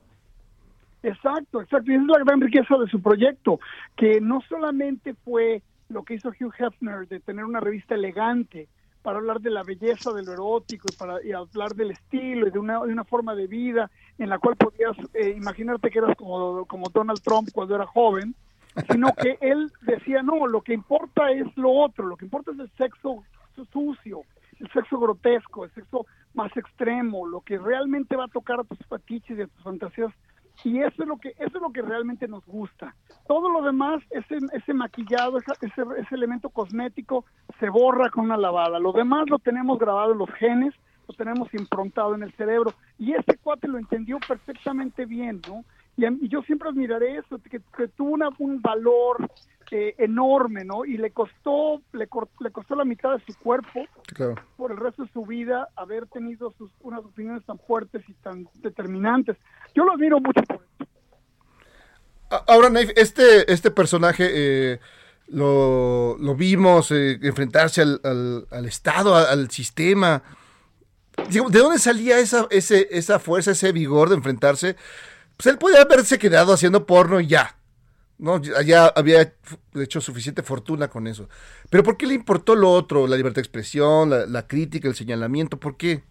Exacto, 1.01 1.61
exacto. 1.61 1.91
Y 1.91 1.95
es 1.95 2.03
la 2.03 2.19
gran 2.19 2.41
riqueza 2.41 2.77
de 2.77 2.88
su 2.88 3.01
proyecto, 3.01 3.59
que 3.95 4.21
no 4.21 4.41
solamente 4.47 5.13
fue 5.23 5.61
lo 5.89 6.03
que 6.03 6.15
hizo 6.15 6.29
Hugh 6.29 6.53
Hefner 6.57 7.07
de 7.07 7.19
tener 7.19 7.45
una 7.45 7.59
revista 7.59 7.95
elegante 7.95 8.67
para 9.05 9.19
hablar 9.19 9.39
de 9.39 9.51
la 9.51 9.61
belleza 9.61 10.11
de 10.13 10.23
lo 10.23 10.33
erótico 10.33 10.87
y 10.91 10.95
para 10.95 11.23
y 11.23 11.31
hablar 11.31 11.75
del 11.75 11.91
estilo 11.91 12.47
y 12.47 12.49
de 12.49 12.57
una, 12.57 12.83
de 12.83 12.91
una 12.91 13.03
forma 13.03 13.35
de 13.35 13.45
vida 13.45 13.91
en 14.17 14.29
la 14.29 14.39
cual 14.39 14.55
podías 14.55 14.97
eh, 15.13 15.35
imaginarte 15.37 15.91
que 15.91 15.99
eras 15.99 16.17
como, 16.17 16.65
como 16.65 16.89
Donald 16.89 17.21
Trump 17.21 17.49
cuando 17.53 17.75
era 17.75 17.85
joven, 17.85 18.33
sino 18.91 19.13
que 19.13 19.37
él 19.41 19.71
decía, 19.81 20.23
no, 20.23 20.47
lo 20.47 20.61
que 20.61 20.73
importa 20.73 21.29
es 21.29 21.45
lo 21.55 21.71
otro, 21.71 22.07
lo 22.07 22.17
que 22.17 22.25
importa 22.25 22.51
es 22.51 22.59
el 22.59 22.71
sexo 22.77 23.23
su- 23.55 23.65
sucio, 23.65 24.23
el 24.59 24.71
sexo 24.71 24.97
grotesco, 24.99 25.65
el 25.65 25.71
sexo 25.75 26.07
más 26.33 26.51
extremo, 26.57 27.27
lo 27.27 27.41
que 27.41 27.59
realmente 27.59 28.15
va 28.15 28.25
a 28.25 28.29
tocar 28.29 28.59
a 28.59 28.63
tus 28.63 28.79
fetiches 28.89 29.37
y 29.37 29.41
a 29.43 29.47
tus 29.47 29.63
fantasías 29.63 30.11
y 30.63 30.79
eso 30.79 31.03
es 31.03 31.07
lo 31.07 31.17
que 31.17 31.29
eso 31.29 31.57
es 31.57 31.61
lo 31.61 31.71
que 31.71 31.81
realmente 31.81 32.27
nos 32.27 32.45
gusta. 32.45 32.95
Todo 33.27 33.49
lo 33.49 33.61
demás 33.63 34.01
ese 34.09 34.39
ese 34.53 34.73
maquillado 34.73 35.37
ese, 35.39 35.53
ese 35.97 36.15
elemento 36.15 36.49
cosmético 36.49 37.25
se 37.59 37.69
borra 37.69 38.09
con 38.09 38.25
una 38.25 38.37
lavada. 38.37 38.79
Lo 38.79 38.91
demás 38.93 39.29
lo 39.29 39.39
tenemos 39.39 39.77
grabado 39.79 40.11
en 40.13 40.17
los 40.19 40.29
genes 40.31 40.73
lo 41.07 41.13
tenemos 41.13 41.53
improntado 41.53 42.15
en 42.15 42.23
el 42.23 42.31
cerebro. 42.33 42.73
Y 42.97 43.13
este 43.13 43.37
cuate 43.37 43.67
lo 43.67 43.77
entendió 43.77 44.17
perfectamente 44.27 45.05
bien 45.05 45.41
no 45.47 45.63
y 45.97 46.27
yo 46.27 46.41
siempre 46.41 46.67
admiraré 46.67 47.17
eso 47.17 47.39
que, 47.49 47.61
que 47.77 47.87
tuvo 47.89 48.09
una- 48.11 48.29
un 48.39 48.61
valor 48.61 49.29
eh, 49.71 49.95
enorme 49.97 50.63
no 50.63 50.86
y 50.86 50.97
le 50.97 51.12
costó 51.12 51.82
le, 51.93 52.08
le 52.39 52.51
costó 52.51 52.75
la 52.75 52.86
mitad 52.86 53.17
de 53.17 53.23
su 53.25 53.38
cuerpo 53.39 53.86
claro. 54.13 54.36
por 54.58 54.71
el 54.71 54.78
resto 54.78 55.04
de 55.04 55.12
su 55.12 55.25
vida 55.25 55.69
haber 55.75 56.06
tenido 56.08 56.54
sus, 56.58 56.71
unas 56.82 56.99
opiniones 56.99 57.43
tan 57.45 57.58
fuertes 57.60 58.04
y 58.08 58.13
tan 58.13 58.47
determinantes. 58.56 59.38
Yo 59.73 59.84
lo 59.86 59.93
admiro 59.93 60.19
mucho 60.19 60.41
por 60.43 60.58
eso. 60.58 60.89
Ahora, 62.47 62.69
Naif, 62.69 62.91
este, 62.95 63.51
este 63.51 63.71
personaje 63.71 64.30
eh, 64.34 64.80
lo, 65.28 66.17
lo 66.19 66.36
vimos 66.36 66.91
eh, 66.91 67.19
enfrentarse 67.21 67.82
al, 67.82 68.01
al- 68.04 68.47
al 68.51 68.65
Estado, 68.65 69.15
al, 69.15 69.49
sistema. 69.51 70.23
¿De 71.30 71.60
dónde 71.60 71.80
salía 71.80 72.19
esa, 72.19 72.47
ese, 72.49 72.88
esa 72.91 73.19
fuerza, 73.19 73.51
ese 73.51 73.71
vigor 73.71 74.10
de 74.10 74.15
enfrentarse? 74.15 74.75
Pues 75.38 75.47
él 75.47 75.58
podía 75.58 75.82
haberse 75.82 76.17
quedado 76.19 76.54
haciendo 76.54 76.86
porno 76.86 77.19
y 77.19 77.28
ya. 77.28 77.56
¿No? 78.17 78.41
Ya 78.41 78.88
había 78.88 79.34
hecho 79.75 80.01
suficiente 80.01 80.41
fortuna 80.43 80.88
con 80.88 81.08
eso. 81.08 81.28
Pero 81.69 81.84
¿por 81.84 81.97
qué 81.97 82.08
le 82.08 82.13
importó 82.13 82.56
lo 82.56 82.71
otro? 82.71 83.08
La 83.08 83.15
libertad 83.17 83.36
de 83.36 83.41
expresión, 83.41 84.10
la, 84.10 84.25
la 84.25 84.47
crítica, 84.47 84.88
el 84.88 84.95
señalamiento. 84.95 85.60
¿Por 85.60 85.78
qué? 85.78 86.04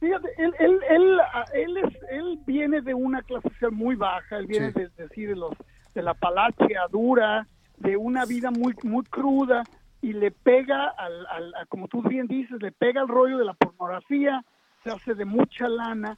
Fíjate, 0.00 0.28
él, 0.38 0.52
él, 0.58 0.78
él, 0.90 1.18
él, 1.54 1.76
es, 1.78 1.94
él 2.10 2.38
viene 2.46 2.80
de 2.82 2.94
una 2.94 3.22
clase 3.22 3.48
social 3.50 3.72
muy 3.72 3.94
baja, 3.96 4.36
él 4.38 4.46
viene 4.46 4.72
Sí. 4.72 4.80
de, 4.80 4.88
de, 4.88 5.08
sí, 5.14 5.22
de 5.24 5.34
los, 5.34 5.52
de 5.94 6.02
la 6.02 6.14
palacia 6.14 6.82
dura, 6.90 7.46
de 7.78 7.96
una 7.96 8.24
vida 8.26 8.50
muy, 8.50 8.74
muy 8.82 9.04
cruda, 9.04 9.62
y 10.02 10.12
le 10.12 10.30
pega, 10.30 10.88
al, 10.98 11.26
al, 11.28 11.54
a- 11.54 11.66
como 11.66 11.88
tú 11.88 12.02
bien 12.02 12.26
dices, 12.26 12.60
le 12.60 12.72
pega 12.72 13.00
el 13.00 13.08
rollo 13.08 13.38
de 13.38 13.46
la 13.46 13.54
pornografía, 13.54 14.44
se 14.84 14.90
hace 14.90 15.14
de 15.14 15.24
mucha 15.24 15.66
lana, 15.68 16.16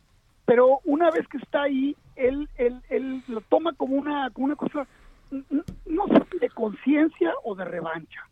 pero 0.49 0.81
una 0.87 1.11
vez 1.11 1.29
que 1.29 1.37
está 1.37 1.65
ahí, 1.65 1.95
él, 2.17 2.49
él, 2.57 2.81
él 2.89 3.23
lo 3.29 3.43
toma 3.43 3.75
como 3.75 3.97
una, 3.97 4.31
como 4.31 4.47
una 4.47 4.57
cosa 4.57 4.87
no 5.31 6.07
sé 6.07 6.39
de 6.41 6.49
conciencia 6.49 7.35
o 7.45 7.55
de 7.55 7.67
revancha, 7.67 8.27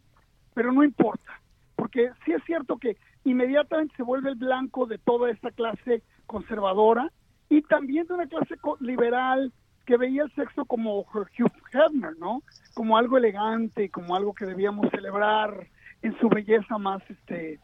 pero 0.55 0.73
no 0.73 0.83
importa, 0.83 1.43
porque 1.75 2.09
sí 2.25 2.33
es 2.33 2.43
cierto 2.45 2.79
que 2.79 2.97
inmediatamente 3.25 3.95
se 3.97 4.03
vuelve 4.03 4.31
el 4.31 4.37
blanco 4.37 4.87
de 4.87 4.97
toda 4.97 5.31
esta 5.31 5.51
clase 5.51 6.03
conservadora 6.25 7.13
y 7.51 7.61
también 7.61 8.07
de 8.07 8.15
una 8.15 8.27
clase 8.29 8.55
liberal 8.81 9.53
que 9.85 9.99
veía 9.99 10.23
el 10.23 10.35
sexo 10.35 10.65
como 10.65 11.01
Hugh 11.01 11.29
Hefner, 11.71 12.17
¿no? 12.19 12.43
Como 12.73 12.97
algo 12.97 13.19
elegante, 13.19 13.91
como 13.91 14.17
algo 14.17 14.33
que 14.33 14.47
debíamos 14.47 14.89
celebrar 14.91 15.67
en 16.01 16.19
su 16.19 16.31
belleza 16.31 16.79
más, 16.79 17.03
este, 17.11 17.61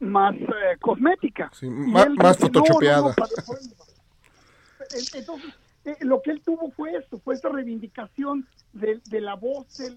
más 0.00 0.34
eh, 0.34 0.76
cosmética. 0.80 1.50
Sí, 1.52 1.68
más 1.68 2.06
el- 2.06 2.16
Entonces, 5.14 5.54
eh, 5.84 5.96
lo 6.00 6.20
que 6.22 6.30
él 6.32 6.42
tuvo 6.44 6.70
fue 6.72 6.96
eso, 6.96 7.18
fue 7.20 7.34
esa 7.36 7.48
reivindicación 7.48 8.46
de, 8.72 9.00
de 9.04 9.20
la 9.20 9.34
voz 9.34 9.66
de, 9.76 9.96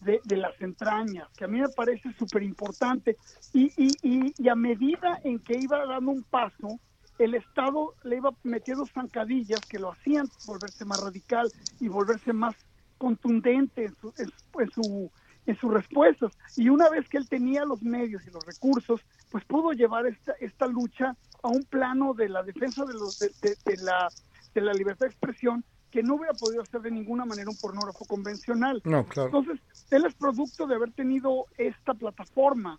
de- 0.00 0.20
de 0.24 0.36
las 0.36 0.60
entrañas, 0.60 1.28
que 1.36 1.44
a 1.44 1.48
mí 1.48 1.60
me 1.60 1.68
parece 1.68 2.12
súper 2.14 2.42
importante. 2.42 3.16
Y, 3.52 3.72
y, 3.76 3.96
y, 4.02 4.34
y 4.36 4.48
a 4.48 4.54
medida 4.56 5.20
en 5.22 5.38
que 5.38 5.56
iba 5.56 5.84
dando 5.86 6.10
un 6.10 6.24
paso, 6.24 6.80
el 7.18 7.34
Estado 7.34 7.94
le 8.02 8.16
iba 8.16 8.32
metiendo 8.42 8.84
zancadillas 8.86 9.60
que 9.68 9.78
lo 9.78 9.92
hacían 9.92 10.28
volverse 10.44 10.84
más 10.84 10.98
radical 11.00 11.52
y 11.78 11.86
volverse 11.88 12.32
más 12.32 12.56
contundente 12.98 13.84
en, 13.84 13.94
su, 14.00 14.12
en, 14.18 14.26
su- 14.30 14.60
en 14.60 14.70
su- 14.70 15.12
en 15.46 15.56
sus 15.58 15.72
respuestas. 15.72 16.32
Y 16.56 16.68
una 16.68 16.88
vez 16.88 17.08
que 17.08 17.18
él 17.18 17.28
tenía 17.28 17.64
los 17.64 17.82
medios 17.82 18.22
y 18.26 18.30
los 18.30 18.44
recursos, 18.46 19.00
pues 19.28 19.44
pudo 19.44 19.72
llevar 19.72 20.06
esta, 20.06 20.32
esta 20.40 20.66
lucha 20.66 21.16
a 21.42 21.48
un 21.48 21.64
plano 21.64 22.14
de 22.14 22.28
la 22.28 22.42
defensa 22.42 22.84
de, 22.84 22.94
los, 22.94 23.18
de, 23.18 23.32
de- 23.42 23.58
de 23.64 23.76
la, 23.78 24.12
de 24.54 24.60
la 24.60 24.72
libertad 24.72 25.06
de 25.06 25.10
expresión 25.12 25.64
que 25.90 26.02
no 26.02 26.14
hubiera 26.14 26.34
podido 26.34 26.62
hacer 26.62 26.80
de 26.80 26.90
ninguna 26.90 27.24
manera 27.24 27.50
un 27.50 27.56
pornógrafo 27.56 28.04
convencional. 28.06 28.80
No, 28.84 29.04
claro. 29.06 29.26
Entonces, 29.28 29.60
él 29.90 30.06
es 30.06 30.14
producto 30.14 30.66
de 30.66 30.76
haber 30.76 30.92
tenido 30.92 31.46
esta 31.58 31.92
plataforma 31.94 32.78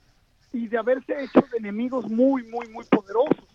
y 0.51 0.67
de 0.67 0.77
haberse 0.77 1.21
hecho 1.23 1.41
de 1.51 1.57
enemigos 1.57 2.09
muy, 2.09 2.43
muy, 2.43 2.67
muy 2.69 2.85
poderosos. 2.85 3.47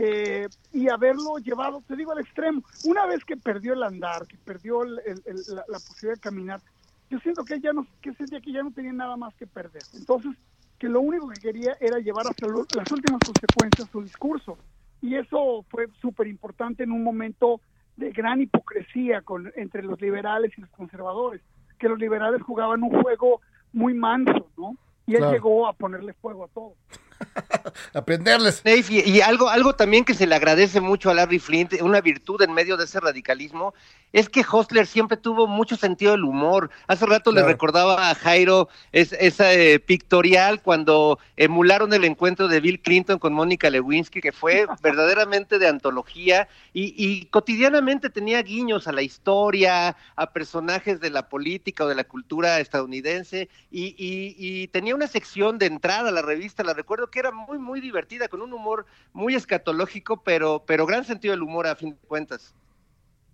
eh, 0.00 0.48
y 0.72 0.88
haberlo 0.88 1.38
llevado, 1.38 1.82
te 1.86 1.96
digo, 1.96 2.12
al 2.12 2.20
extremo. 2.20 2.62
Una 2.84 3.04
vez 3.06 3.24
que 3.24 3.36
perdió 3.36 3.72
el 3.72 3.82
andar, 3.82 4.26
que 4.28 4.36
perdió 4.38 4.82
el- 4.84 5.00
el- 5.04 5.22
el- 5.24 5.44
la, 5.48 5.64
la 5.66 5.80
posibilidad 5.80 6.14
de 6.16 6.20
caminar, 6.20 6.62
yo 7.10 7.18
siento 7.20 7.44
que 7.44 7.60
ya 7.60 7.72
no, 7.72 7.86
que 8.02 8.12
sentía 8.14 8.40
que 8.40 8.52
ya 8.52 8.62
no 8.62 8.70
tenía 8.72 8.92
nada 8.92 9.16
más 9.16 9.34
que 9.36 9.46
perder. 9.46 9.82
Entonces, 9.94 10.32
que 10.78 10.88
lo 10.88 11.00
único 11.00 11.28
que 11.28 11.40
quería 11.40 11.76
era 11.80 11.98
llevar 11.98 12.26
hasta 12.28 12.46
lo- 12.46 12.66
las 12.70 12.90
últimas 12.90 13.22
consecuencias 13.22 13.88
su 13.90 14.02
discurso. 14.02 14.58
Y 15.00 15.14
eso 15.16 15.64
fue 15.70 15.86
súper 16.00 16.26
importante 16.26 16.82
en 16.84 16.92
un 16.92 17.02
momento 17.02 17.60
de 17.96 18.10
gran 18.12 18.40
hipocresía 18.40 19.22
con, 19.22 19.52
entre 19.56 19.82
los 19.82 20.00
liberales 20.00 20.52
y 20.56 20.60
los 20.60 20.70
conservadores, 20.70 21.40
que 21.78 21.88
los 21.88 21.98
liberales 21.98 22.42
jugaban 22.42 22.82
un 22.82 23.02
juego 23.02 23.40
muy 23.72 23.94
manso, 23.94 24.50
¿no? 24.56 24.76
Y 25.06 25.12
él 25.14 25.18
Claro. 25.18 25.32
llegó 25.32 25.66
a 25.66 25.72
ponerle 25.72 26.12
fuego 26.14 26.44
a 26.44 26.48
todo. 26.48 26.74
Aprenderles. 27.94 28.62
Dave, 28.62 28.84
y, 28.90 29.10
y 29.16 29.20
algo, 29.20 29.48
algo 29.48 29.74
también 29.74 30.04
que 30.04 30.14
se 30.14 30.26
le 30.26 30.34
agradece 30.34 30.80
mucho 30.80 31.10
a 31.10 31.14
Larry 31.14 31.38
Flint, 31.38 31.74
una 31.82 32.00
virtud 32.00 32.40
en 32.42 32.52
medio 32.52 32.76
de 32.76 32.84
ese 32.84 33.00
radicalismo, 33.00 33.74
es 34.12 34.28
que 34.28 34.44
Hostler 34.50 34.86
siempre 34.86 35.16
tuvo 35.16 35.46
mucho 35.46 35.76
sentido 35.76 36.12
del 36.12 36.24
humor. 36.24 36.70
Hace 36.86 37.04
rato 37.06 37.30
Claro. 37.30 37.46
le 37.46 37.52
recordaba 37.52 38.10
a 38.10 38.14
Jairo 38.14 38.68
es- 38.92 39.12
esa 39.12 39.52
eh, 39.52 39.78
pictorial 39.80 40.62
cuando 40.62 41.18
emularon 41.36 41.92
el 41.92 42.04
encuentro 42.04 42.48
de 42.48 42.60
Bill 42.60 42.80
Clinton 42.80 43.18
con 43.18 43.32
Mónica 43.34 43.68
Lewinsky, 43.70 44.20
que 44.20 44.32
fue 44.32 44.66
verdaderamente 44.82 45.58
de 45.58 45.68
antología 45.68 46.48
y, 46.72 46.94
y 46.96 47.26
cotidianamente 47.26 48.08
tenía 48.10 48.42
guiños 48.42 48.88
a 48.88 48.92
la 48.92 49.02
historia, 49.02 49.96
a 50.16 50.32
personajes 50.32 51.00
de 51.00 51.10
la 51.10 51.28
política 51.28 51.84
o 51.84 51.88
de 51.88 51.94
la 51.94 52.04
cultura 52.04 52.60
estadounidense 52.60 53.48
y, 53.70 53.94
y- 53.98 54.34
y 54.38 54.68
tenía 54.68 54.94
una 54.94 55.06
sección 55.06 55.58
de 55.58 55.66
entrada 55.66 56.08
a 56.08 56.12
la 56.12 56.22
revista, 56.22 56.64
la 56.64 56.72
recuerdo 56.74 57.10
que 57.10 57.18
era 57.18 57.30
muy, 57.30 57.58
muy 57.58 57.80
divertida, 57.80 58.28
con 58.28 58.42
un 58.42 58.52
humor 58.52 58.86
muy 59.12 59.34
escatológico, 59.34 60.22
pero, 60.22 60.64
pero 60.66 60.86
gran 60.86 61.04
sentido 61.04 61.32
del 61.32 61.42
humor 61.42 61.66
a 61.66 61.76
fin 61.76 61.90
de 61.90 61.96
cuentas. 62.08 62.54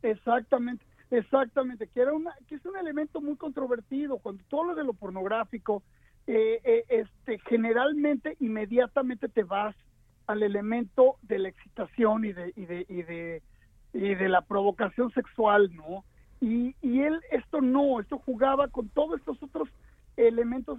Exactamente, 0.05 0.85
exactamente, 1.11 1.89
que 1.89 2.01
era 2.01 2.13
una, 2.13 2.33
que 2.47 2.57
es 2.57 2.67
un 2.67 2.77
elemento 2.77 3.21
muy 3.23 3.37
controvertido 3.37 4.19
cuando 4.19 4.43
tú 4.49 4.61
hablas 4.61 4.77
de 4.77 4.85
lo 4.85 4.93
pornográfico, 4.93 5.83
eh, 6.27 6.61
eh, 6.63 6.85
este, 6.89 7.39
generalmente 7.49 8.37
inmediatamente 8.41 9.29
te 9.31 9.45
vas 9.45 9.75
al 10.27 10.43
elemento 10.43 11.17
de 11.23 11.39
la 11.39 11.49
excitación 11.49 12.25
y 12.27 12.33
de 12.35 12.53
y 12.55 12.67
de 12.67 12.87
y 12.89 13.03
de, 13.03 13.43
y 13.95 14.15
de 14.15 14.29
la 14.29 14.43
provocación 14.43 15.11
sexual, 15.13 15.75
¿no? 15.75 16.05
Y, 16.41 16.75
y 16.83 17.01
él 17.01 17.21
esto 17.31 17.63
no, 17.63 17.99
esto 18.01 18.19
jugaba 18.19 18.69
con 18.69 18.91
todos 18.91 19.19
estos 19.21 19.43
otros 19.43 19.69
elementos 20.19 20.79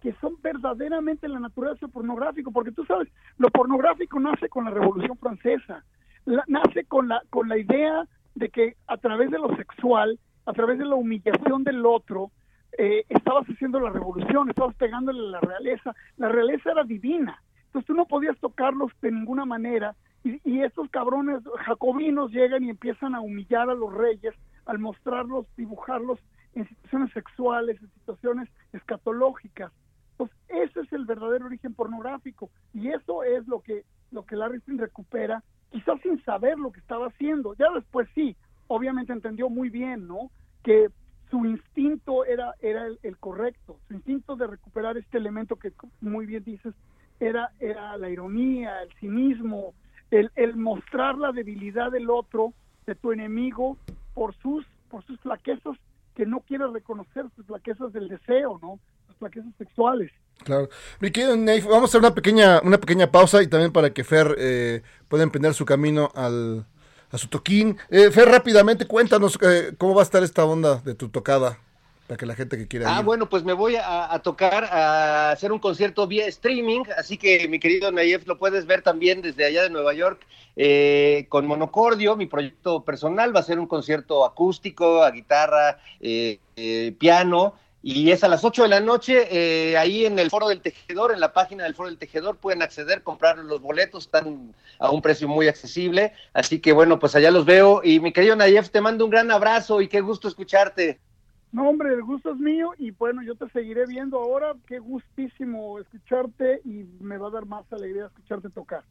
que 0.00 0.14
son 0.14 0.36
verdaderamente 0.42 1.28
la 1.28 1.40
naturaleza 1.40 1.88
pornográfico, 1.88 2.50
porque 2.52 2.72
tú 2.72 2.84
sabes, 2.86 3.08
lo 3.36 3.50
pornográfico 3.50 4.18
nace 4.18 4.48
con 4.48 4.64
la 4.64 4.70
Revolución 4.70 5.16
Francesa, 5.18 5.84
la- 6.24 6.44
nace 6.48 6.84
con 6.86 7.08
la 7.08 7.22
con 7.28 7.48
la 7.50 7.58
idea 7.58 8.06
de 8.34 8.48
que 8.48 8.76
a 8.86 8.96
través 8.96 9.30
de 9.30 9.38
lo 9.38 9.54
sexual, 9.56 10.18
a 10.46 10.52
través 10.52 10.78
de 10.78 10.84
la 10.84 10.94
humillación 10.94 11.64
del 11.64 11.84
otro, 11.86 12.30
eh, 12.78 13.04
estabas 13.08 13.46
haciendo 13.46 13.80
la 13.80 13.90
revolución, 13.90 14.48
estabas 14.48 14.74
pegándole 14.76 15.20
a 15.20 15.30
la 15.30 15.40
realeza. 15.40 15.94
La 16.16 16.28
realeza 16.28 16.70
era 16.70 16.84
divina. 16.84 17.42
Entonces 17.66 17.86
tú 17.86 17.94
no 17.94 18.06
podías 18.06 18.38
tocarlos 18.38 18.92
de 19.00 19.12
ninguna 19.12 19.44
manera. 19.44 19.94
Y, 20.24 20.60
estos 20.60 20.88
cabrones 20.90 21.40
jacobinos 21.66 22.30
llegan 22.30 22.62
y 22.62 22.70
empiezan 22.70 23.16
a 23.16 23.20
humillar 23.20 23.68
a 23.68 23.74
los 23.74 23.92
reyes 23.92 24.32
al 24.66 24.78
mostrarlos, 24.78 25.46
dibujarlos 25.56 26.20
en 26.54 26.68
situaciones 26.68 27.12
sexuales, 27.12 27.82
en 27.82 27.90
situaciones 27.90 28.48
escatológicas. 28.72 29.72
Entonces 30.12 30.36
ese 30.48 30.80
es 30.80 30.92
el 30.92 31.06
verdadero 31.06 31.46
origen 31.46 31.74
pornográfico. 31.74 32.50
Y 32.72 32.88
eso 32.88 33.24
es 33.24 33.48
lo 33.48 33.60
que, 33.60 33.84
lo 34.12 34.24
que 34.24 34.36
Larry 34.36 34.60
Flynn 34.60 34.78
recupera 34.78 35.42
quizás 35.72 36.00
sin 36.02 36.22
saber 36.24 36.58
lo 36.58 36.70
que 36.70 36.80
estaba 36.80 37.08
haciendo. 37.08 37.54
Ya 37.54 37.66
después 37.74 38.08
sí, 38.14 38.36
obviamente 38.68 39.12
entendió 39.12 39.48
muy 39.48 39.70
bien, 39.70 40.06
¿no? 40.06 40.30
Que 40.62 40.90
su 41.30 41.44
instinto 41.46 42.24
era, 42.26 42.54
era 42.60 42.86
el, 42.86 43.16
correcto, 43.18 43.78
su 43.88 43.94
instinto 43.94 44.36
de 44.36 44.46
recuperar 44.46 44.98
este 44.98 45.16
elemento 45.16 45.56
que 45.56 45.72
muy 46.02 46.26
bien 46.26 46.44
dices, 46.44 46.74
era, 47.18 47.50
era 47.58 47.96
la 47.96 48.10
ironía, 48.10 48.82
el 48.82 48.92
cinismo, 49.00 49.72
el, 50.10 50.30
el 50.36 50.56
mostrar 50.56 51.16
la 51.16 51.32
debilidad 51.32 51.90
del 51.90 52.10
otro, 52.10 52.52
de 52.86 52.94
tu 52.94 53.12
enemigo, 53.12 53.78
por 54.12 54.34
sus, 54.36 54.66
por 54.90 55.02
sus 55.04 55.18
flaquezas 55.20 55.78
que 56.14 56.26
no 56.26 56.40
quiere 56.40 56.66
reconocer, 56.66 57.24
sus 57.34 57.46
flaquezas 57.46 57.92
del 57.94 58.08
deseo, 58.08 58.58
¿no? 58.60 58.78
Sexuales. 59.58 60.10
Claro. 60.44 60.68
Mi 61.00 61.10
querido 61.10 61.36
Neif, 61.36 61.64
vamos 61.66 61.82
a 61.82 61.84
hacer 61.86 62.00
una 62.00 62.14
pequeña, 62.14 62.60
una 62.64 62.78
pequeña 62.78 63.10
pausa 63.12 63.42
y 63.42 63.46
también 63.46 63.72
para 63.72 63.90
que 63.94 64.02
Fer 64.02 64.34
eh, 64.38 64.82
pueda 65.08 65.22
emprender 65.22 65.54
su 65.54 65.64
camino 65.64 66.10
al, 66.16 66.66
a 67.10 67.18
su 67.18 67.28
toquín. 67.28 67.76
Eh, 67.90 68.10
Fer, 68.10 68.28
rápidamente 68.28 68.86
cuéntanos 68.86 69.38
eh, 69.40 69.72
cómo 69.78 69.94
va 69.94 70.02
a 70.02 70.04
estar 70.04 70.22
esta 70.24 70.44
onda 70.44 70.76
de 70.84 70.94
tu 70.96 71.08
tocada 71.10 71.58
para 72.08 72.18
que 72.18 72.26
la 72.26 72.34
gente 72.34 72.58
que 72.58 72.66
quiera 72.66 72.92
Ah, 72.96 72.98
ir. 72.98 73.04
bueno, 73.04 73.28
pues 73.28 73.44
me 73.44 73.52
voy 73.52 73.76
a, 73.76 74.12
a 74.12 74.18
tocar, 74.20 74.64
a 74.64 75.30
hacer 75.30 75.52
un 75.52 75.60
concierto 75.60 76.08
vía 76.08 76.26
streaming, 76.26 76.82
así 76.98 77.16
que 77.16 77.46
mi 77.48 77.60
querido 77.60 77.92
Nayef 77.92 78.26
lo 78.26 78.36
puedes 78.36 78.66
ver 78.66 78.82
también 78.82 79.22
desde 79.22 79.44
allá 79.44 79.62
de 79.62 79.70
Nueva 79.70 79.94
York 79.94 80.26
eh, 80.56 81.26
con 81.28 81.46
Monocordio, 81.46 82.16
mi 82.16 82.26
proyecto 82.26 82.84
personal, 82.84 83.34
va 83.34 83.40
a 83.40 83.44
ser 83.44 83.60
un 83.60 83.68
concierto 83.68 84.24
acústico, 84.24 85.04
a 85.04 85.12
guitarra, 85.12 85.78
eh, 86.00 86.40
eh, 86.56 86.94
piano, 86.98 87.54
y 87.82 88.10
es 88.10 88.22
a 88.22 88.28
las 88.28 88.44
8 88.44 88.62
de 88.62 88.68
la 88.68 88.80
noche, 88.80 89.26
eh, 89.30 89.76
ahí 89.76 90.06
en 90.06 90.18
el 90.18 90.30
Foro 90.30 90.48
del 90.48 90.60
Tejedor, 90.60 91.12
en 91.12 91.20
la 91.20 91.32
página 91.32 91.64
del 91.64 91.74
Foro 91.74 91.88
del 91.88 91.98
Tejedor, 91.98 92.36
pueden 92.36 92.62
acceder, 92.62 93.02
comprar 93.02 93.38
los 93.38 93.60
boletos, 93.60 94.04
están 94.04 94.54
a 94.78 94.90
un 94.90 95.02
precio 95.02 95.26
muy 95.26 95.48
accesible, 95.48 96.12
así 96.32 96.60
que 96.60 96.72
bueno, 96.72 96.98
pues 96.98 97.16
allá 97.16 97.30
los 97.30 97.44
veo, 97.44 97.80
y 97.82 97.98
mi 97.98 98.12
querido 98.12 98.36
Nayef, 98.36 98.70
te 98.70 98.80
mando 98.80 99.04
un 99.04 99.10
gran 99.10 99.30
abrazo 99.30 99.80
y 99.80 99.88
qué 99.88 100.00
gusto 100.00 100.28
escucharte. 100.28 101.00
No, 101.50 101.68
hombre, 101.68 101.92
el 101.92 102.02
gusto 102.02 102.32
es 102.32 102.38
mío 102.38 102.72
y 102.78 102.92
bueno, 102.92 103.22
yo 103.22 103.34
te 103.34 103.46
seguiré 103.50 103.84
viendo 103.86 104.18
ahora. 104.18 104.54
Qué 104.66 104.78
gustísimo 104.78 105.78
escucharte 105.78 106.62
y 106.64 106.86
me 106.98 107.18
va 107.18 107.28
a 107.28 107.30
dar 107.30 107.44
más 107.44 107.70
alegría 107.70 108.06
escucharte 108.06 108.48
tocar. 108.48 108.84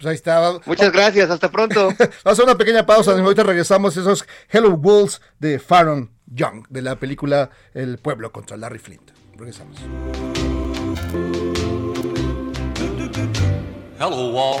Pues 0.00 0.08
ahí 0.08 0.14
está. 0.14 0.58
Muchas 0.64 0.92
gracias, 0.92 1.30
hasta 1.30 1.50
pronto. 1.50 1.88
Vamos 1.98 2.16
a 2.24 2.30
hacer 2.30 2.44
una 2.46 2.56
pequeña 2.56 2.86
pausa. 2.86 3.12
Ahorita 3.12 3.42
regresamos. 3.42 3.94
Esos 3.98 4.24
Hello 4.48 4.70
Wolves 4.70 5.20
de 5.38 5.58
Faron 5.58 6.10
Young, 6.26 6.66
de 6.70 6.80
la 6.80 6.96
película 6.96 7.50
El 7.74 7.98
pueblo 7.98 8.32
contra 8.32 8.56
Larry 8.56 8.78
Flint. 8.78 9.10
Regresamos. 9.36 9.76
Hello, 13.98 14.32
walls. 14.32 14.60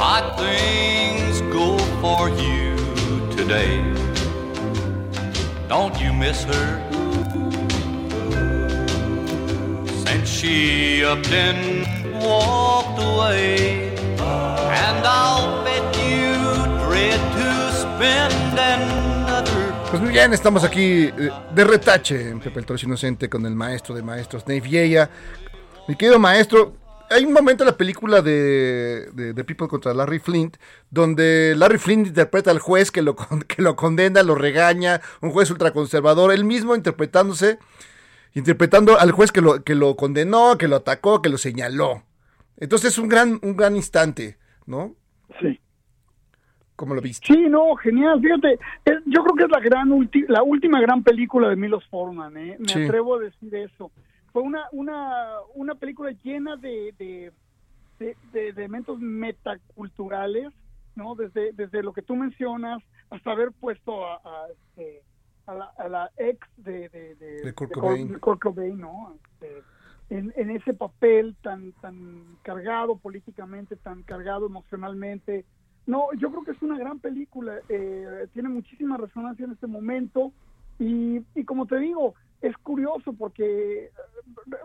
Hot 0.00 0.36
things 0.36 1.40
go 1.52 1.78
for 2.00 2.28
you 2.30 2.74
today. 3.36 3.80
Don't 5.68 5.96
you 6.00 6.12
miss 6.12 6.42
her? 6.42 6.85
Pues 19.88 20.02
muy 20.02 20.10
bien, 20.10 20.34
estamos 20.34 20.64
aquí 20.64 21.04
eh, 21.04 21.30
de 21.54 21.64
retache 21.64 22.30
en 22.30 22.40
Pepe 22.40 22.58
el 22.58 22.66
Toro 22.66 22.80
Inocente 22.82 23.30
con 23.30 23.46
el 23.46 23.54
maestro 23.54 23.94
de 23.94 24.02
maestros, 24.02 24.48
Nave 24.48 24.60
Vieya. 24.60 25.08
Mi 25.86 25.94
querido 25.94 26.18
maestro, 26.18 26.74
hay 27.08 27.24
un 27.24 27.32
momento 27.32 27.62
en 27.62 27.68
la 27.68 27.76
película 27.76 28.20
de, 28.20 29.08
de, 29.12 29.44
People 29.44 29.68
contra 29.68 29.94
Larry 29.94 30.18
Flint 30.18 30.56
donde 30.90 31.54
Larry 31.56 31.78
Flint 31.78 32.08
interpreta 32.08 32.50
al 32.50 32.58
juez 32.58 32.90
que 32.90 33.02
lo, 33.02 33.14
que 33.46 33.62
lo 33.62 33.76
condena, 33.76 34.24
lo 34.24 34.34
regaña, 34.34 35.00
un 35.20 35.30
juez 35.30 35.50
ultraconservador, 35.50 36.32
él 36.32 36.44
mismo 36.44 36.74
interpretándose, 36.74 37.58
interpretando 38.36 38.96
al 38.98 39.10
juez 39.10 39.32
que 39.32 39.40
lo, 39.40 39.64
que 39.64 39.74
lo 39.74 39.96
condenó, 39.96 40.56
que 40.56 40.68
lo 40.68 40.76
atacó, 40.76 41.20
que 41.22 41.28
lo 41.30 41.38
señaló. 41.38 42.04
Entonces 42.58 42.92
es 42.92 42.98
un 42.98 43.08
gran, 43.08 43.40
un 43.42 43.56
gran 43.56 43.74
instante, 43.74 44.36
¿no? 44.66 44.94
Sí. 45.40 45.58
¿Cómo 46.76 46.94
lo 46.94 47.00
viste? 47.00 47.26
Sí, 47.32 47.46
no, 47.48 47.74
genial. 47.76 48.20
Fíjate, 48.20 48.52
es- 48.84 49.02
yo 49.06 49.22
creo 49.24 49.34
que 49.36 49.44
es 49.44 49.50
la 49.50 49.60
gran 49.60 49.88
ulti- 49.88 50.26
la 50.28 50.42
última 50.42 50.80
gran 50.80 51.02
película 51.02 51.48
de 51.48 51.56
Milos 51.56 51.84
Forman, 51.88 52.36
¿eh? 52.36 52.56
Me 52.60 52.68
Sí. 52.68 52.84
atrevo 52.84 53.16
a 53.16 53.20
decir 53.20 53.54
eso. 53.54 53.90
Fue 54.32 54.42
una 54.42 54.66
una 54.72 55.36
una 55.54 55.74
película 55.74 56.10
llena 56.22 56.56
de 56.56 56.92
de, 56.98 57.32
de- 57.98 58.16
de 58.32 58.48
elementos 58.50 59.00
metaculturales, 59.00 60.52
¿no? 60.94 61.14
Desde 61.14 61.52
desde 61.52 61.82
lo 61.82 61.94
que 61.94 62.02
tú 62.02 62.14
mencionas 62.14 62.82
hasta 63.08 63.30
haber 63.32 63.52
puesto 63.52 64.04
a, 64.06 64.16
a, 64.16 64.46
este, 64.52 65.02
a 65.46 65.54
la, 65.54 65.64
a 65.78 65.88
la 65.88 66.10
ex 66.16 66.46
de 66.56 66.88
de, 66.88 67.14
de, 67.16 67.42
De 67.42 67.52
Kurt 67.54 67.70
de 67.70 67.80
Cobain. 67.80 68.12
de 68.12 68.18
Kurt 68.18 68.40
Cobain, 68.42 68.78
¿no? 68.78 69.14
Este, 69.14 69.62
en, 70.10 70.32
en 70.36 70.50
ese 70.50 70.74
papel 70.74 71.36
tan 71.42 71.72
tan 71.80 72.24
cargado 72.42 72.96
políticamente, 72.96 73.76
tan 73.76 74.02
cargado 74.02 74.46
emocionalmente. 74.46 75.44
No, 75.86 76.12
yo 76.18 76.30
creo 76.30 76.42
que 76.44 76.50
es 76.50 76.62
una 76.62 76.78
gran 76.78 76.98
película, 76.98 77.60
eh, 77.68 78.26
tiene 78.32 78.48
muchísima 78.48 78.96
resonancia 78.96 79.44
en 79.44 79.52
este 79.52 79.68
momento 79.68 80.32
y, 80.80 81.22
y 81.34 81.44
como 81.44 81.66
te 81.66 81.78
digo, 81.78 82.14
es 82.40 82.56
curioso 82.58 83.12
porque 83.12 83.84
eh, 83.84 83.90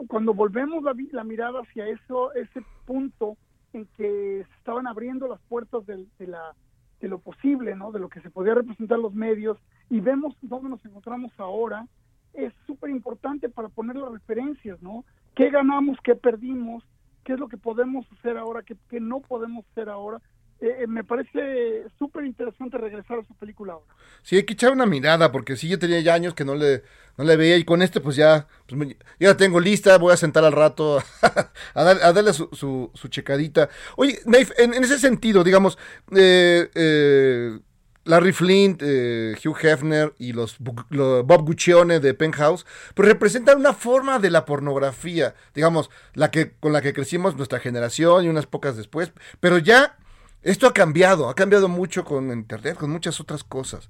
cuando 0.08 0.34
volvemos 0.34 0.84
la, 0.84 0.96
la 1.12 1.24
mirada 1.24 1.62
hacia 1.62 1.88
eso, 1.88 2.34
ese 2.34 2.64
punto 2.86 3.38
en 3.74 3.86
que 3.98 4.44
se 4.48 4.58
estaban 4.58 4.88
abriendo 4.88 5.28
las 5.28 5.40
puertas 5.48 5.86
del- 5.86 6.10
de, 6.18 6.28
la, 6.28 6.56
de 7.02 7.08
lo 7.08 7.20
posible, 7.20 7.76
¿no? 7.76 7.92
de 7.92 8.00
lo 8.00 8.10
que 8.10 8.22
se 8.22 8.30
podía 8.30 8.54
representar 8.54 9.00
los 9.00 9.14
medios 9.14 9.58
y 9.90 10.00
vemos 10.00 10.36
dónde 10.42 10.70
nos 10.70 10.86
encontramos 10.86 11.32
ahora, 11.38 11.88
es 12.34 12.54
súper 12.66 12.92
importante 12.92 13.50
para 13.50 13.70
poner 13.70 13.98
las 13.98 14.12
referencias, 14.12 14.82
¿no? 14.82 15.04
¿Qué 15.36 15.50
ganamos, 15.50 15.98
qué 16.02 16.16
perdimos, 16.16 16.84
qué 17.26 17.34
es 17.34 17.40
lo 17.40 17.50
que 17.50 17.58
podemos 17.58 18.06
hacer 18.14 18.38
ahora, 18.38 18.64
qué, 18.64 18.78
qué 18.90 19.02
no 19.02 19.20
podemos 19.20 19.66
hacer 19.72 19.90
ahora? 19.90 20.22
Eh, 20.64 20.86
me 20.88 21.04
parece 21.04 21.86
súper 21.98 22.24
interesante 22.24 22.78
regresar 22.78 23.18
a 23.18 23.22
esa 23.22 23.34
película 23.34 23.74
ahora. 23.74 23.96
Sí, 24.22 24.36
hay 24.36 24.44
que 24.44 24.54
echar 24.54 24.72
una 24.72 24.86
mirada, 24.86 25.32
porque 25.32 25.56
sí, 25.56 25.68
yo 25.68 25.80
tenía 25.80 26.00
ya 26.02 26.14
años 26.14 26.36
que 26.36 26.46
no 26.46 26.54
le, 26.54 26.84
no 27.18 27.24
le 27.24 27.36
veía, 27.36 27.58
y 27.58 27.64
con 27.66 27.82
este, 27.82 28.00
pues 28.00 28.16
ya, 28.16 28.48
pues 28.68 28.96
ya 29.20 29.36
tengo 29.36 29.60
lista, 29.60 29.98
voy 29.98 30.14
a 30.14 30.18
sentar 30.18 30.44
al 30.46 30.52
rato 30.54 31.02
a, 31.74 31.84
dar- 31.84 32.04
a 32.04 32.14
darle 32.14 32.32
su, 32.34 32.48
su, 32.54 32.92
su 32.94 33.08
checadita. 33.08 33.70
Oye, 33.96 34.20
Nate, 34.26 34.50
en, 34.64 34.76
ese 34.76 35.00
sentido, 35.00 35.44
digamos, 35.44 35.80
eh, 36.16 36.70
eh, 36.76 37.60
Larry 38.04 38.32
Flint, 38.32 38.82
eh, 38.86 39.36
Hugh 39.44 39.58
Hefner 39.66 40.14
y 40.20 40.34
los, 40.34 40.58
Bob 40.60 41.44
Guccione 41.44 42.00
de 42.00 42.14
Penthouse, 42.14 42.68
pues 42.94 43.10
representan 43.10 43.58
una 43.58 43.74
forma 43.74 44.20
de 44.20 44.30
la 44.30 44.46
pornografía, 44.46 45.34
digamos, 45.56 45.90
la 46.14 46.30
que 46.30 46.52
con 46.60 46.72
la 46.72 46.84
que 46.84 46.94
crecimos 46.94 47.36
nuestra 47.36 47.60
generación 47.60 48.26
y 48.26 48.30
unas 48.30 48.46
pocas 48.46 48.78
después, 48.78 49.12
pero 49.40 49.58
ya 49.58 49.98
esto 50.44 50.68
ha 50.68 50.74
cambiado, 50.74 51.30
ha 51.30 51.36
cambiado 51.36 51.68
mucho 51.70 52.04
con 52.04 52.32
internet, 52.32 52.78
con 52.78 52.92
muchas 52.92 53.20
otras 53.20 53.44
cosas. 53.44 53.90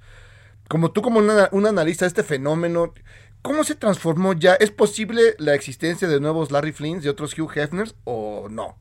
Como 0.70 0.92
tú 0.92 1.02
como 1.02 1.20
una- 1.20 1.50
un 1.52 1.66
analista 1.66 2.06
de 2.06 2.10
este 2.10 2.24
fenómeno, 2.24 2.94
¿cómo 3.42 3.64
se 3.64 3.76
transformó 3.76 4.34
ya? 4.34 4.56
¿Es 4.56 4.72
posible 4.72 5.22
la 5.40 5.56
existencia 5.56 6.08
de 6.08 6.20
nuevos 6.20 6.52
Larry 6.52 6.72
Flints 6.72 7.06
y 7.06 7.10
otros 7.10 7.38
Hugh 7.38 7.52
Hefners 7.56 7.96
o 8.06 8.48
no? 8.50 8.76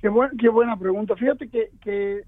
Qué, 0.00 0.08
buen- 0.08 0.36
qué 0.38 0.48
buena 0.48 0.76
pregunta. 0.78 1.14
Fíjate 1.16 1.48
que, 1.48 1.70
que 1.80 2.22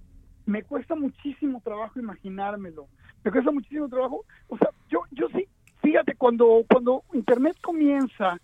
me 0.47 0.63
cuesta 0.63 0.95
muchísimo 0.95 1.61
trabajo 1.63 1.99
imaginármelo. 1.99 2.87
Me 3.25 3.31
cuesta 3.31 3.51
muchísimo 3.51 3.89
trabajo. 3.89 4.25
O 4.49 4.57
sea, 4.59 4.69
yo, 4.91 5.01
yo 5.11 5.29
sí, 5.35 5.47
fíjate, 5.83 6.15
cuando, 6.15 6.65
cuando 6.71 7.03
Internet 7.13 7.57
comienza 7.63 8.39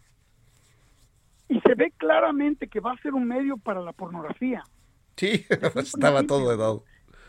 y 1.49 1.61
se 1.61 1.75
ve 1.75 1.93
claramente 1.97 2.69
que 2.69 2.81
va 2.81 2.93
a 2.93 3.03
ser 3.03 3.15
un 3.15 3.27
medio 3.27 3.57
para 3.57 3.81
la 3.81 3.93
pornografía, 3.93 4.63
Sí, 5.21 5.45
estaba 5.77 6.23
todo 6.23 6.57
dado. 6.57 6.85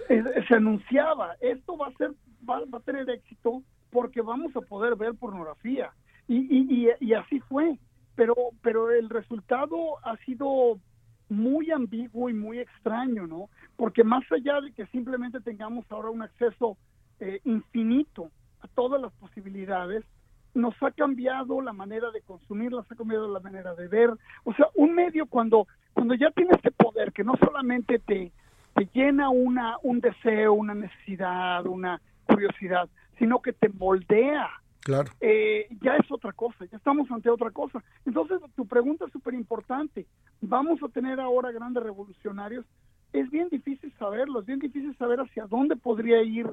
se 0.08 0.56
anunciaba, 0.56 1.36
esto 1.42 1.76
va 1.76 1.88
a 1.88 1.94
ser, 1.98 2.12
va, 2.50 2.64
va 2.74 2.78
a 2.78 2.82
tener 2.82 3.10
éxito 3.10 3.64
porque 3.89 4.22
vamos 4.22 4.56
a 4.56 4.62
poder 4.62 4.96
ver 4.96 5.14
pornografía. 5.16 5.92
Y, 6.26 6.38
y, 6.38 6.88
y, 6.88 7.06
y 7.06 7.14
así 7.14 7.42
fue. 7.42 7.78
Pero, 8.16 8.34
pero 8.62 8.92
el 8.92 9.10
resultado 9.10 9.98
ha 10.06 10.16
sido 10.26 10.80
muy 11.28 11.70
ambiguo 11.72 12.30
y 12.30 12.34
muy 12.34 12.60
extraño, 12.60 13.28
¿no? 13.28 13.50
Porque 13.76 14.06
más 14.06 14.24
allá 14.32 14.62
de 14.62 14.72
que 14.72 14.86
simplemente 14.88 15.42
tengamos 15.42 15.86
ahora 15.89 16.12
un 16.12 16.22
acceso 16.22 16.78
eh, 17.20 17.42
infinito 17.44 18.32
a 18.62 18.70
todas 18.70 19.02
las 19.02 19.12
posibilidades, 19.14 20.06
nos 20.54 20.74
ha 20.82 20.91
cambiado 20.91 21.62
la 21.62 21.74
manera 21.74 22.12
de 22.12 22.22
consumir, 22.22 22.72
nos 22.72 22.89
ha 22.91 22.95
cambiado 22.95 23.28
la 23.32 23.39
manera 23.39 23.74
de 23.76 23.88
ver. 23.88 24.12
O 24.43 24.54
sea, 24.54 24.68
un 24.76 24.93
medio 24.93 25.26
cuando, 25.26 25.68
cuando 25.93 26.14
ya 26.16 26.32
tiene 26.32 26.52
este 26.54 26.72
poder 26.72 27.12
que 27.14 27.24
no 27.24 27.34
solamente 27.38 27.99
te, 27.99 28.32
te 28.76 28.89
llena 28.93 29.30
una, 29.30 29.78
un 29.84 29.99
deseo, 30.02 30.54
una 30.54 30.74
necesidad, 30.74 31.66
una 31.66 32.02
curiosidad, 32.26 32.89
sino 33.18 33.41
que 33.41 33.54
te 33.54 33.70
moldea, 33.70 34.49
Claro. 34.84 35.12
eh, 35.22 35.68
ya 35.82 35.95
es 35.97 36.12
otra 36.12 36.32
cosa, 36.34 36.66
ya 36.66 36.78
estamos 36.78 37.10
ante 37.12 37.30
otra 37.30 37.52
cosa. 37.52 37.84
Entonces, 38.06 38.39
tu 38.56 38.66
pregunta 38.66 39.06
es 39.06 39.12
súper 39.12 39.36
importante. 39.36 40.08
¿Vamos 40.41 40.82
a 40.82 40.88
tener 40.89 41.20
ahora 41.20 41.52
grandes 41.52 41.84
revolucionarios? 41.84 42.66
Es 43.14 43.30
bien 43.30 43.47
difícil 43.49 43.93
saberlo, 43.99 44.39
es 44.39 44.45
bien 44.47 44.58
difícil 44.60 44.97
saber 44.97 45.20
hacia 45.20 45.45
dónde 45.45 45.76
podría 45.76 46.24
ir 46.24 46.47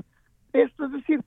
esto. 0.53 0.85
Es 0.85 0.93
decir, 0.93 1.23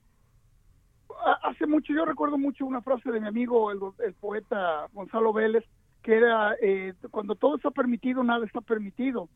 hace 1.42 1.66
mucho, 1.66 1.92
yo 1.92 2.04
recuerdo 2.04 2.38
mucho 2.38 2.66
una 2.66 2.82
frase 2.82 3.10
de 3.10 3.20
mi 3.20 3.28
amigo, 3.28 3.70
el, 3.70 3.78
el 4.04 4.14
poeta 4.14 4.86
Gonzalo 4.92 5.32
Vélez, 5.32 5.64
que 6.02 6.16
era, 6.16 6.54
eh, 6.60 6.94
cuando 7.10 7.34
todo 7.34 7.56
está 7.56 7.70
permitido, 7.70 8.22
nada 8.24 8.44
está 8.44 8.60
permitido. 8.60 9.28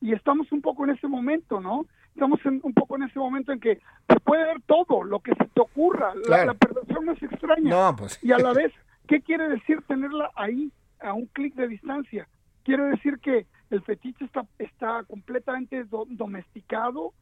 Y 0.00 0.12
estamos 0.12 0.50
un 0.52 0.60
poco 0.60 0.84
en 0.84 0.90
ese 0.90 1.06
momento, 1.08 1.60
¿no? 1.60 1.86
Estamos 2.14 2.38
en- 2.44 2.60
un 2.62 2.72
poco 2.74 2.96
en 2.96 3.04
ese 3.04 3.18
momento 3.18 3.52
en 3.52 3.60
que 3.60 3.80
se 4.08 4.20
puede 4.20 4.44
ver 4.44 4.60
todo, 4.66 5.02
lo 5.04 5.20
que 5.20 5.34
se 5.34 5.44
te 5.46 5.60
ocurra. 5.60 6.14
La-. 6.14 6.44
La, 6.46 6.54
perversión 6.54 7.04
no 7.06 7.12
es 7.12 7.22
extraña. 7.22 7.70
No, 7.70 7.96
pues. 7.96 8.22
Y 8.22 8.32
a 8.32 8.38
la 8.38 8.52
vez, 8.52 8.72
¿qué 9.08 9.20
quiere 9.20 9.48
decir 9.48 9.82
tenerla 9.86 10.30
ahí, 10.34 10.70
a 11.00 11.12
un 11.12 11.26
clic 11.26 11.54
de 11.54 11.68
distancia? 11.68 12.28
Quiere 12.64 12.84
decir 12.84 13.18
que 13.18 13.46
el 13.70 13.82
fetiche 13.82 14.24
está, 14.24 14.46
está 14.58 15.02
completamente 15.04 15.84
do- 15.84 16.06
domesticado 16.08 17.12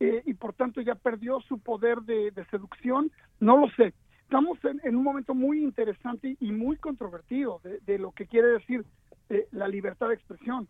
eh, 0.00 0.22
y 0.26 0.34
por 0.34 0.52
tanto 0.54 0.80
ya 0.80 0.94
perdió 0.96 1.40
su 1.40 1.58
poder 1.60 2.00
de, 2.02 2.30
de 2.32 2.44
seducción. 2.46 3.10
No 3.44 3.58
lo 3.58 3.68
sé. 3.76 3.92
Estamos 4.22 4.58
en, 4.64 4.80
en 4.84 4.96
un 4.96 5.04
momento 5.04 5.34
muy 5.34 5.62
interesante 5.62 6.36
y 6.40 6.50
muy 6.50 6.76
controvertido 6.76 7.60
de, 7.62 7.78
de 7.86 7.98
lo 7.98 8.12
que 8.12 8.26
quiere 8.26 8.48
decir 8.48 8.84
eh, 9.28 9.46
la 9.52 9.68
libertad 9.68 10.08
de 10.08 10.14
expresión. 10.14 10.66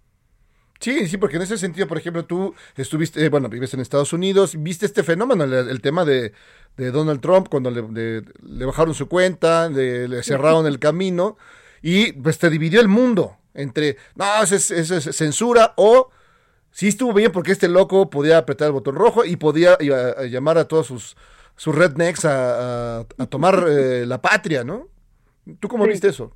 Sí, 0.80 1.06
sí, 1.06 1.16
porque 1.16 1.36
en 1.36 1.42
ese 1.42 1.56
sentido, 1.56 1.86
por 1.86 1.98
ejemplo, 1.98 2.24
tú 2.24 2.52
estuviste, 2.76 3.24
eh, 3.24 3.28
bueno, 3.28 3.48
vives 3.48 3.72
en 3.74 3.80
Estados 3.80 4.12
Unidos, 4.12 4.60
viste 4.60 4.86
este 4.86 5.04
fenómeno, 5.04 5.44
el, 5.44 5.52
el 5.54 5.80
tema 5.80 6.04
de, 6.04 6.32
de 6.76 6.90
Donald 6.90 7.20
Trump, 7.20 7.46
cuando 7.48 7.70
le, 7.70 7.80
de- 7.82 8.24
le 8.42 8.64
bajaron 8.66 8.92
su 8.92 9.08
cuenta, 9.08 9.68
le, 9.70 10.08
le 10.08 10.22
cerraron 10.24 10.66
el 10.66 10.80
camino, 10.80 11.38
y 11.80 12.12
pues 12.12 12.38
te 12.38 12.50
dividió 12.50 12.80
el 12.80 12.88
mundo 12.88 13.36
entre, 13.54 13.96
no, 14.16 14.42
eso 14.42 14.56
es, 14.56 14.72
eso 14.72 14.96
es 14.96 15.16
censura, 15.16 15.74
o 15.76 16.10
sí 16.72 16.88
estuvo 16.88 17.14
bien 17.14 17.30
porque 17.30 17.52
este 17.52 17.68
loco 17.68 18.10
podía 18.10 18.38
apretar 18.38 18.66
el 18.66 18.72
botón 18.72 18.96
rojo 18.96 19.24
y 19.24 19.36
podía 19.36 19.78
y 19.80 19.90
a- 19.90 20.08
a 20.10 20.24
llamar 20.24 20.58
a 20.58 20.66
todos 20.66 20.88
sus, 20.88 21.16
sus 21.56 21.74
rednecks 21.74 22.24
a, 22.24 22.98
a- 23.00 23.06
a 23.18 23.26
tomar 23.26 23.64
eh, 23.68 24.06
la 24.06 24.20
patria, 24.20 24.64
¿no? 24.64 24.88
¿Tú 25.60 25.68
cómo 25.68 25.84
Sí. 25.84 25.90
viste 25.90 26.08
eso? 26.08 26.32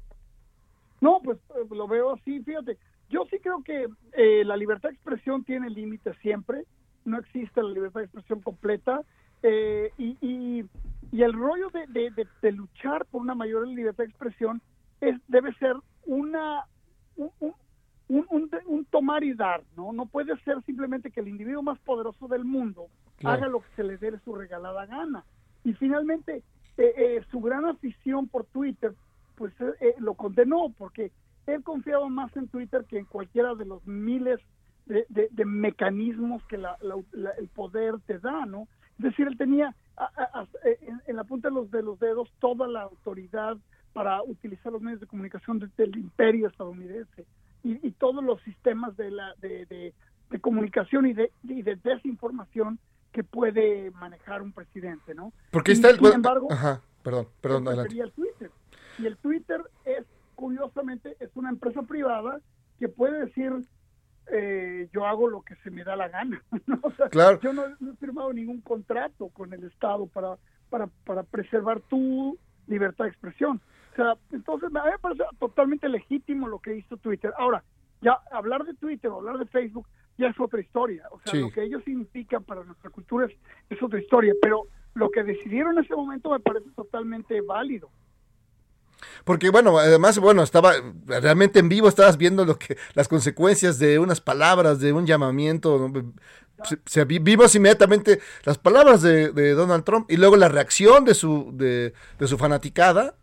No, 1.01 1.21
pues 1.23 1.39
eh, 1.57 1.67
lo 1.71 1.87
veo 1.89 2.13
así, 2.15 2.41
fíjate. 2.43 2.77
Yo 3.11 3.25
sí 3.31 3.39
creo 3.41 3.63
que 3.63 3.87
eh, 4.13 4.45
la 4.45 4.57
libertad 4.57 4.91
de 4.91 4.95
expresión 4.97 5.45
tiene 5.45 5.71
límites 5.71 6.15
siempre, 6.21 6.65
no 7.05 7.19
existe 7.19 7.63
la 7.63 7.71
libertad 7.71 8.01
de 8.01 8.05
expresión 8.07 8.43
completa, 8.43 9.01
eh, 9.43 9.93
y, 9.97 10.19
y, 10.21 10.65
y 11.13 11.23
el 11.23 11.33
rollo 11.33 11.71
de, 11.71 11.87
de- 11.87 12.11
de- 12.11 12.27
de 12.43 12.53
luchar 12.53 13.07
por 13.07 13.23
una 13.23 13.35
mayor 13.35 13.67
libertad 13.67 14.05
de 14.05 14.11
expresión 14.11 14.61
es, 15.01 15.15
debe 15.29 15.55
ser 15.55 15.75
una 16.07 16.65
un, 17.17 17.31
un- 17.41 17.55
un- 18.09 18.27
un- 18.31 18.51
un 18.67 18.85
tomar 18.87 19.23
y 19.25 19.35
dar, 19.35 19.63
¿no? 19.77 19.93
No 19.93 20.07
puede 20.07 20.37
ser 20.39 20.63
simplemente 20.63 21.11
que 21.11 21.21
el 21.21 21.29
individuo 21.29 21.63
más 21.63 21.79
poderoso 21.81 22.27
del 22.29 22.45
mundo 22.45 22.87
Claro. 23.19 23.37
haga 23.37 23.49
lo 23.49 23.61
que 23.61 23.69
se 23.77 23.85
le 23.85 23.99
dé 23.99 24.19
su 24.25 24.35
regalada 24.35 24.87
gana. 24.87 25.25
Y 25.65 25.73
finalmente, 25.75 26.43
eh, 26.79 26.93
eh, 26.97 27.25
su 27.31 27.41
gran 27.41 27.65
afición 27.67 28.29
por 28.29 28.45
Twitter, 28.47 28.95
pues 29.37 29.53
eh, 29.61 29.73
eh, 29.81 29.95
lo 29.99 30.15
condenó, 30.15 30.73
porque 30.79 31.11
él 31.47 31.63
confiaba 31.63 32.09
más 32.09 32.35
en 32.37 32.49
Twitter 32.49 32.85
que 32.85 32.99
en 32.99 33.05
cualquiera 33.05 33.55
de 33.55 33.65
los 33.67 33.87
miles 33.87 34.41
de, 34.87 35.05
de- 35.11 35.29
de 35.31 35.45
mecanismos 35.45 36.43
que 36.47 36.57
la- 36.57 36.79
la- 36.81 36.97
la- 37.13 37.31
el 37.33 37.49
poder 37.49 37.99
te 38.07 38.19
da, 38.19 38.47
¿no? 38.47 38.69
Es 38.99 39.05
decir, 39.05 39.27
él 39.27 39.37
tenía 39.37 39.75
a- 39.97 40.05
a- 40.17 40.41
a- 40.41 40.49
en, 40.65 41.03
en 41.07 41.17
la 41.17 41.25
punta 41.25 41.49
de 41.49 41.55
los, 41.55 41.71
de 41.71 41.83
los 41.83 41.99
dedos 42.01 42.31
toda 42.39 42.67
la 42.69 42.83
autoridad 42.83 43.57
para 43.93 44.23
utilizar 44.23 44.73
los 44.73 44.81
medios 44.81 45.01
de 45.01 45.07
comunicación 45.07 45.59
de- 45.59 45.69
del 45.77 45.97
imperio 45.97 46.49
estadounidense 46.49 47.27
y, 47.65 47.87
y 47.87 47.91
todos 47.93 48.23
los 48.25 48.41
sistemas 48.43 48.97
de, 48.97 49.11
la, 49.11 49.35
de, 49.41 49.67
de- 49.67 49.95
de 50.31 50.41
comunicación 50.41 51.07
y 51.07 51.15
de, 51.15 51.33
y 51.45 51.63
de 51.63 51.77
desinformación 51.77 52.79
que 53.13 53.25
puede 53.25 53.91
manejar 53.93 54.43
un 54.43 54.53
presidente, 54.53 55.15
¿no? 55.15 55.33
Porque 55.51 55.73
Y, 55.73 55.75
está 55.77 55.89
el... 55.91 55.99
sin 55.99 56.13
embargo, 56.13 56.49
Ajá, 56.53 56.83
perdón, 57.03 57.29
perdón, 57.41 57.63
él 57.63 57.69
adelante. 57.69 57.89
prefería 57.89 58.05
el 58.05 58.13
Twitter. 58.13 58.51
Y 58.99 59.07
el 59.07 59.17
Twitter 59.17 59.63
es, 59.87 60.05
curiosamente, 60.35 61.17
es 61.21 61.31
una 61.35 61.49
empresa 61.49 61.81
privada 61.83 62.41
que 62.79 62.89
puede 62.89 63.25
decir, 63.25 63.53
eh, 64.31 64.89
yo 64.93 65.07
hago 65.07 65.29
lo 65.29 65.41
que 65.43 65.55
se 65.57 65.71
me 65.71 65.85
da 65.85 65.97
la 65.97 66.09
gana. 66.09 66.43
¿no? 66.67 66.79
O 66.83 66.91
sea, 66.93 67.09
Claro. 67.09 67.41
Yo 67.41 67.53
no, 67.55 67.63
no 67.81 67.93
he 67.93 67.97
firmado 67.97 68.33
ningún 68.33 68.61
contrato 68.61 69.29
con 69.31 69.53
el 69.55 69.65
Estado 69.65 70.07
para, 70.09 70.37
para, 70.69 70.89
para 71.07 71.23
preservar 71.23 71.81
tu 71.81 72.39
libertad 72.67 73.05
de 73.07 73.11
expresión. 73.11 73.61
O 73.99 74.03
sea, 74.05 74.15
entonces 74.31 74.69
a 74.75 74.85
mí 74.85 74.91
me 74.93 74.99
parece 74.99 75.25
totalmente 75.41 75.89
legítimo 75.89 76.47
lo 76.47 76.61
que 76.61 76.77
hizo 76.77 76.97
Twitter. 76.99 77.33
Ahora, 77.37 77.65
ya 78.01 78.17
hablar 78.31 78.65
de 78.65 78.75
Twitter 78.75 79.11
o 79.11 79.17
hablar 79.17 79.39
de 79.39 79.47
Facebook 79.47 79.89
ya 80.17 80.29
es 80.29 80.39
otra 80.39 80.61
historia. 80.61 81.03
O 81.11 81.21
sea, 81.25 81.33
Sí. 81.33 81.41
lo 81.41 81.51
que 81.51 81.65
ellos 81.65 81.83
significan 81.85 82.45
para 82.45 82.63
nuestra 82.63 82.91
cultura 82.91 83.27
es, 83.27 83.33
es 83.69 83.83
otra 83.83 84.01
historia. 84.01 84.35
Pero 84.41 84.69
lo 84.95 85.11
que 85.11 85.25
decidieron 85.25 85.77
en 85.79 85.85
ese 85.85 85.97
momento 85.97 86.31
me 86.31 86.39
parece 86.39 86.71
totalmente 86.77 87.41
válido. 87.41 87.91
Porque 89.25 89.51
bueno, 89.51 89.79
además, 89.79 90.19
bueno, 90.19 90.43
estaba 90.43 90.73
realmente 91.07 91.59
en 91.59 91.69
vivo, 91.69 91.89
estabas 91.89 92.17
viendo 92.17 92.45
lo 92.45 92.57
que 92.59 92.77
las 92.95 93.09
consecuencias 93.09 93.79
de 93.79 93.99
unas 93.99 94.21
palabras, 94.21 94.81
de 94.81 94.93
un 94.93 95.07
llamamiento. 95.07 95.89
¿no? 95.89 96.13
Se- 96.65 96.79
se 96.85 97.05
vi- 97.05 97.21
vimos 97.21 97.55
inmediatamente 97.55 98.21
las 98.45 98.59
palabras 98.59 99.03
de, 99.03 99.31
de 99.33 99.53
Donald 99.53 99.85
Trump 99.85 100.11
y 100.11 100.17
luego 100.17 100.37
la 100.37 100.49
reacción 100.49 101.05
de 101.05 101.15
su 101.15 101.51
de, 101.55 101.95
de 102.19 102.27
su 102.27 102.37
fanaticada, 102.39 103.15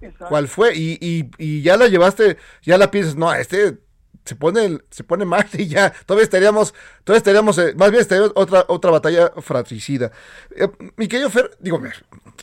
Exacto. 0.00 0.26
cuál 0.28 0.48
fue 0.48 0.74
y, 0.74 0.98
y, 1.00 1.30
y 1.38 1.62
ya 1.62 1.76
la 1.76 1.88
llevaste, 1.88 2.36
ya 2.62 2.78
la 2.78 2.90
piensas, 2.90 3.16
no, 3.16 3.32
este 3.34 3.78
se 4.24 4.36
pone 4.36 4.78
se 4.90 5.02
pone 5.04 5.24
mal 5.24 5.46
y 5.54 5.66
ya 5.66 5.92
todavía 6.06 6.24
estaríamos 6.24 6.74
todavía 7.04 7.18
estaríamos 7.18 7.58
eh, 7.58 7.74
más 7.76 7.90
bien 7.90 8.02
estaría 8.02 8.30
otra 8.34 8.64
otra 8.68 8.90
batalla 8.90 9.30
fratricida. 9.38 10.12
Eh, 10.54 10.68
mi 10.96 11.08
querido 11.08 11.30
Fer, 11.30 11.50
digo, 11.58 11.80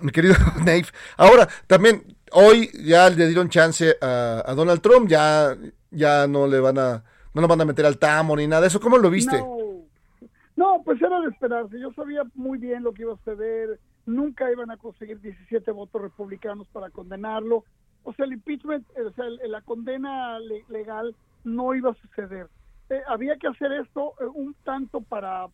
mi 0.01 0.11
querido 0.11 0.35
Nave, 0.59 0.85
ahora 1.17 1.47
también 1.67 2.03
hoy 2.31 2.69
ya 2.83 3.09
le 3.09 3.27
dieron 3.27 3.49
chance 3.49 3.95
a, 4.01 4.43
a 4.45 4.53
Donald 4.53 4.81
Trump, 4.81 5.07
ya 5.07 5.55
ya 5.91 6.27
no 6.27 6.47
le 6.47 6.59
van 6.59 6.77
a 6.77 7.03
no 7.33 7.41
lo 7.41 7.47
van 7.47 7.61
a 7.61 7.65
meter 7.65 7.85
al 7.85 7.97
tamo 7.97 8.35
ni 8.35 8.47
nada 8.47 8.63
de 8.63 8.67
eso. 8.67 8.79
¿Cómo 8.79 8.97
lo 8.97 9.09
viste? 9.09 9.37
No, 9.37 9.57
no, 10.55 10.81
pues 10.83 10.99
era 11.01 11.21
de 11.21 11.27
esperarse. 11.27 11.79
Yo 11.79 11.91
sabía 11.93 12.23
muy 12.33 12.57
bien 12.57 12.83
lo 12.83 12.93
que 12.93 13.03
iba 13.03 13.13
a 13.13 13.17
suceder. 13.17 13.79
Nunca 14.07 14.51
iban 14.51 14.71
a 14.71 14.77
conseguir 14.77 15.19
17 15.21 15.69
votos 15.71 16.01
republicanos 16.01 16.67
para 16.69 16.89
condenarlo. 16.89 17.63
O 18.03 18.13
sea, 18.13 18.25
el 18.25 18.33
impeachment, 18.33 18.87
eh, 18.95 19.03
o 19.03 19.11
sea, 19.11 19.25
la 19.47 19.61
condena 19.61 20.39
le- 20.39 20.63
legal 20.69 21.15
no 21.43 21.75
iba 21.75 21.91
a 21.91 21.95
suceder. 21.95 22.47
Eh, 22.89 23.01
había 23.07 23.35
que 23.37 23.47
hacer 23.47 23.71
esto 23.73 24.13
eh, 24.19 24.25
un 24.33 24.55
tanto 24.63 25.01
para, 25.01 25.47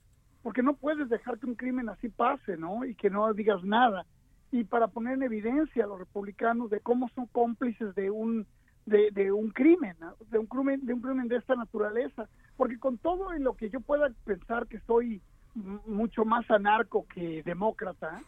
porque 0.43 0.61
no 0.61 0.75
puedes 0.75 1.09
dejar 1.09 1.39
que 1.39 1.47
un 1.47 1.55
crimen 1.55 1.89
así 1.89 2.09
pase, 2.09 2.55
¿no? 2.55 2.85
Y 2.85 2.95
que 2.95 3.09
no 3.09 3.33
digas 3.33 3.63
nada. 3.63 4.05
Y 4.51 4.63
para 4.65 4.87
poner 4.87 5.15
en 5.15 5.23
evidencia 5.23 5.83
a 5.83 5.87
los 5.87 5.97
republicanos 5.97 6.69
de 6.69 6.79
cómo 6.79 7.09
son 7.09 7.25
cómplices 7.27 7.95
de 7.95 8.11
un 8.11 8.45
de, 8.85 9.31
un 9.31 9.49
crimen, 9.51 9.95
de 10.29 10.37
un 10.37 10.45
crimen, 10.45 10.85
de 10.85 10.93
un 10.93 11.01
crimen 11.01 11.27
de 11.29 11.37
esta 11.37 11.55
naturaleza, 11.55 12.27
porque 12.57 12.77
con 12.77 12.97
todo 12.97 13.31
lo 13.31 13.55
que 13.55 13.69
yo 13.69 13.79
pueda 13.79 14.09
pensar 14.25 14.67
que 14.67 14.79
soy 14.81 15.21
mucho 15.55 16.25
más 16.25 16.49
anarco 16.49 17.05
que 17.13 17.43
demócrata, 17.43 18.21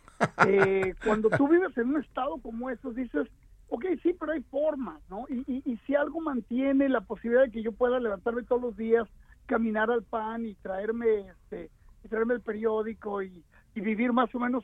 eh, 0.47 0.93
cuando 1.05 1.29
tú 1.29 1.47
vives 1.47 1.75
en 1.77 1.89
un 1.89 2.01
estado 2.01 2.37
como 2.37 2.69
estos 2.69 2.95
dices, 2.95 3.27
ok, 3.69 3.85
sí, 4.03 4.13
pero 4.19 4.33
hay 4.33 4.41
formas, 4.43 5.01
¿no? 5.09 5.25
Y, 5.29 5.43
y, 5.51 5.61
y 5.71 5.77
si 5.85 5.95
algo 5.95 6.21
mantiene 6.21 6.87
la 6.89 7.01
posibilidad 7.01 7.43
de 7.45 7.51
que 7.51 7.63
yo 7.63 7.71
pueda 7.71 7.99
levantarme 7.99 8.43
todos 8.43 8.61
los 8.61 8.77
días, 8.77 9.07
caminar 9.47 9.89
al 9.91 10.03
pan 10.03 10.45
y 10.45 10.53
traerme, 10.55 11.29
este, 11.29 11.69
y 12.03 12.07
traerme 12.07 12.35
el 12.35 12.41
periódico 12.41 13.21
y, 13.23 13.43
y 13.73 13.81
vivir 13.81 14.13
más 14.13 14.33
o 14.35 14.39
menos 14.39 14.63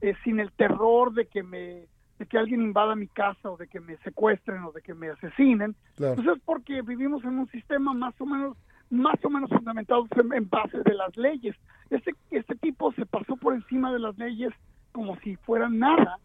eh, 0.00 0.14
sin 0.24 0.40
el 0.40 0.52
terror 0.52 1.12
de 1.14 1.26
que 1.26 1.42
me 1.42 1.86
de 2.18 2.26
que 2.26 2.38
alguien 2.38 2.62
invada 2.62 2.94
mi 2.94 3.08
casa 3.08 3.50
o 3.50 3.56
de 3.56 3.66
que 3.66 3.80
me 3.80 3.96
secuestren 3.98 4.62
o 4.62 4.70
de 4.70 4.80
que 4.80 4.94
me 4.94 5.08
asesinen, 5.08 5.74
Claro. 5.96 6.14
pues 6.14 6.28
es 6.28 6.42
porque 6.44 6.80
vivimos 6.82 7.24
en 7.24 7.36
un 7.36 7.48
sistema 7.50 7.92
más 7.94 8.14
o 8.20 8.26
menos 8.26 8.56
más 8.92 9.16
o 9.24 9.30
menos 9.30 9.48
fundamentado 9.48 10.06
en, 10.16 10.32
en 10.34 10.48
base 10.48 10.82
de 10.82 10.94
las 10.94 11.16
leyes. 11.16 11.56
Este 11.90 12.14
este 12.30 12.54
tipo 12.56 12.92
se 12.92 13.06
pasó 13.06 13.36
por 13.36 13.54
encima 13.54 13.92
de 13.92 13.98
las 13.98 14.16
leyes 14.18 14.52
como 14.92 15.16
si 15.20 15.36
fueran 15.36 15.78
nada 15.78 16.18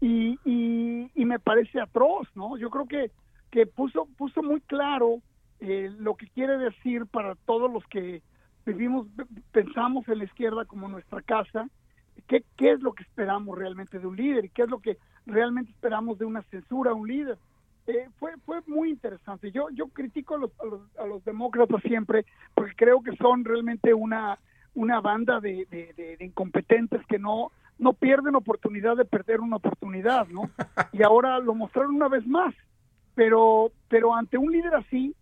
y, 0.00 0.38
y, 0.44 1.10
y 1.14 1.24
me 1.24 1.38
parece 1.38 1.80
atroz, 1.80 2.28
¿no? 2.34 2.58
Yo 2.58 2.68
creo 2.68 2.86
que, 2.86 3.10
que 3.50 3.66
puso, 3.66 4.06
puso 4.18 4.42
muy 4.42 4.60
claro 4.60 5.22
eh, 5.60 5.90
lo 5.98 6.14
que 6.14 6.28
quiere 6.28 6.58
decir 6.58 7.06
para 7.06 7.34
todos 7.34 7.72
los 7.72 7.84
que 7.86 8.22
vivimos, 8.66 9.06
pensamos 9.52 10.06
en 10.08 10.18
la 10.18 10.24
izquierda 10.24 10.66
como 10.66 10.88
nuestra 10.88 11.22
casa, 11.22 11.68
qué, 12.26 12.44
qué 12.56 12.72
es 12.72 12.80
lo 12.80 12.92
que 12.92 13.04
esperamos 13.04 13.56
realmente 13.56 13.98
de 13.98 14.06
un 14.06 14.16
líder 14.16 14.44
y 14.44 14.48
qué 14.50 14.62
es 14.62 14.68
lo 14.68 14.80
que 14.80 14.98
realmente 15.24 15.70
esperamos 15.70 16.18
de 16.18 16.26
una 16.26 16.42
censura 16.42 16.90
a 16.90 16.94
un 16.94 17.08
líder. 17.08 17.38
Eh, 17.86 18.08
fue 18.18 18.32
fue 18.44 18.60
muy 18.66 18.90
interesante. 18.90 19.52
Yo 19.52 19.68
yo 19.70 19.88
critico 19.88 20.34
a 20.34 20.38
los, 20.38 20.50
a 20.60 20.64
los, 20.66 20.80
a 20.98 21.06
los 21.06 21.24
demócratas 21.24 21.80
siempre 21.82 22.24
porque 22.54 22.74
creo 22.74 23.02
que 23.02 23.16
son 23.16 23.44
realmente 23.44 23.94
una 23.94 24.38
una 24.74 25.00
banda 25.00 25.40
de, 25.40 25.66
de, 25.70 25.92
de- 25.94 26.16
de 26.16 26.24
incompetentes 26.24 27.00
que 27.06 27.18
no 27.18 27.52
no 27.78 27.92
pierden 27.92 28.34
oportunidad 28.34 28.96
de 28.96 29.04
perder 29.04 29.40
una 29.40 29.56
oportunidad, 29.56 30.26
¿no? 30.28 30.50
Y 30.92 31.02
ahora 31.02 31.38
lo 31.38 31.54
mostraron 31.54 31.94
una 31.94 32.08
vez 32.08 32.26
más. 32.26 32.54
Pero 33.14 33.72
pero 33.88 34.14
ante 34.14 34.36
un 34.36 34.50
líder 34.52 34.74
así, 34.74 35.14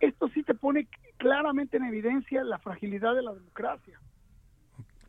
esto 0.00 0.28
sí 0.28 0.42
te 0.42 0.54
pone 0.54 0.88
claramente 1.16 1.78
en 1.78 1.84
evidencia 1.84 2.44
la 2.44 2.58
fragilidad 2.58 3.14
de 3.14 3.22
la 3.22 3.32
democracia. 3.34 3.98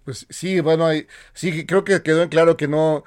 Pues 0.05 0.25
sí, 0.29 0.59
bueno, 0.61 0.85
hay- 0.85 1.07
sí, 1.33 1.65
creo 1.65 1.83
que 1.83 2.01
quedó 2.01 2.23
en 2.23 2.29
claro 2.29 2.57
que 2.57 2.67
no. 2.67 3.03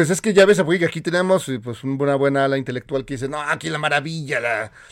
Pues 0.00 0.08
es 0.08 0.22
que 0.22 0.32
ya 0.32 0.46
ves, 0.46 0.62
porque 0.62 0.86
aquí 0.86 1.02
tenemos 1.02 1.46
eh, 1.50 1.60
pues 1.62 1.84
una 1.84 2.14
buena 2.14 2.46
ala 2.46 2.56
intelectual 2.56 3.04
que 3.04 3.12
dice, 3.12 3.28
no, 3.28 3.38
aquí 3.38 3.68
la 3.68 3.76
maravilla, 3.76 4.40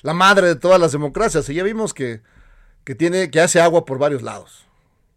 la, 0.02 0.12
madre 0.12 0.48
de 0.48 0.56
todas 0.56 0.78
las 0.78 0.92
democracias. 0.92 1.48
Y 1.48 1.54
ya 1.54 1.62
vimos 1.62 1.94
que, 1.94 2.20
que 2.84 2.94
tiene, 2.94 3.30
que 3.30 3.40
hace 3.40 3.58
agua 3.58 3.86
por 3.86 3.98
varios 3.98 4.20
lados. 4.20 4.68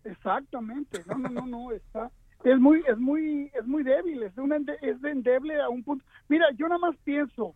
Exactamente, 0.06 1.04
no, 1.08 1.18
no, 1.18 1.28
no, 1.28 1.46
no, 1.46 1.72
está, 1.74 2.10
es 2.46 2.58
muy, 2.58 2.82
es 2.88 2.98
muy, 3.00 3.52
es 3.54 3.68
muy 3.68 3.84
débil, 3.84 4.24
es 4.24 4.32
es 4.82 5.02
de 5.02 5.12
endeble 5.12 5.60
a 5.60 5.68
un 5.68 5.84
punto. 5.84 6.06
Mira, 6.30 6.46
yo 6.56 6.70
nada 6.70 6.80
más 6.80 6.96
pienso, 7.04 7.54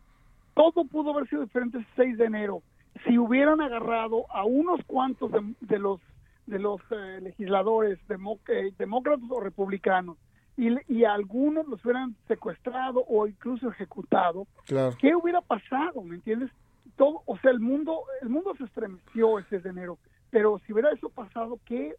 todo 0.56 0.84
pudo 0.84 1.14
haber 1.14 1.30
sido 1.30 1.44
diferente 1.44 1.78
el 1.78 1.88
6 1.96 2.18
de 2.18 2.26
enero 2.26 2.62
si 3.08 3.18
hubieran 3.18 3.62
agarrado 3.62 4.26
a 4.30 4.44
unos 4.44 4.82
cuantos 4.88 5.32
de, 5.62 5.80
los 5.80 6.02
de 6.48 6.60
los 6.60 6.82
eh, 6.92 7.20
legisladores 7.22 7.98
demo- 8.10 8.42
eh, 8.50 8.74
demócratas 8.78 9.24
o 9.30 9.40
republicanos 9.40 10.18
y, 10.58 10.70
y 10.94 11.04
algunos 11.04 11.68
los 11.68 11.84
hubieran 11.84 12.16
secuestrado 12.28 13.04
o 13.08 13.28
incluso 13.28 13.70
ejecutado 13.70 14.48
Claro. 14.66 14.96
¿qué 15.00 15.16
hubiera 15.16 15.42
pasado? 15.42 16.02
¿Me 16.02 16.16
entiendes? 16.16 16.50
Todo, 16.96 17.22
o 17.26 17.38
sea, 17.40 17.52
el 17.52 17.60
mundo, 17.60 18.04
el 18.22 18.30
mundo 18.30 18.54
se 18.58 18.64
estremeció 18.64 19.40
ese 19.40 19.60
de 19.60 19.70
enero, 19.70 19.98
pero 20.30 20.60
si 20.66 20.72
hubiera 20.74 20.92
eso 20.92 21.10
pasado, 21.10 21.60
¿qué, 21.66 21.96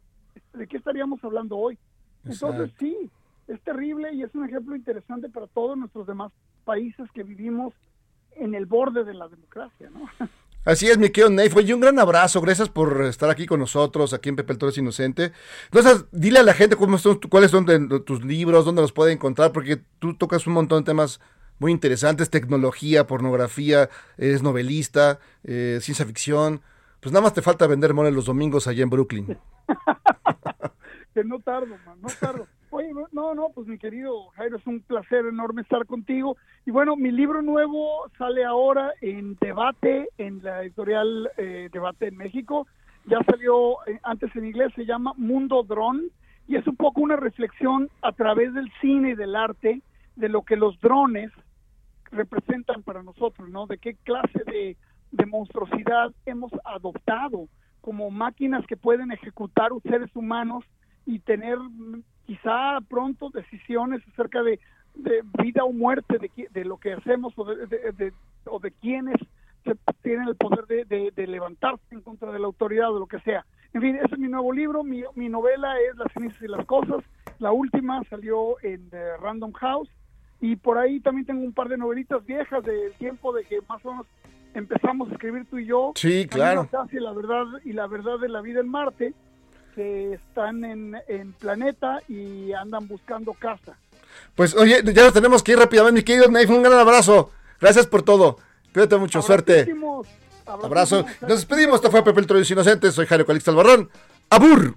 ¿de 0.54 0.66
qué 0.66 0.76
estaríamos 0.78 1.22
hablando 1.22 1.56
hoy? 1.58 1.78
Entonces 2.24 2.72
sí, 2.78 3.10
es 3.46 3.60
terrible 3.62 4.12
y 4.14 4.22
es 4.22 4.34
un 4.34 4.44
ejemplo 4.44 4.74
interesante 4.74 5.28
para 5.28 5.46
todos 5.48 5.76
nuestros 5.76 6.06
demás 6.06 6.32
países 6.64 7.10
que 7.12 7.22
vivimos 7.22 7.74
en 8.32 8.54
el 8.54 8.66
borde 8.66 9.04
de 9.04 9.14
la 9.14 9.28
democracia, 9.28 9.90
¿no? 9.90 10.08
Así 10.66 10.88
es, 10.88 10.98
mi 10.98 11.10
querido 11.10 11.30
Nate. 11.30 11.52
Oye, 11.54 11.72
un 11.72 11.80
gran 11.80 11.96
abrazo. 12.00 12.40
Gracias 12.40 12.68
por 12.68 13.04
estar 13.04 13.30
aquí 13.30 13.46
con 13.46 13.60
nosotros, 13.60 14.12
aquí 14.12 14.30
en 14.30 14.34
Pepe 14.34 14.52
el 14.52 14.58
Toro 14.58 14.70
es 14.70 14.78
Inocente. 14.78 15.32
Entonces, 15.66 16.06
dile 16.10 16.40
a 16.40 16.42
la 16.42 16.54
gente 16.54 16.74
cómo 16.74 16.98
son, 16.98 17.20
cuáles 17.30 17.52
son 17.52 17.64
tus 18.04 18.24
libros, 18.24 18.64
dónde 18.64 18.82
los 18.82 18.90
puede 18.90 19.12
encontrar, 19.12 19.52
porque 19.52 19.80
tú 20.00 20.14
tocas 20.14 20.44
un 20.48 20.54
montón 20.54 20.82
de 20.82 20.86
temas 20.86 21.20
muy 21.60 21.70
interesantes, 21.70 22.30
tecnología, 22.30 23.06
pornografía, 23.06 23.88
eres 24.18 24.42
novelista, 24.42 25.20
eh, 25.44 25.78
ciencia 25.80 26.04
ficción. 26.04 26.60
Pues 26.98 27.12
nada 27.12 27.22
más 27.22 27.32
te 27.32 27.42
falta 27.42 27.68
vender 27.68 27.94
mole 27.94 28.10
los 28.10 28.24
domingos 28.24 28.66
allá 28.66 28.82
en 28.82 28.90
Brooklyn. 28.90 29.38
que 31.14 31.22
no 31.22 31.38
tardo, 31.38 31.76
man, 31.86 32.00
no 32.02 32.08
tardo. 32.18 32.48
Oye, 32.70 32.90
no, 33.12 33.34
no, 33.34 33.48
pues 33.54 33.66
mi 33.68 33.78
querido 33.78 34.28
Jairo, 34.30 34.56
es 34.56 34.66
un 34.66 34.80
placer 34.80 35.24
enorme 35.26 35.62
estar 35.62 35.86
contigo. 35.86 36.36
Y 36.64 36.70
bueno, 36.70 36.96
mi 36.96 37.10
libro 37.10 37.40
nuevo 37.42 38.10
sale 38.18 38.44
ahora 38.44 38.92
en 39.00 39.36
debate, 39.40 40.08
en 40.18 40.42
la 40.42 40.62
editorial 40.62 41.30
eh, 41.36 41.68
Debate 41.72 42.08
en 42.08 42.16
México. 42.16 42.66
Ya 43.06 43.18
salió 43.30 43.76
eh, 43.86 44.00
antes 44.02 44.34
en 44.34 44.46
inglés, 44.46 44.72
se 44.74 44.84
llama 44.84 45.12
Mundo 45.16 45.62
Dron, 45.62 46.02
y 46.48 46.56
es 46.56 46.66
un 46.66 46.76
poco 46.76 47.00
una 47.00 47.16
reflexión 47.16 47.88
a 48.02 48.12
través 48.12 48.52
del 48.52 48.70
cine 48.80 49.10
y 49.10 49.14
del 49.14 49.36
arte 49.36 49.80
de 50.16 50.28
lo 50.28 50.42
que 50.42 50.56
los 50.56 50.80
drones 50.80 51.30
representan 52.10 52.82
para 52.82 53.02
nosotros, 53.02 53.48
¿no? 53.48 53.66
De 53.66 53.78
qué 53.78 53.94
clase 53.94 54.42
de, 54.46 54.76
de 55.12 55.26
monstruosidad 55.26 56.12
hemos 56.24 56.50
adoptado 56.64 57.48
como 57.80 58.10
máquinas 58.10 58.66
que 58.66 58.76
pueden 58.76 59.12
ejecutar 59.12 59.70
seres 59.84 60.14
humanos 60.16 60.64
y 61.04 61.20
tener 61.20 61.58
quizá 62.26 62.78
pronto 62.88 63.30
decisiones 63.30 64.02
acerca 64.12 64.42
de, 64.42 64.58
de 64.94 65.22
vida 65.42 65.64
o 65.64 65.72
muerte, 65.72 66.18
de, 66.18 66.30
de 66.50 66.64
lo 66.64 66.76
que 66.78 66.92
hacemos 66.94 67.32
o 67.36 67.44
de, 67.44 67.66
de, 67.66 68.12
o 68.46 68.58
de 68.58 68.70
quienes 68.72 69.16
se- 69.64 69.76
tienen 70.02 70.28
el 70.28 70.36
poder 70.36 70.66
de, 70.66 71.26
levantarse 71.26 71.82
en 71.90 72.00
contra 72.00 72.30
de 72.32 72.38
la 72.38 72.46
autoridad 72.46 72.92
o 72.94 72.98
lo 72.98 73.06
que 73.06 73.20
sea. 73.20 73.44
En 73.74 73.80
fin, 73.82 73.96
ese 73.96 74.14
es 74.14 74.18
mi 74.18 74.28
nuevo 74.28 74.52
libro, 74.52 74.82
mi, 74.84 75.02
mi 75.14 75.28
novela 75.28 75.78
es 75.80 75.96
Las 75.96 76.12
cenizas 76.12 76.40
y 76.42 76.48
las 76.48 76.64
cosas, 76.66 77.04
la 77.38 77.52
última 77.52 78.02
salió 78.08 78.56
en 78.62 78.88
eh, 78.92 79.16
Random 79.20 79.52
House 79.52 79.90
y 80.40 80.56
por 80.56 80.78
ahí 80.78 81.00
también 81.00 81.26
tengo 81.26 81.42
un 81.42 81.52
par 81.52 81.68
de 81.68 81.76
novelitas 81.76 82.24
viejas 82.24 82.62
del 82.64 82.92
tiempo 82.94 83.32
de 83.32 83.44
que 83.44 83.60
más 83.68 83.84
o 83.84 83.90
menos 83.90 84.06
empezamos 84.54 85.10
a 85.10 85.12
escribir 85.12 85.44
tú 85.50 85.58
y 85.58 85.66
yo. 85.66 85.92
Sí, 85.94 86.26
claro. 86.28 86.68
La 86.72 87.12
verdad 87.12 87.60
y 87.64 87.72
la 87.72 87.86
verdad 87.86 88.18
de 88.18 88.28
la 88.28 88.40
vida 88.40 88.60
en 88.60 88.68
Marte, 88.68 89.12
están 89.76 90.64
en, 90.64 90.96
en 91.08 91.32
planeta 91.32 92.00
y 92.08 92.52
andan 92.52 92.88
buscando 92.88 93.32
casa. 93.34 93.76
Pues 94.34 94.54
oye, 94.54 94.82
ya 94.84 95.04
nos 95.04 95.12
tenemos 95.12 95.42
que 95.42 95.52
ir 95.52 95.58
rápidamente, 95.58 96.00
mi 96.00 96.04
querido 96.04 96.28
un 96.28 96.62
gran 96.62 96.78
abrazo. 96.78 97.30
Gracias 97.60 97.86
por 97.86 98.02
todo. 98.02 98.38
Cuídate 98.72 98.96
mucho, 98.96 99.22
suerte. 99.22 99.74
Abrazo. 100.46 101.04
Nos 101.22 101.30
despedimos. 101.30 101.76
Esto 101.76 101.90
fue 101.90 102.04
Pepe 102.04 102.20
el 102.20 102.46
Inocentes. 102.50 102.94
Soy 102.94 103.06
Jairo 103.06 103.26
Calixto 103.26 103.50
Albarrón. 103.50 103.90
¡Abur! 104.30 104.76